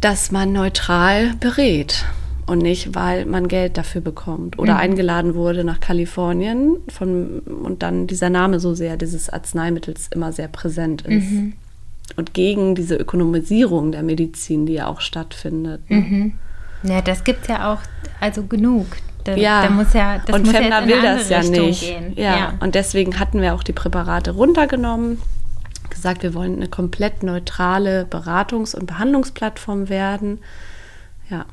dass 0.00 0.30
man 0.30 0.52
neutral 0.52 1.34
berät 1.40 2.04
und 2.52 2.58
nicht, 2.58 2.94
weil 2.94 3.24
man 3.24 3.48
Geld 3.48 3.78
dafür 3.78 4.02
bekommt 4.02 4.58
oder 4.58 4.74
mhm. 4.74 4.80
eingeladen 4.80 5.34
wurde 5.34 5.64
nach 5.64 5.80
Kalifornien 5.80 6.76
von, 6.88 7.38
und 7.40 7.82
dann 7.82 8.06
dieser 8.06 8.28
Name 8.28 8.60
so 8.60 8.74
sehr 8.74 8.98
dieses 8.98 9.30
Arzneimittels 9.30 10.08
immer 10.08 10.32
sehr 10.32 10.48
präsent 10.48 11.00
ist. 11.00 11.30
Mhm. 11.30 11.54
Und 12.16 12.34
gegen 12.34 12.74
diese 12.74 12.96
Ökonomisierung 12.96 13.90
der 13.90 14.02
Medizin, 14.02 14.66
die 14.66 14.74
ja 14.74 14.86
auch 14.86 15.00
stattfindet. 15.00 15.80
Mhm. 15.88 16.34
Ja, 16.82 17.00
das 17.00 17.24
gibt 17.24 17.42
es 17.42 17.48
ja 17.48 17.72
auch 17.72 17.78
also 18.20 18.42
genug. 18.42 18.86
Da, 19.24 19.34
ja, 19.34 19.62
da 19.62 19.70
muss 19.70 19.94
ja, 19.94 20.18
das 20.18 20.36
und 20.36 20.46
Femna 20.46 20.86
will 20.86 21.00
das 21.00 21.30
ja 21.30 21.38
Richtung 21.38 21.66
nicht. 21.66 21.94
Ja. 22.16 22.36
ja, 22.36 22.54
und 22.60 22.74
deswegen 22.74 23.18
hatten 23.18 23.40
wir 23.40 23.54
auch 23.54 23.62
die 23.62 23.72
Präparate 23.72 24.32
runtergenommen, 24.32 25.22
gesagt, 25.88 26.22
wir 26.22 26.34
wollen 26.34 26.56
eine 26.56 26.68
komplett 26.68 27.22
neutrale 27.22 28.04
Beratungs- 28.10 28.76
und 28.76 28.84
Behandlungsplattform 28.84 29.88
werden. 29.88 30.40
Ja. 31.30 31.46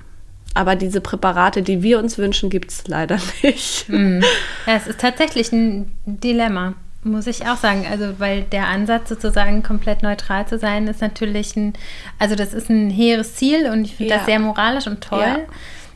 Aber 0.55 0.75
diese 0.75 0.99
Präparate, 1.01 1.61
die 1.61 1.83
wir 1.83 1.99
uns 1.99 2.17
wünschen, 2.17 2.49
gibt 2.49 2.71
es 2.71 2.87
leider 2.87 3.19
nicht. 3.43 3.87
Mm. 3.89 4.21
Ja, 4.65 4.75
es 4.75 4.87
ist 4.87 4.99
tatsächlich 4.99 5.51
ein 5.51 5.91
Dilemma, 6.05 6.73
muss 7.03 7.27
ich 7.27 7.47
auch 7.47 7.57
sagen. 7.57 7.85
Also, 7.89 8.19
weil 8.19 8.41
der 8.43 8.67
Ansatz 8.67 9.09
sozusagen 9.09 9.63
komplett 9.63 10.03
neutral 10.03 10.47
zu 10.47 10.57
sein, 10.57 10.87
ist 10.87 11.01
natürlich 11.01 11.55
ein, 11.55 11.73
also 12.17 12.35
das 12.35 12.53
ist 12.53 12.69
ein 12.69 12.89
hehres 12.89 13.35
Ziel 13.35 13.69
und 13.71 13.85
ich 13.85 13.95
finde 13.95 14.11
Ja. 14.11 14.17
das 14.17 14.25
sehr 14.25 14.39
moralisch 14.39 14.87
und 14.87 15.01
toll. 15.01 15.19
Ja. 15.21 15.37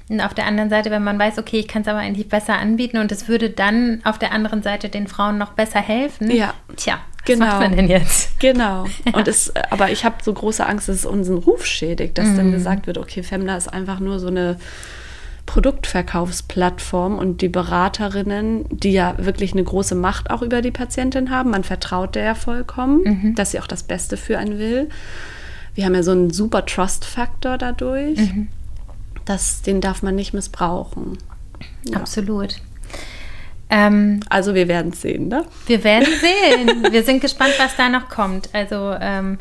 Und 0.09 0.21
auf 0.21 0.33
der 0.33 0.45
anderen 0.45 0.69
Seite, 0.69 0.91
wenn 0.91 1.03
man 1.03 1.17
weiß, 1.17 1.39
okay, 1.39 1.59
ich 1.59 1.67
kann 1.67 1.81
es 1.81 1.87
aber 1.87 1.99
eigentlich 1.99 2.29
besser 2.29 2.57
anbieten 2.59 2.97
und 2.97 3.11
es 3.11 3.27
würde 3.27 3.49
dann 3.49 4.01
auf 4.03 4.19
der 4.19 4.31
anderen 4.33 4.61
Seite 4.61 4.89
den 4.89 5.07
Frauen 5.07 5.37
noch 5.37 5.53
besser 5.53 5.79
helfen. 5.79 6.29
Ja. 6.29 6.53
Tja, 6.75 6.99
Genau. 7.26 7.45
macht 7.45 7.59
man 7.61 7.76
denn 7.76 7.88
jetzt? 7.88 8.39
Genau. 8.39 8.86
Und 9.13 9.28
es, 9.28 9.53
aber 9.69 9.91
ich 9.91 10.03
habe 10.03 10.15
so 10.21 10.34
große 10.34 10.65
Angst, 10.65 10.89
dass 10.89 10.97
es 10.97 11.05
unseren 11.05 11.38
Ruf 11.38 11.65
schädigt, 11.65 12.17
dass 12.17 12.28
Mhm. 12.28 12.38
dann 12.38 12.51
gesagt 12.51 12.88
wird, 12.88 12.97
okay, 12.97 13.24
Femna 13.24 13.55
ist 13.55 13.71
einfach 13.71 13.99
nur 13.99 14.19
so 14.19 14.28
eine 14.28 14.57
Produktverkaufsplattform 15.45 17.17
und 17.17 17.41
die 17.41 17.49
Beraterinnen, 17.49 18.65
die 18.69 18.91
ja 18.91 19.15
wirklich 19.17 19.53
eine 19.53 19.63
große 19.63 19.95
Macht 19.95 20.30
auch 20.32 20.41
über 20.41 20.61
die 20.61 20.71
Patientin 20.71 21.30
haben, 21.30 21.49
man 21.51 21.63
vertraut 21.63 22.15
der 22.15 22.24
ja 22.24 22.36
vollkommen, 22.36 23.01
Mhm. 23.03 23.36
dass 23.36 23.51
sie 23.51 23.59
auch 23.59 23.67
das 23.67 23.84
Beste 23.84 24.17
für 24.17 24.38
einen 24.38 24.57
will. 24.59 24.89
Wir 25.76 25.86
haben 25.86 25.95
ja 25.95 26.03
so 26.03 26.11
einen 26.11 26.32
super 26.32 26.65
Trust-Faktor 26.65 27.57
dadurch. 27.57 28.17
Mhm. 28.19 28.47
Das, 29.26 29.61
den 29.61 29.82
darf 29.82 30.03
man 30.03 30.15
nicht 30.15 30.34
missbrauchen. 30.34 31.17
Ja. 31.86 31.97
Absolut. 31.97 32.61
Ähm, 33.76 34.19
Also 34.30 34.53
wir 34.53 34.67
werden 34.67 34.91
es 34.93 35.01
sehen, 35.01 35.30
ne? 35.30 35.45
Wir 35.65 35.84
werden 35.84 36.07
sehen. 36.21 36.91
Wir 36.91 37.03
sind 37.03 37.21
gespannt, 37.21 37.53
was 37.57 37.76
da 37.76 37.89
noch 37.89 38.07
kommt. 38.07 38.49
Also 38.53 38.95
ähm, 39.01 39.39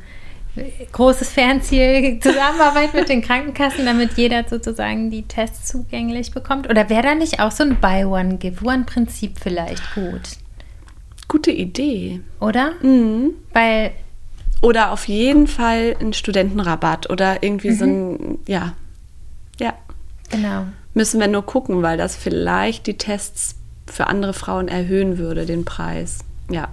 großes 0.93 1.31
Fernziel, 1.31 2.19
Zusammenarbeit 2.21 2.95
mit 2.95 3.09
den 3.11 3.21
Krankenkassen, 3.23 3.85
damit 3.85 4.13
jeder 4.17 4.45
sozusagen 4.49 5.11
die 5.11 5.23
Tests 5.23 5.69
zugänglich 5.69 6.31
bekommt. 6.33 6.69
Oder 6.71 6.89
wäre 6.89 7.03
da 7.03 7.15
nicht 7.15 7.41
auch 7.41 7.51
so 7.51 7.63
ein 7.63 7.77
Buy-One-Give-One-Prinzip 7.81 9.39
vielleicht 9.39 9.83
gut? 9.95 10.23
Gute 11.29 11.51
Idee. 11.51 12.21
Oder? 12.41 12.73
Mhm. 12.83 13.31
Weil, 13.53 13.93
Oder 14.63 14.93
auf 14.93 15.09
jeden 15.09 15.47
Fall 15.47 15.95
ein 16.01 16.13
Studentenrabatt 16.13 17.11
oder 17.11 17.43
irgendwie 17.43 17.73
so 17.73 17.85
ein, 17.85 18.39
ja. 18.47 18.75
Ja. 19.61 19.75
genau. 20.31 20.67
Müssen 20.95 21.21
wir 21.21 21.29
nur 21.29 21.45
gucken, 21.47 21.83
weil 21.83 21.97
das 21.97 22.17
vielleicht 22.17 22.87
die 22.87 22.99
Tests 22.99 23.57
für 23.87 24.07
andere 24.07 24.33
Frauen 24.33 24.69
erhöhen 24.69 25.19
würde, 25.19 25.47
den 25.47 25.65
Preis. 25.65 26.21
Ja. 26.51 26.69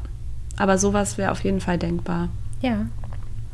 Aber 0.58 0.78
sowas 0.78 1.18
wäre 1.18 1.32
auf 1.32 1.44
jeden 1.44 1.62
Fall 1.62 1.78
denkbar. 1.78 2.30
Ja. 2.62 2.86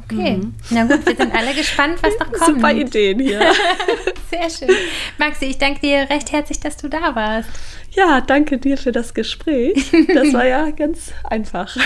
Okay. 0.03 0.39
Na 0.70 0.84
gut, 0.86 1.06
wir 1.06 1.16
sind 1.16 1.34
alle 1.34 1.53
gespannt, 1.56 1.97
was 2.01 2.14
noch 2.20 2.32
kommt. 2.39 2.58
Mhm. 2.58 2.62
Super 2.62 2.74
Ideen 2.74 3.20
hier. 3.20 3.39
Sehr 4.30 4.49
schön. 4.49 4.76
Maxi, 5.18 5.45
ich 5.45 5.58
danke 5.58 5.80
dir 5.82 6.08
recht 6.10 6.32
herzlich, 6.32 6.60
dass 6.60 6.78
du 6.78 6.88
da 6.88 7.16
warst. 7.16 7.49
Ja, 7.96 8.20
danke 8.22 8.58
dir 8.58 8.78
für 8.78 8.91
das 8.91 9.14
Gespräch. 9.14 9.91
Das 10.14 10.34
war 10.34 10.46
ja 10.46 10.70
ganz 10.72 11.12
einfach. 11.24 11.76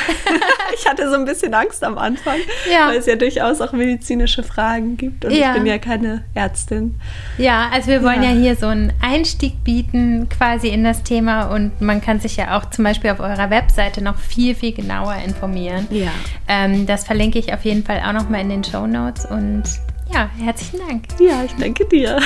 Ich 0.82 0.88
hatte 0.88 1.10
so 1.10 1.16
ein 1.16 1.26
bisschen 1.26 1.54
Angst 1.54 1.84
am 1.84 1.98
Anfang, 1.98 2.38
Ja. 2.72 2.88
weil 2.88 3.00
es 3.00 3.06
ja 3.08 3.16
durchaus 3.16 3.60
auch 3.60 3.74
medizinische 3.74 4.44
Fragen 4.44 4.96
gibt 4.96 5.26
und 5.26 5.32
Ja. 5.32 5.50
ich 5.50 5.54
bin 5.58 5.66
ja 5.66 5.78
keine 5.78 6.24
Ärztin. 6.36 6.96
Ja, 7.38 7.70
also 7.74 7.88
wir 7.90 8.02
wollen 8.04 8.24
ja. 8.24 8.30
Ja. 8.32 8.36
hier 8.40 8.56
so 8.56 8.68
einen 8.68 8.94
Einstieg 9.02 9.64
bieten 9.66 10.30
quasi 10.30 10.70
in 10.70 10.84
das 10.86 11.04
Thema 11.04 11.48
und 11.54 11.82
man 11.82 12.00
kann 12.02 12.20
sich 12.22 12.38
ja 12.38 12.58
auch 12.58 12.70
zum 12.70 12.86
Beispiel 12.86 13.10
auf 13.10 13.20
eurer 13.20 13.50
Webseite 13.50 14.02
noch 14.02 14.18
viel, 14.20 14.56
viel 14.56 14.72
genauer 14.74 15.16
informieren. 15.26 15.88
Ja. 15.90 16.12
Ähm, 16.48 16.86
das 16.86 17.04
verlinke 17.04 17.40
ich 17.40 17.52
auf 17.52 17.66
jeden 17.66 17.84
Fall 17.84 18.02
auch 18.06 18.14
nochmal 18.14 18.40
in 18.42 18.50
den 18.50 18.64
Show 18.64 18.88
Notes 18.88 19.26
und 19.26 19.64
ja, 20.14 20.30
herzlichen 20.42 20.80
Dank. 20.88 21.04
Ja, 21.20 21.44
ich 21.44 21.52
danke 21.60 21.86
dir. 21.86 22.20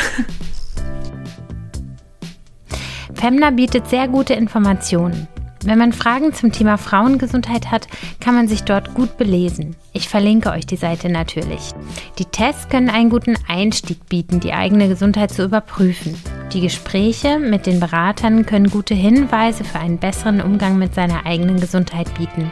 Femna 3.23 3.51
bietet 3.51 3.87
sehr 3.87 4.09
gute 4.09 4.33
Informationen. 4.33 5.29
Wenn 5.63 5.77
man 5.77 5.93
Fragen 5.93 6.33
zum 6.33 6.51
Thema 6.51 6.77
Frauengesundheit 6.77 7.71
hat, 7.71 7.87
kann 8.19 8.35
man 8.35 8.49
sich 8.49 8.63
dort 8.63 8.95
gut 8.95 9.15
belesen. 9.15 9.77
Ich 9.93 10.09
verlinke 10.09 10.51
euch 10.51 10.65
die 10.65 10.75
Seite 10.75 11.07
natürlich. 11.07 11.71
Die 12.19 12.25
Tests 12.25 12.67
können 12.67 12.89
einen 12.89 13.09
guten 13.09 13.37
Einstieg 13.47 14.09
bieten, 14.09 14.41
die 14.41 14.51
eigene 14.51 14.89
Gesundheit 14.89 15.31
zu 15.31 15.45
überprüfen. 15.45 16.21
Die 16.51 16.59
Gespräche 16.59 17.39
mit 17.39 17.65
den 17.65 17.79
Beratern 17.79 18.45
können 18.45 18.69
gute 18.69 18.93
Hinweise 18.93 19.63
für 19.63 19.79
einen 19.79 19.99
besseren 19.99 20.41
Umgang 20.41 20.77
mit 20.77 20.93
seiner 20.93 21.25
eigenen 21.25 21.61
Gesundheit 21.61 22.13
bieten. 22.17 22.51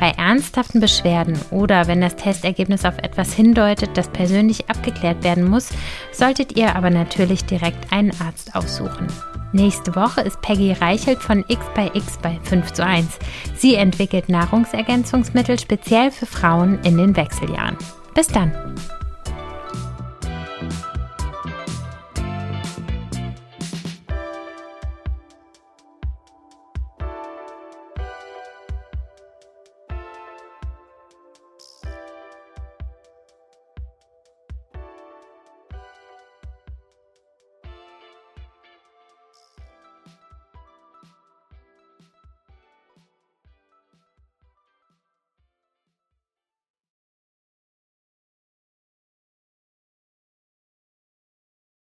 Bei 0.00 0.10
ernsthaften 0.10 0.80
Beschwerden 0.80 1.38
oder 1.52 1.86
wenn 1.86 2.00
das 2.00 2.16
Testergebnis 2.16 2.84
auf 2.84 2.98
etwas 2.98 3.32
hindeutet, 3.32 3.90
das 3.94 4.08
persönlich 4.08 4.68
abgeklärt 4.68 5.22
werden 5.22 5.48
muss, 5.48 5.68
solltet 6.10 6.56
ihr 6.56 6.74
aber 6.74 6.90
natürlich 6.90 7.44
direkt 7.44 7.92
einen 7.92 8.10
Arzt 8.20 8.56
aussuchen. 8.56 9.06
Nächste 9.52 9.94
Woche 9.96 10.20
ist 10.20 10.40
Peggy 10.42 10.72
Reichelt 10.72 11.18
von 11.18 11.44
X 11.48 11.64
bei 11.74 11.90
X 11.92 12.18
bei 12.22 12.38
5 12.44 12.72
zu 12.72 12.84
1. 12.84 13.18
Sie 13.56 13.74
entwickelt 13.74 14.28
Nahrungsergänzungsmittel 14.28 15.58
speziell 15.58 16.10
für 16.10 16.26
Frauen 16.26 16.78
in 16.84 16.96
den 16.96 17.16
Wechseljahren. 17.16 17.76
Bis 18.14 18.28
dann! 18.28 18.52